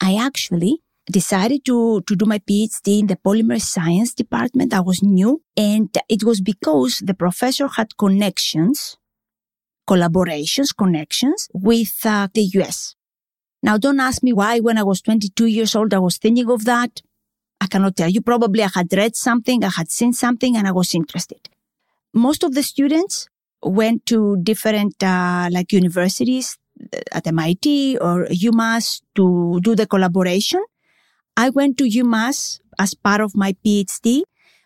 I 0.00 0.16
actually 0.16 0.78
decided 1.10 1.64
to, 1.64 2.00
to 2.02 2.16
do 2.16 2.24
my 2.26 2.38
PhD 2.38 3.00
in 3.00 3.06
the 3.06 3.16
polymer 3.16 3.60
science 3.60 4.14
department. 4.14 4.72
I 4.72 4.80
was 4.80 5.02
new 5.02 5.42
and 5.56 5.96
it 6.08 6.22
was 6.22 6.40
because 6.40 7.02
the 7.04 7.14
professor 7.14 7.68
had 7.68 7.96
connections, 7.96 8.96
collaborations, 9.88 10.76
connections 10.76 11.48
with 11.52 12.04
uh, 12.04 12.28
the 12.32 12.42
US. 12.54 12.94
Now 13.62 13.78
don't 13.78 14.00
ask 14.00 14.22
me 14.22 14.32
why 14.32 14.60
when 14.60 14.78
I 14.78 14.82
was 14.82 15.00
22 15.02 15.46
years 15.46 15.74
old 15.74 15.92
I 15.94 15.98
was 15.98 16.18
thinking 16.18 16.50
of 16.50 16.64
that. 16.64 17.02
I 17.60 17.66
cannot 17.66 17.96
tell 17.96 18.08
you. 18.08 18.20
Probably 18.20 18.62
I 18.64 18.70
had 18.74 18.92
read 18.92 19.14
something, 19.14 19.62
I 19.62 19.70
had 19.70 19.90
seen 19.90 20.12
something 20.12 20.56
and 20.56 20.66
I 20.66 20.72
was 20.72 20.94
interested. 20.94 21.48
Most 22.12 22.42
of 22.42 22.54
the 22.54 22.62
students 22.62 23.28
went 23.62 24.06
to 24.06 24.36
different 24.42 25.02
uh, 25.02 25.48
like 25.50 25.72
universities 25.72 26.58
uh, 26.92 26.98
at 27.12 27.26
MIT 27.26 27.98
or 28.00 28.26
UMass 28.26 29.02
to 29.14 29.60
do 29.62 29.74
the 29.74 29.86
collaboration. 29.86 30.64
I 31.36 31.50
went 31.50 31.78
to 31.78 31.84
UMass 31.84 32.60
as 32.78 32.94
part 32.94 33.20
of 33.20 33.34
my 33.34 33.56
PhD, 33.64 34.22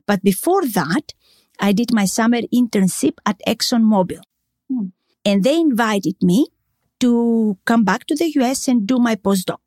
but 0.06 0.22
before 0.22 0.66
that, 0.66 1.12
I 1.60 1.72
did 1.72 1.92
my 1.92 2.04
summer 2.04 2.40
internship 2.54 3.14
at 3.24 3.40
ExxonMobil. 3.46 4.20
Hmm. 4.68 4.86
And 5.24 5.42
they 5.42 5.58
invited 5.58 6.16
me 6.22 6.48
to 7.00 7.58
come 7.64 7.84
back 7.84 8.06
to 8.06 8.14
the 8.14 8.30
US 8.40 8.68
and 8.68 8.86
do 8.86 8.98
my 8.98 9.16
postdoc. 9.16 9.58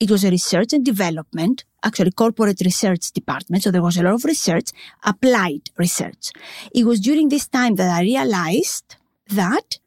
It 0.00 0.10
was 0.10 0.24
a 0.24 0.30
research 0.30 0.72
and 0.72 0.84
development, 0.84 1.64
actually 1.84 2.12
corporate 2.12 2.60
research 2.64 3.12
department. 3.12 3.62
So 3.62 3.70
there 3.70 3.82
was 3.82 3.96
a 3.96 4.02
lot 4.02 4.14
of 4.14 4.24
research, 4.24 4.70
applied 5.04 5.70
research. 5.76 6.30
It 6.74 6.84
was 6.84 7.00
during 7.00 7.28
this 7.28 7.48
time 7.48 7.74
that 7.76 7.90
I 7.90 8.02
realized 8.02 8.96
that 9.28 9.78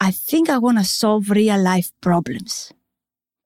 I 0.00 0.10
think 0.10 0.48
I 0.48 0.58
want 0.58 0.78
to 0.78 0.84
solve 0.84 1.30
real 1.30 1.60
life 1.60 1.90
problems. 2.00 2.72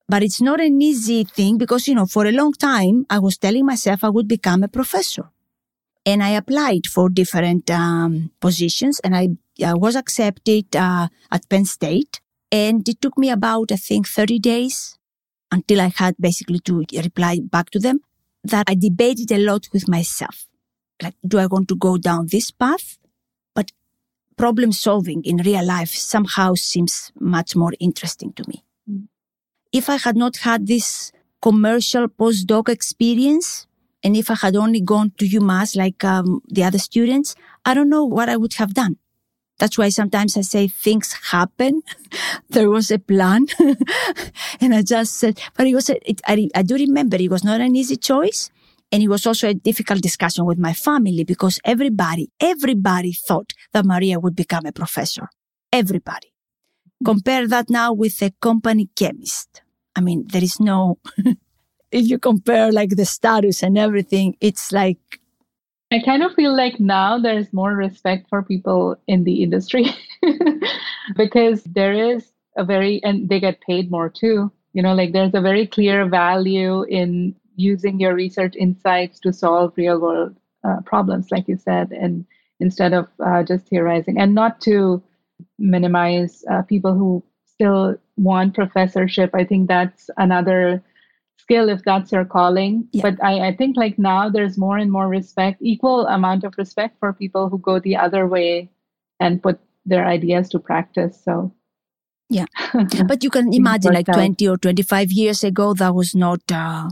But 0.08 0.22
it's 0.22 0.40
not 0.40 0.60
an 0.60 0.82
easy 0.82 1.24
thing 1.24 1.56
because, 1.56 1.88
you 1.88 1.94
know, 1.94 2.06
for 2.06 2.26
a 2.26 2.32
long 2.32 2.52
time, 2.52 3.06
I 3.08 3.18
was 3.18 3.38
telling 3.38 3.64
myself 3.64 4.04
I 4.04 4.10
would 4.10 4.28
become 4.28 4.62
a 4.62 4.68
professor. 4.68 5.30
And 6.04 6.22
I 6.22 6.30
applied 6.30 6.86
for 6.86 7.08
different 7.08 7.70
um, 7.70 8.32
positions 8.40 9.00
and 9.00 9.16
I, 9.16 9.28
I 9.64 9.74
was 9.74 9.94
accepted 9.94 10.74
uh, 10.74 11.08
at 11.30 11.48
Penn 11.48 11.64
State. 11.64 12.20
And 12.50 12.86
it 12.86 13.00
took 13.00 13.16
me 13.16 13.30
about, 13.30 13.72
I 13.72 13.76
think, 13.76 14.06
30 14.06 14.38
days 14.40 14.98
until 15.52 15.80
I 15.80 15.92
had 15.94 16.16
basically 16.18 16.58
to 16.60 16.84
reply 16.96 17.40
back 17.42 17.70
to 17.70 17.78
them 17.78 18.00
that 18.42 18.64
I 18.68 18.74
debated 18.74 19.30
a 19.30 19.38
lot 19.38 19.68
with 19.72 19.86
myself. 19.86 20.46
Like, 21.00 21.14
do 21.26 21.38
I 21.38 21.46
want 21.46 21.68
to 21.68 21.76
go 21.76 21.98
down 21.98 22.26
this 22.30 22.50
path? 22.50 22.98
But 23.54 23.70
problem 24.36 24.72
solving 24.72 25.22
in 25.24 25.36
real 25.36 25.64
life 25.64 25.90
somehow 25.90 26.54
seems 26.54 27.12
much 27.20 27.54
more 27.54 27.72
interesting 27.78 28.32
to 28.32 28.44
me. 28.48 28.64
Mm. 28.90 29.08
If 29.72 29.88
I 29.88 29.98
had 29.98 30.16
not 30.16 30.38
had 30.38 30.66
this 30.66 31.12
commercial 31.40 32.08
postdoc 32.08 32.68
experience, 32.68 33.66
and 34.02 34.16
if 34.16 34.30
I 34.30 34.34
had 34.34 34.56
only 34.56 34.80
gone 34.80 35.12
to 35.18 35.28
UMass 35.28 35.76
like 35.76 36.02
um, 36.02 36.40
the 36.48 36.64
other 36.64 36.78
students, 36.78 37.34
I 37.64 37.74
don't 37.74 37.88
know 37.88 38.04
what 38.04 38.28
I 38.28 38.36
would 38.36 38.54
have 38.54 38.74
done. 38.74 38.96
That's 39.62 39.78
why 39.78 39.90
sometimes 39.90 40.36
I 40.36 40.40
say 40.40 40.66
things 40.66 41.12
happen. 41.30 41.82
there 42.50 42.68
was 42.68 42.90
a 42.90 42.98
plan. 42.98 43.46
and 44.60 44.74
I 44.74 44.82
just 44.82 45.14
said, 45.18 45.40
but 45.56 45.68
it 45.68 45.74
was, 45.76 45.88
a, 45.88 46.10
it, 46.10 46.20
I, 46.26 46.48
I 46.52 46.62
do 46.62 46.74
remember 46.74 47.16
it 47.16 47.30
was 47.30 47.44
not 47.44 47.60
an 47.60 47.76
easy 47.76 47.94
choice. 47.94 48.50
And 48.90 49.04
it 49.04 49.06
was 49.06 49.24
also 49.24 49.48
a 49.48 49.54
difficult 49.54 50.02
discussion 50.02 50.46
with 50.46 50.58
my 50.58 50.72
family 50.72 51.22
because 51.22 51.60
everybody, 51.64 52.32
everybody 52.40 53.12
thought 53.12 53.52
that 53.72 53.84
Maria 53.84 54.18
would 54.18 54.34
become 54.34 54.66
a 54.66 54.72
professor. 54.72 55.28
Everybody. 55.72 56.34
Compare 57.04 57.46
that 57.46 57.70
now 57.70 57.92
with 57.92 58.20
a 58.20 58.32
company 58.40 58.88
chemist. 58.96 59.62
I 59.94 60.00
mean, 60.00 60.24
there 60.26 60.42
is 60.42 60.58
no, 60.58 60.98
if 61.92 62.08
you 62.10 62.18
compare 62.18 62.72
like 62.72 62.96
the 62.96 63.06
status 63.06 63.62
and 63.62 63.78
everything, 63.78 64.34
it's 64.40 64.72
like 64.72 65.20
I 65.92 66.00
kind 66.00 66.22
of 66.22 66.34
feel 66.34 66.56
like 66.56 66.80
now 66.80 67.18
there's 67.18 67.52
more 67.52 67.74
respect 67.74 68.28
for 68.30 68.42
people 68.42 68.96
in 69.06 69.24
the 69.24 69.42
industry 69.42 69.86
because 71.16 71.62
there 71.64 71.92
is 71.92 72.32
a 72.56 72.64
very, 72.64 73.02
and 73.04 73.28
they 73.28 73.40
get 73.40 73.60
paid 73.60 73.90
more 73.90 74.08
too. 74.08 74.50
You 74.72 74.82
know, 74.82 74.94
like 74.94 75.12
there's 75.12 75.34
a 75.34 75.40
very 75.40 75.66
clear 75.66 76.08
value 76.08 76.84
in 76.84 77.34
using 77.56 78.00
your 78.00 78.14
research 78.14 78.56
insights 78.56 79.20
to 79.20 79.32
solve 79.32 79.74
real 79.76 80.00
world 80.00 80.34
uh, 80.64 80.80
problems, 80.86 81.30
like 81.30 81.46
you 81.46 81.58
said, 81.58 81.92
and 81.92 82.24
instead 82.58 82.94
of 82.94 83.08
uh, 83.24 83.42
just 83.42 83.66
theorizing, 83.66 84.18
and 84.18 84.34
not 84.34 84.62
to 84.62 85.02
minimize 85.58 86.42
uh, 86.50 86.62
people 86.62 86.94
who 86.94 87.22
still 87.44 87.96
want 88.16 88.54
professorship. 88.54 89.30
I 89.34 89.44
think 89.44 89.68
that's 89.68 90.08
another 90.16 90.82
skill 91.42 91.68
if 91.68 91.82
that's 91.84 92.12
your 92.12 92.24
calling. 92.24 92.88
Yeah. 92.92 93.02
But 93.02 93.22
I, 93.22 93.48
I 93.48 93.56
think 93.56 93.76
like 93.76 93.98
now 93.98 94.30
there's 94.30 94.56
more 94.56 94.78
and 94.78 94.90
more 94.90 95.08
respect, 95.08 95.58
equal 95.60 96.06
amount 96.06 96.44
of 96.44 96.54
respect 96.56 96.98
for 97.00 97.12
people 97.12 97.48
who 97.48 97.58
go 97.58 97.78
the 97.78 97.96
other 97.96 98.26
way 98.26 98.70
and 99.18 99.42
put 99.42 99.58
their 99.84 100.06
ideas 100.06 100.48
to 100.50 100.58
practice. 100.58 101.20
So 101.24 101.52
yeah. 102.30 102.46
but 103.06 103.22
you 103.22 103.30
can 103.30 103.52
imagine 103.52 103.92
like 103.92 104.06
20 104.06 104.48
or 104.48 104.56
25 104.56 105.12
years 105.12 105.44
ago, 105.44 105.74
that 105.74 105.94
was 105.94 106.14
not 106.14 106.40
uh, 106.50 106.88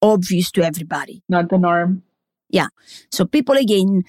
obvious 0.00 0.52
to 0.52 0.62
everybody. 0.62 1.22
Not 1.28 1.48
the 1.48 1.58
norm. 1.58 2.02
Yeah. 2.48 2.68
So 3.10 3.24
people 3.24 3.56
again 3.56 4.04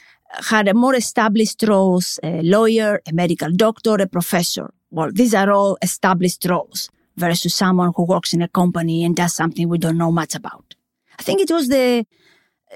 had 0.52 0.68
a 0.68 0.74
more 0.74 0.96
established 0.96 1.64
roles, 1.68 2.20
a 2.22 2.42
lawyer, 2.44 3.02
a 3.08 3.14
medical 3.14 3.52
doctor, 3.52 3.96
a 3.96 4.08
professor. 4.08 4.72
Well, 4.92 5.12
these 5.12 5.34
are 5.34 5.52
all 5.52 5.78
established 5.82 6.46
roles 6.46 6.90
versus 7.20 7.54
someone 7.54 7.92
who 7.96 8.06
works 8.06 8.34
in 8.34 8.42
a 8.42 8.48
company 8.48 9.04
and 9.04 9.16
does 9.16 9.34
something 9.34 9.68
we 9.68 9.78
don't 9.78 9.98
know 9.98 10.12
much 10.12 10.36
about. 10.36 10.76
I 11.20 11.24
think 11.24 11.42
it 11.42 11.52
was 11.52 11.68
the 11.68 12.06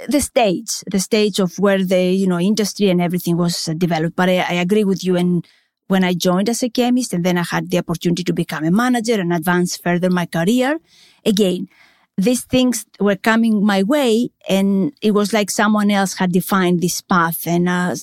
the 0.07 0.21
stage, 0.21 0.83
the 0.89 0.99
stage 0.99 1.39
of 1.39 1.57
where 1.59 1.83
the 1.83 2.03
you 2.11 2.27
know 2.27 2.39
industry 2.39 2.89
and 2.89 3.01
everything 3.01 3.37
was 3.37 3.65
developed. 3.77 4.15
But 4.15 4.29
I, 4.29 4.37
I 4.37 4.53
agree 4.65 4.83
with 4.83 5.03
you. 5.03 5.15
And 5.15 5.47
when 5.87 6.03
I 6.03 6.13
joined 6.13 6.49
as 6.49 6.63
a 6.63 6.69
chemist, 6.69 7.13
and 7.13 7.23
then 7.23 7.37
I 7.37 7.43
had 7.43 7.69
the 7.69 7.79
opportunity 7.79 8.23
to 8.23 8.33
become 8.33 8.65
a 8.65 8.71
manager 8.71 9.19
and 9.19 9.33
advance 9.33 9.77
further 9.77 10.09
my 10.09 10.25
career, 10.25 10.79
again, 11.25 11.69
these 12.17 12.43
things 12.45 12.85
were 12.99 13.15
coming 13.15 13.65
my 13.65 13.83
way, 13.83 14.29
and 14.49 14.93
it 15.01 15.11
was 15.11 15.33
like 15.33 15.49
someone 15.49 15.89
else 15.89 16.15
had 16.15 16.31
defined 16.31 16.81
this 16.81 17.01
path. 17.01 17.47
And 17.47 17.69
uh, 17.69 17.95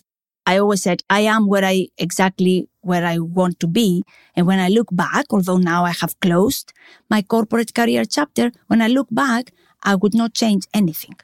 I 0.47 0.59
always 0.59 0.83
said, 0.83 1.03
I 1.11 1.21
am 1.21 1.47
where 1.47 1.65
I 1.65 1.89
exactly 1.99 2.69
where 2.83 3.05
I 3.05 3.19
want 3.19 3.61
to 3.61 3.67
be. 3.67 4.05
And 4.35 4.47
when 4.47 4.59
I 4.59 4.69
look 4.69 4.89
back, 4.93 5.27
although 5.31 5.59
now 5.59 5.85
I 5.85 5.93
have 5.93 6.19
closed 6.21 6.73
my 7.09 7.23
corporate 7.23 7.75
career 7.75 8.05
chapter, 8.05 8.53
when 8.69 8.83
I 8.83 8.89
look 8.89 9.09
back, 9.11 9.53
I 9.83 9.95
would 9.95 10.15
not 10.15 10.35
change 10.35 10.67
anything. 10.75 11.17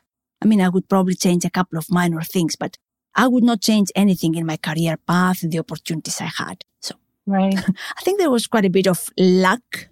I 0.43 0.47
mean, 0.47 0.61
I 0.61 0.69
would 0.69 0.89
probably 0.89 1.15
change 1.15 1.45
a 1.45 1.51
couple 1.51 1.79
of 1.79 1.91
minor 1.91 2.23
things, 2.23 2.57
but 2.57 2.77
I 3.15 3.29
would 3.29 3.45
not 3.45 3.63
change 3.63 3.91
anything 3.97 4.35
in 4.35 4.47
my 4.47 4.59
career 4.59 4.97
path 4.97 5.43
and 5.43 5.51
the 5.51 5.59
opportunities 5.59 6.21
I 6.21 6.31
had. 6.37 6.65
So, 6.81 6.95
right. 7.27 7.57
I 7.99 8.03
think 8.03 8.19
there 8.19 8.31
was 8.31 8.47
quite 8.47 8.67
a 8.67 8.71
bit 8.71 8.87
of 8.87 9.09
luck, 9.17 9.89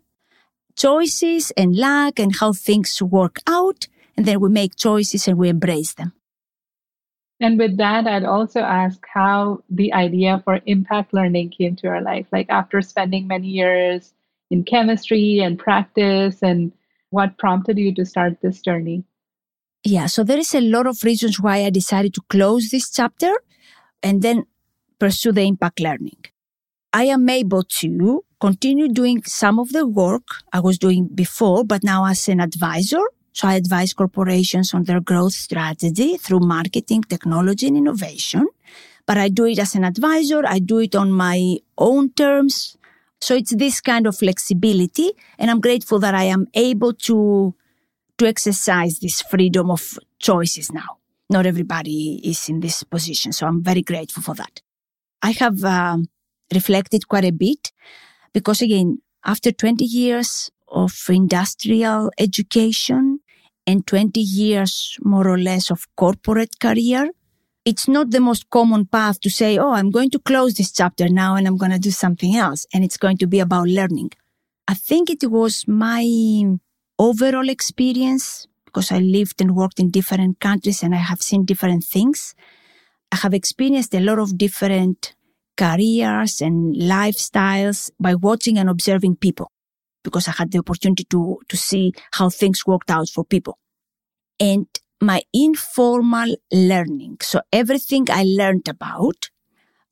choices 0.77 1.51
and 1.57 1.75
luck 1.75 2.19
and 2.19 2.37
how 2.37 2.53
things 2.53 3.01
work 3.01 3.39
out. 3.47 3.89
And 4.17 4.27
then 4.27 4.41
we 4.41 4.49
make 4.49 4.77
choices 4.77 5.27
and 5.27 5.39
we 5.39 5.49
embrace 5.49 5.95
them. 5.95 6.13
And 7.41 7.59
with 7.59 7.77
that, 7.79 8.07
I'd 8.07 8.25
also 8.25 8.61
ask 8.61 9.01
how 9.13 9.63
the 9.69 9.93
idea 9.93 10.41
for 10.45 10.61
impact 10.67 11.13
learning 11.13 11.51
came 11.51 11.77
to 11.77 11.83
your 11.89 12.01
life. 12.01 12.27
Like 12.33 12.49
after 12.49 12.81
spending 12.81 13.27
many 13.27 13.49
years 13.49 14.15
in 14.51 14.65
chemistry 14.65 15.41
and 15.41 15.59
practice, 15.59 16.43
and 16.43 16.73
what 17.11 17.37
prompted 17.39 17.79
you 17.79 17.95
to 17.95 18.05
start 18.05 18.39
this 18.41 18.61
journey? 18.61 19.05
Yeah, 19.83 20.07
so 20.07 20.25
there 20.25 20.39
is 20.39 20.55
a 20.55 20.61
lot 20.61 20.87
of 20.87 21.03
reasons 21.05 21.41
why 21.41 21.65
I 21.65 21.71
decided 21.71 22.15
to 22.15 22.23
close 22.29 22.71
this 22.71 22.91
chapter 22.91 23.33
and 24.03 24.23
then 24.23 24.47
pursue 24.99 25.33
the 25.33 25.43
impact 25.43 25.81
learning. 25.81 26.25
I 26.93 27.05
am 27.05 27.29
able 27.29 27.65
to 27.81 28.25
continue 28.41 28.89
doing 28.89 29.23
some 29.25 29.59
of 29.59 29.73
the 29.73 29.87
work 29.87 30.23
I 30.53 30.61
was 30.61 30.79
doing 30.79 31.09
before, 31.09 31.65
but 31.65 31.83
now 31.83 32.07
as 32.07 32.29
an 32.29 32.41
advisor 32.41 33.03
so 33.35 33.49
I 33.49 33.55
advise 33.55 33.93
corporations 33.93 34.73
on 34.75 34.85
their 34.85 35.01
growth 35.01 35.33
strategy 35.33 36.17
through 36.17 36.39
marketing, 36.39 37.03
technology, 37.03 37.67
and 37.67 37.77
innovation. 37.77 38.47
But 39.07 39.19
I 39.19 39.29
do 39.29 39.45
it 39.47 39.59
as 39.59 39.75
an 39.75 39.85
advisor. 39.85 40.47
I 40.47 40.61
do 40.61 40.79
it 40.79 40.95
on 40.95 41.11
my 41.11 41.59
own 41.77 42.13
terms. 42.13 42.77
So 43.21 43.35
it's 43.35 43.55
this 43.57 43.81
kind 43.81 44.07
of 44.07 44.17
flexibility. 44.17 45.11
And 45.37 45.51
I'm 45.51 45.61
grateful 45.61 45.99
that 45.99 46.15
I 46.15 46.25
am 46.25 46.47
able 46.55 46.93
to, 46.93 47.53
to 48.19 48.27
exercise 48.27 49.01
this 49.01 49.21
freedom 49.23 49.69
of 49.69 49.99
choices 50.21 50.73
now. 50.73 50.99
Not 51.29 51.45
everybody 51.45 52.21
is 52.23 52.49
in 52.49 52.61
this 52.61 52.85
position. 52.85 53.33
So 53.33 53.49
I'm 53.49 53.65
very 53.65 53.83
grateful 53.83 54.23
for 54.23 54.35
that. 54.37 54.63
I 55.23 55.33
have 55.33 55.65
um, 55.65 56.07
reflected 56.53 57.09
quite 57.09 57.25
a 57.25 57.33
bit 57.33 57.73
because 58.33 58.63
again, 58.63 59.03
after 59.25 59.51
20 59.51 59.85
years 59.85 60.53
of 60.69 60.95
industrial 61.09 62.13
education, 62.19 63.21
and 63.67 63.87
20 63.87 64.21
years 64.21 64.99
more 65.03 65.29
or 65.29 65.39
less 65.39 65.71
of 65.71 65.87
corporate 65.97 66.61
career, 66.61 67.11
it's 67.65 67.89
not 67.89 68.11
the 68.11 68.21
most 68.21 68.51
common 68.51 68.87
path 68.87 69.21
to 69.21 69.31
say, 69.31 69.59
Oh, 69.59 69.73
I'm 69.73 69.91
going 69.91 70.11
to 70.11 70.19
close 70.19 70.55
this 70.55 70.73
chapter 70.73 71.09
now 71.09 71.35
and 71.35 71.47
I'm 71.47 71.57
going 71.57 71.73
to 71.73 71.79
do 71.79 71.91
something 71.91 72.37
else. 72.37 72.67
And 72.75 72.85
it's 72.85 72.99
going 72.99 73.17
to 73.19 73.27
be 73.27 73.41
about 73.41 73.69
learning. 73.69 74.11
I 74.69 74.75
think 74.75 75.11
it 75.11 75.31
was 75.31 75.67
my 75.67 76.05
overall 76.99 77.49
experience 77.49 78.47
because 78.67 78.93
I 78.93 78.99
lived 78.99 79.41
and 79.41 79.57
worked 79.57 79.81
in 79.81 79.91
different 79.91 80.41
countries 80.41 80.83
and 80.83 80.95
I 80.95 80.99
have 80.99 81.23
seen 81.23 81.45
different 81.45 81.85
things. 81.85 82.35
I 83.13 83.17
have 83.17 83.35
experienced 83.35 83.95
a 83.95 84.01
lot 84.01 84.19
of 84.19 84.37
different 84.37 85.15
careers 85.57 86.41
and 86.41 86.75
lifestyles 86.75 87.91
by 88.01 88.15
watching 88.15 88.59
and 88.59 88.69
observing 88.69 89.17
people 89.17 89.51
because 90.05 90.29
I 90.29 90.33
had 90.33 90.53
the 90.53 90.59
opportunity 90.59 91.05
to, 91.11 91.41
to 91.49 91.57
see 91.57 91.93
how 92.13 92.31
things 92.31 92.65
worked 92.67 92.91
out 92.91 93.09
for 93.09 93.25
people. 93.25 93.59
And 94.39 94.67
my 95.01 95.23
informal 95.33 96.37
learning. 96.53 97.19
So 97.23 97.41
everything 97.53 98.07
I 98.11 98.25
learned 98.25 98.69
about, 98.69 99.31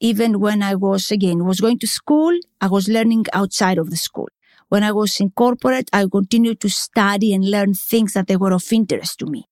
even 0.00 0.40
when 0.40 0.62
I 0.62 0.74
was 0.74 1.10
again, 1.10 1.44
was 1.44 1.60
going 1.60 1.78
to 1.80 1.86
school, 1.86 2.38
I 2.60 2.68
was 2.68 2.88
learning 2.88 3.26
outside 3.32 3.78
of 3.78 3.90
the 3.90 3.96
school. 3.96 4.28
When 4.68 4.82
I 4.82 4.92
was 4.92 5.20
in 5.20 5.30
corporate, 5.30 5.90
I 5.92 6.06
continued 6.10 6.60
to 6.60 6.70
study 6.70 7.34
and 7.34 7.50
learn 7.50 7.74
things 7.74 8.14
that 8.14 8.26
they 8.26 8.36
were 8.36 8.52
of 8.52 8.72
interest 8.72 9.18
to 9.18 9.26
me. 9.26 9.44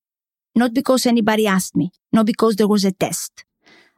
Not 0.54 0.72
because 0.72 1.06
anybody 1.06 1.46
asked 1.46 1.76
me, 1.76 1.92
not 2.12 2.26
because 2.26 2.56
there 2.56 2.68
was 2.68 2.84
a 2.84 2.92
test. 2.92 3.44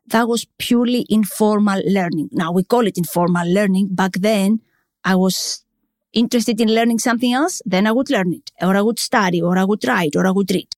That 0.06 0.28
was 0.28 0.46
purely 0.58 1.06
informal 1.08 1.80
learning. 1.86 2.30
Now 2.32 2.52
we 2.52 2.64
call 2.64 2.86
it 2.86 2.98
informal 2.98 3.48
learning. 3.48 3.94
Back 3.94 4.14
then, 4.14 4.60
I 5.04 5.14
was 5.14 5.64
interested 6.12 6.60
in 6.60 6.74
learning 6.74 6.98
something 6.98 7.32
else, 7.32 7.62
then 7.64 7.86
I 7.86 7.92
would 7.92 8.10
learn 8.10 8.32
it, 8.32 8.50
or 8.60 8.76
I 8.76 8.82
would 8.82 8.98
study, 8.98 9.40
or 9.40 9.56
I 9.58 9.64
would 9.64 9.86
write, 9.86 10.16
or 10.16 10.26
I 10.26 10.30
would 10.30 10.50
read. 10.50 10.68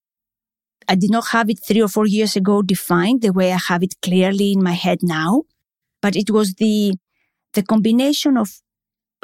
I 0.89 0.95
did 0.95 1.11
not 1.11 1.29
have 1.29 1.51
it 1.51 1.61
three 1.67 1.83
or 1.83 1.89
four 1.89 2.07
years 2.07 2.37
ago 2.37 2.63
defined 2.63 3.23
the 3.23 3.33
way 3.33 3.53
I 3.53 3.59
have 3.69 3.83
it 3.83 3.95
clearly 4.03 4.53
in 4.53 4.63
my 4.63 4.73
head 4.73 4.99
now, 5.03 5.45
but 6.03 6.15
it 6.15 6.31
was 6.31 6.55
the, 6.55 6.95
the 7.55 7.63
combination 7.63 8.37
of 8.37 8.61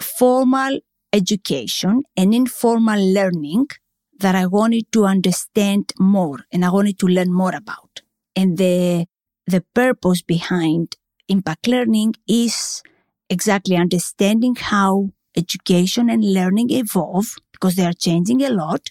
formal 0.01 0.81
education 1.13 2.03
and 2.17 2.35
informal 2.35 3.13
learning 3.13 3.67
that 4.19 4.35
I 4.35 4.47
wanted 4.47 4.91
to 4.93 5.05
understand 5.05 5.93
more 5.99 6.41
and 6.53 6.65
I 6.65 6.71
wanted 6.71 6.99
to 7.01 7.07
learn 7.07 7.33
more 7.33 7.55
about. 7.55 8.03
And 8.37 8.57
the, 8.59 9.07
the 9.47 9.65
purpose 9.75 10.23
behind 10.23 10.97
impact 11.29 11.67
learning 11.67 12.15
is 12.27 12.83
exactly 13.29 13.77
understanding 13.77 14.57
how 14.57 15.11
education 15.37 16.11
and 16.11 16.25
learning 16.25 16.71
evolve 16.71 17.37
because 17.53 17.77
they 17.77 17.85
are 17.85 17.93
changing 17.93 18.43
a 18.43 18.51
lot. 18.51 18.91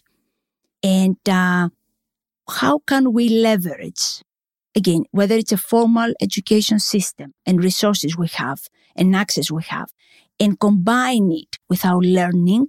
And 0.81 1.17
uh, 1.27 1.69
how 2.49 2.79
can 2.79 3.13
we 3.13 3.29
leverage, 3.29 4.23
again, 4.75 5.05
whether 5.11 5.35
it's 5.35 5.51
a 5.51 5.57
formal 5.57 6.13
education 6.21 6.79
system 6.79 7.33
and 7.45 7.63
resources 7.63 8.17
we 8.17 8.27
have 8.29 8.61
and 8.95 9.15
access 9.15 9.51
we 9.51 9.63
have, 9.63 9.89
and 10.39 10.59
combine 10.59 11.31
it 11.31 11.57
with 11.69 11.83
our 11.85 12.01
learning, 12.01 12.67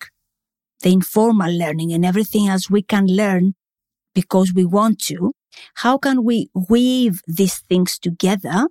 the 0.81 0.93
informal 0.93 1.53
learning 1.53 1.93
and 1.93 2.05
everything 2.05 2.49
else 2.49 2.69
we 2.69 2.83
can 2.83 3.07
learn 3.07 3.55
because 4.15 4.53
we 4.53 4.65
want 4.65 4.99
to, 4.99 5.33
how 5.77 5.99
can 5.99 6.25
we 6.25 6.49
weave 6.69 7.21
these 7.27 7.59
things 7.59 7.99
together 7.99 8.67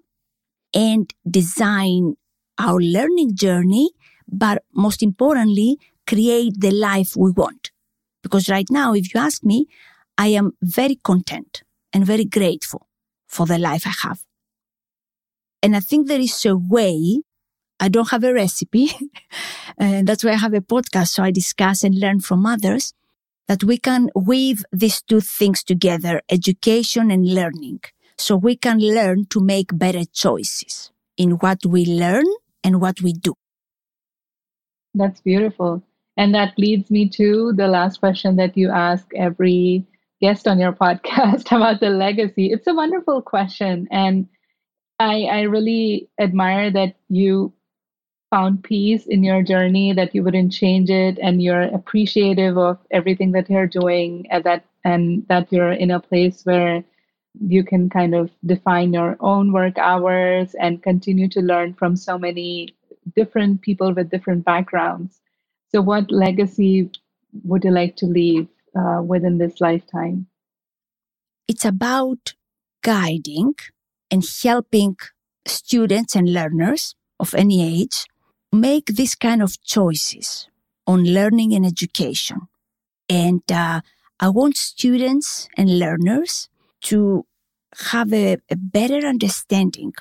and 0.74 1.14
design 1.30 2.16
our 2.58 2.80
learning 2.80 3.36
journey, 3.36 3.90
but 4.32 4.64
most 4.74 5.04
importantly, 5.04 5.78
create 6.08 6.60
the 6.60 6.72
life 6.72 7.16
we 7.16 7.32
want? 7.32 7.72
Because 8.24 8.50
right 8.50 8.68
now, 8.70 8.94
if 8.94 9.14
you 9.14 9.20
ask 9.20 9.44
me, 9.44 9.68
I 10.18 10.28
am 10.28 10.54
very 10.62 10.96
content 10.96 11.64
and 11.94 12.06
very 12.06 12.26
grateful 12.26 12.88
for 13.28 13.46
the 13.46 13.58
life 13.58 13.86
I 13.86 13.94
have. 14.08 14.22
And 15.62 15.76
I 15.76 15.80
think 15.80 16.08
there 16.08 16.20
is 16.20 16.46
a 16.46 16.56
way, 16.56 17.22
I 17.80 17.90
don't 17.90 18.10
have 18.12 18.24
a 18.24 18.34
recipe, 18.34 18.92
and 19.78 20.08
that's 20.08 20.24
why 20.24 20.32
I 20.32 20.36
have 20.36 20.54
a 20.54 20.62
podcast. 20.62 21.10
So 21.10 21.24
I 21.24 21.32
discuss 21.32 21.84
and 21.84 22.00
learn 22.00 22.20
from 22.20 22.46
others 22.46 22.94
that 23.48 23.64
we 23.64 23.78
can 23.78 24.10
weave 24.16 24.64
these 24.72 25.02
two 25.02 25.20
things 25.22 25.64
together, 25.64 26.22
education 26.30 27.12
and 27.12 27.34
learning. 27.34 27.80
So 28.18 28.36
we 28.36 28.56
can 28.56 28.80
learn 28.80 29.26
to 29.28 29.40
make 29.40 29.78
better 29.78 30.04
choices 30.06 30.92
in 31.18 31.32
what 31.32 31.66
we 31.66 31.86
learn 31.86 32.26
and 32.64 32.80
what 32.80 33.02
we 33.02 33.14
do. 33.14 33.36
That's 34.94 35.22
beautiful. 35.22 35.84
And 36.18 36.34
that 36.36 36.58
leads 36.58 36.92
me 36.92 37.08
to 37.10 37.54
the 37.54 37.68
last 37.68 38.00
question 38.00 38.36
that 38.36 38.58
you 38.58 38.70
ask 38.70 39.08
every 39.16 39.86
guest 40.22 40.48
on 40.48 40.60
your 40.60 40.74
podcast 40.84 41.48
about 41.56 41.80
the 41.80 41.90
legacy. 41.90 42.52
It's 42.52 42.68
a 42.68 42.74
wonderful 42.74 43.22
question. 43.22 43.88
And 43.92 44.28
I, 45.00 45.24
I 45.26 45.42
really 45.44 46.10
admire 46.20 46.72
that 46.72 46.96
you 47.10 47.54
found 48.32 48.64
peace 48.64 49.08
in 49.08 49.24
your 49.24 49.44
journey, 49.44 49.94
that 49.94 50.14
you 50.16 50.24
wouldn't 50.24 50.52
change 50.52 50.90
it, 50.90 51.20
and 51.22 51.42
you're 51.42 51.64
appreciative 51.64 52.58
of 52.58 52.80
everything 52.92 53.32
that 53.34 53.50
you're 53.50 53.68
doing, 53.68 54.28
and 54.32 54.44
that 54.44 54.66
and 54.86 55.28
that 55.28 55.52
you're 55.52 55.72
in 55.74 55.92
a 55.92 56.00
place 56.00 56.46
where 56.46 56.84
you 57.42 57.64
can 57.64 57.90
kind 57.90 58.16
of 58.16 58.32
define 58.46 58.94
your 58.94 59.18
own 59.20 59.52
work 59.54 59.78
hours 59.78 60.56
and 60.56 60.84
continue 60.84 61.28
to 61.30 61.42
learn 61.42 61.74
from 61.74 61.96
so 61.96 62.18
many 62.18 62.70
different 63.16 63.62
people 63.62 63.94
with 63.94 64.10
different 64.10 64.46
backgrounds. 64.46 65.22
So, 65.72 65.82
what 65.82 66.12
legacy 66.12 66.90
would 67.44 67.64
you 67.64 67.72
like 67.72 67.96
to 67.98 68.06
leave 68.06 68.48
uh, 68.76 69.02
within 69.04 69.38
this 69.38 69.62
lifetime? 69.62 70.28
It's 71.48 71.66
about 71.66 72.34
guiding 72.84 73.56
and 74.12 74.24
helping 74.44 74.98
students 75.46 76.16
and 76.16 76.32
learners 76.32 76.96
of 77.20 77.34
any 77.34 77.82
age 77.82 78.06
make 78.52 78.88
this 78.88 79.16
kind 79.16 79.42
of 79.42 79.62
choices 79.64 80.48
on 80.88 81.04
learning 81.04 81.54
and 81.54 81.66
education. 81.66 82.48
And 83.08 83.44
uh, 83.52 83.82
I 84.20 84.30
want 84.30 84.58
students 84.58 85.48
and 85.56 85.80
learners 85.80 86.50
to 86.84 87.26
have 87.90 88.14
a, 88.14 88.38
a 88.50 88.56
better 88.56 89.08
understanding 89.08 89.94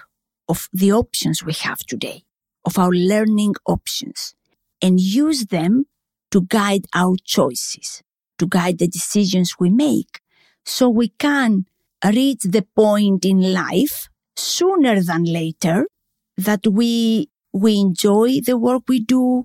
of 0.49 0.69
the 0.73 0.93
options 0.93 1.43
we 1.43 1.53
have 1.53 1.81
today, 1.81 2.25
of 2.65 2.79
our 2.79 2.91
learning 2.91 3.55
options, 3.67 4.35
and 4.83 5.01
use 5.01 5.47
them 5.47 5.87
to 6.31 6.43
guide 6.43 6.87
our 6.95 7.17
choices 7.25 8.03
to 8.39 8.47
guide 8.47 8.79
the 8.79 8.89
decisions 8.89 9.57
we 9.59 9.71
make. 9.71 10.21
So 10.65 10.89
we 10.89 11.09
can 11.19 11.67
reach 12.05 12.43
the 12.43 12.65
point 12.75 13.25
in 13.25 13.53
life 13.53 14.09
sooner 14.37 15.01
than 15.03 15.25
later 15.25 15.87
that 16.37 16.61
we, 16.67 17.29
we 17.53 17.79
enjoy 17.79 18.41
the 18.41 18.57
work 18.57 18.83
we 18.89 19.01
do. 19.01 19.45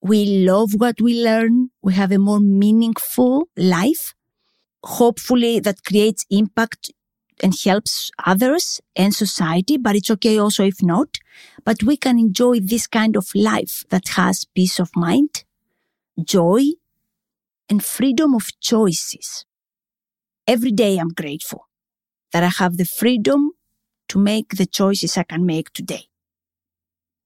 We 0.00 0.44
love 0.46 0.74
what 0.76 1.00
we 1.00 1.22
learn. 1.22 1.70
We 1.82 1.94
have 1.94 2.12
a 2.12 2.18
more 2.18 2.40
meaningful 2.40 3.48
life. 3.56 4.14
Hopefully 4.84 5.58
that 5.60 5.82
creates 5.84 6.24
impact 6.30 6.92
and 7.42 7.54
helps 7.64 8.10
others 8.24 8.80
and 8.96 9.14
society, 9.14 9.76
but 9.76 9.96
it's 9.96 10.10
okay 10.10 10.38
also 10.38 10.64
if 10.64 10.82
not. 10.82 11.18
But 11.64 11.82
we 11.82 11.96
can 11.96 12.18
enjoy 12.18 12.60
this 12.60 12.86
kind 12.86 13.16
of 13.16 13.28
life 13.34 13.84
that 13.90 14.08
has 14.08 14.44
peace 14.44 14.78
of 14.78 14.90
mind, 14.96 15.44
joy, 16.22 16.62
and 17.68 17.84
freedom 17.84 18.34
of 18.34 18.48
choices. 18.60 19.44
Every 20.46 20.72
day 20.72 20.98
I'm 20.98 21.10
grateful 21.10 21.66
that 22.32 22.42
I 22.42 22.48
have 22.48 22.76
the 22.76 22.84
freedom 22.84 23.52
to 24.08 24.18
make 24.18 24.56
the 24.56 24.66
choices 24.66 25.16
I 25.16 25.22
can 25.22 25.44
make 25.44 25.72
today. 25.72 26.04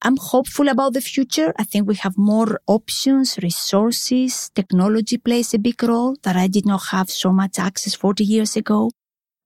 I'm 0.04 0.16
hopeful 0.16 0.68
about 0.68 0.94
the 0.94 1.00
future. 1.00 1.52
I 1.56 1.62
think 1.62 1.86
we 1.86 1.94
have 1.94 2.18
more 2.18 2.60
options, 2.66 3.38
resources, 3.40 4.50
technology 4.52 5.16
plays 5.16 5.54
a 5.54 5.58
big 5.60 5.80
role 5.82 6.16
that 6.24 6.34
I 6.34 6.48
did 6.48 6.66
not 6.66 6.88
have 6.90 7.08
so 7.08 7.32
much 7.32 7.60
access 7.60 7.94
40 7.94 8.24
years 8.24 8.56
ago 8.56 8.90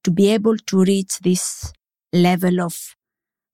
to 0.07 0.13
be 0.13 0.29
able 0.31 0.57
to 0.57 0.85
reach 0.85 1.19
this 1.19 1.73
level 2.13 2.61
of 2.61 2.95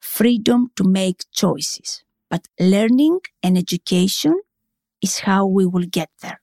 freedom 0.02 0.70
to 0.76 0.84
make 0.84 1.24
choices. 1.32 2.04
But 2.28 2.46
learning 2.60 3.20
and 3.42 3.56
education 3.56 4.38
is 5.00 5.20
how 5.20 5.46
we 5.46 5.64
will 5.64 5.86
get 5.90 6.10
there. 6.20 6.42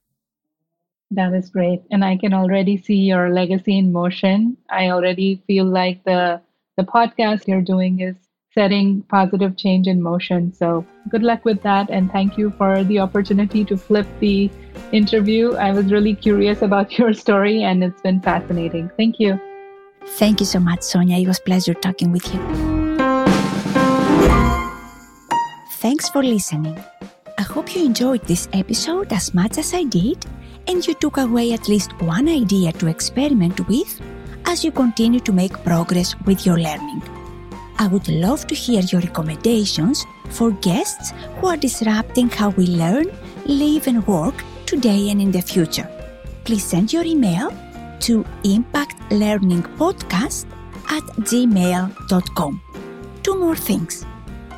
That 1.12 1.32
is 1.32 1.48
great. 1.48 1.82
And 1.92 2.04
I 2.04 2.16
can 2.16 2.34
already 2.34 2.76
see 2.76 2.96
your 2.96 3.30
legacy 3.30 3.78
in 3.78 3.92
motion. 3.92 4.56
I 4.68 4.90
already 4.90 5.42
feel 5.46 5.64
like 5.64 6.02
the 6.02 6.40
the 6.76 6.84
podcast 6.84 7.46
you're 7.46 7.68
doing 7.74 8.00
is 8.00 8.16
setting 8.52 9.02
positive 9.02 9.56
change 9.56 9.86
in 9.86 10.02
motion. 10.02 10.52
So 10.52 10.84
good 11.08 11.22
luck 11.22 11.44
with 11.44 11.62
that 11.62 11.88
and 11.90 12.10
thank 12.10 12.36
you 12.36 12.50
for 12.58 12.82
the 12.82 12.98
opportunity 12.98 13.64
to 13.66 13.76
flip 13.76 14.08
the 14.18 14.50
interview. 14.90 15.54
I 15.54 15.70
was 15.70 15.92
really 15.92 16.14
curious 16.14 16.62
about 16.62 16.98
your 16.98 17.12
story 17.12 17.62
and 17.62 17.84
it's 17.84 18.00
been 18.00 18.20
fascinating. 18.20 18.90
Thank 18.96 19.20
you. 19.20 19.38
Thank 20.06 20.40
you 20.40 20.46
so 20.46 20.60
much, 20.60 20.82
Sonia. 20.82 21.18
It 21.18 21.26
was 21.26 21.38
pleasure 21.40 21.74
talking 21.74 22.12
with 22.12 22.26
you. 22.32 22.40
Thanks 25.80 26.08
for 26.08 26.22
listening. 26.22 26.78
I 27.38 27.42
hope 27.42 27.74
you 27.74 27.84
enjoyed 27.84 28.26
this 28.26 28.48
episode 28.52 29.12
as 29.12 29.32
much 29.32 29.56
as 29.56 29.72
I 29.72 29.84
did 29.84 30.26
and 30.66 30.86
you 30.86 30.94
took 30.94 31.16
away 31.16 31.52
at 31.52 31.68
least 31.68 31.92
one 32.02 32.28
idea 32.28 32.72
to 32.72 32.86
experiment 32.86 33.66
with 33.66 34.00
as 34.44 34.62
you 34.64 34.72
continue 34.72 35.20
to 35.20 35.32
make 35.32 35.52
progress 35.64 36.14
with 36.26 36.44
your 36.44 36.58
learning. 36.58 37.02
I 37.78 37.86
would 37.86 38.08
love 38.08 38.46
to 38.48 38.54
hear 38.54 38.82
your 38.82 39.00
recommendations 39.00 40.04
for 40.28 40.50
guests 40.50 41.12
who 41.38 41.46
are 41.46 41.56
disrupting 41.56 42.28
how 42.28 42.50
we 42.50 42.66
learn, 42.66 43.06
live, 43.46 43.86
and 43.86 44.06
work 44.06 44.44
today 44.66 45.08
and 45.10 45.20
in 45.22 45.32
the 45.32 45.40
future. 45.40 45.88
Please 46.44 46.64
send 46.64 46.92
your 46.92 47.04
email 47.04 47.50
to 48.00 48.24
impactlearningpodcast 48.44 50.46
at 50.90 51.02
gmail.com. 51.28 52.60
Two 53.22 53.38
more 53.38 53.56
things. 53.56 54.04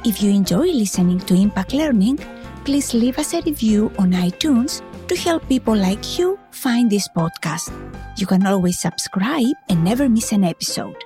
If 0.04 0.22
you 0.22 0.30
enjoy 0.30 0.72
listening 0.72 1.20
to 1.20 1.34
Impact 1.34 1.74
Learning, 1.74 2.18
please 2.64 2.94
leave 2.94 3.18
us 3.18 3.34
a 3.34 3.42
review 3.42 3.92
on 3.98 4.12
iTunes 4.12 4.82
to 5.08 5.16
help 5.16 5.46
people 5.48 5.76
like 5.76 6.18
you 6.18 6.38
find 6.50 6.90
this 6.90 7.08
podcast. 7.08 7.70
You 8.18 8.26
can 8.26 8.46
always 8.46 8.78
subscribe 8.78 9.54
and 9.68 9.84
never 9.84 10.08
miss 10.08 10.32
an 10.32 10.44
episode. 10.44 10.96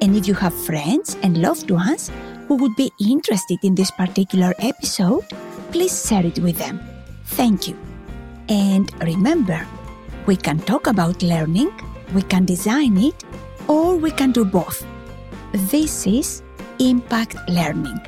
And 0.00 0.16
if 0.16 0.26
you 0.26 0.34
have 0.34 0.54
friends 0.54 1.16
and 1.22 1.40
loved 1.40 1.70
ones 1.70 2.10
who 2.48 2.56
would 2.56 2.74
be 2.76 2.90
interested 3.00 3.58
in 3.62 3.74
this 3.74 3.90
particular 3.90 4.54
episode, 4.58 5.24
please 5.70 6.08
share 6.08 6.26
it 6.26 6.38
with 6.38 6.58
them. 6.58 6.80
Thank 7.24 7.68
you. 7.68 7.76
And 8.48 8.92
remember, 9.02 9.66
we 10.26 10.36
can 10.36 10.58
talk 10.58 10.86
about 10.86 11.22
learning, 11.22 11.70
we 12.14 12.22
can 12.22 12.44
design 12.44 12.96
it, 12.98 13.24
or 13.68 13.96
we 13.96 14.10
can 14.10 14.32
do 14.32 14.44
both. 14.44 14.86
This 15.52 16.06
is 16.06 16.42
Impact 16.78 17.36
Learning. 17.48 18.00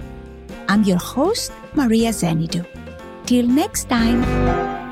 I'm 0.68 0.84
your 0.84 0.98
host, 0.98 1.52
Maria 1.74 2.10
Xenidou. 2.10 2.64
Till 3.26 3.46
next 3.46 3.88
time. 3.88 4.83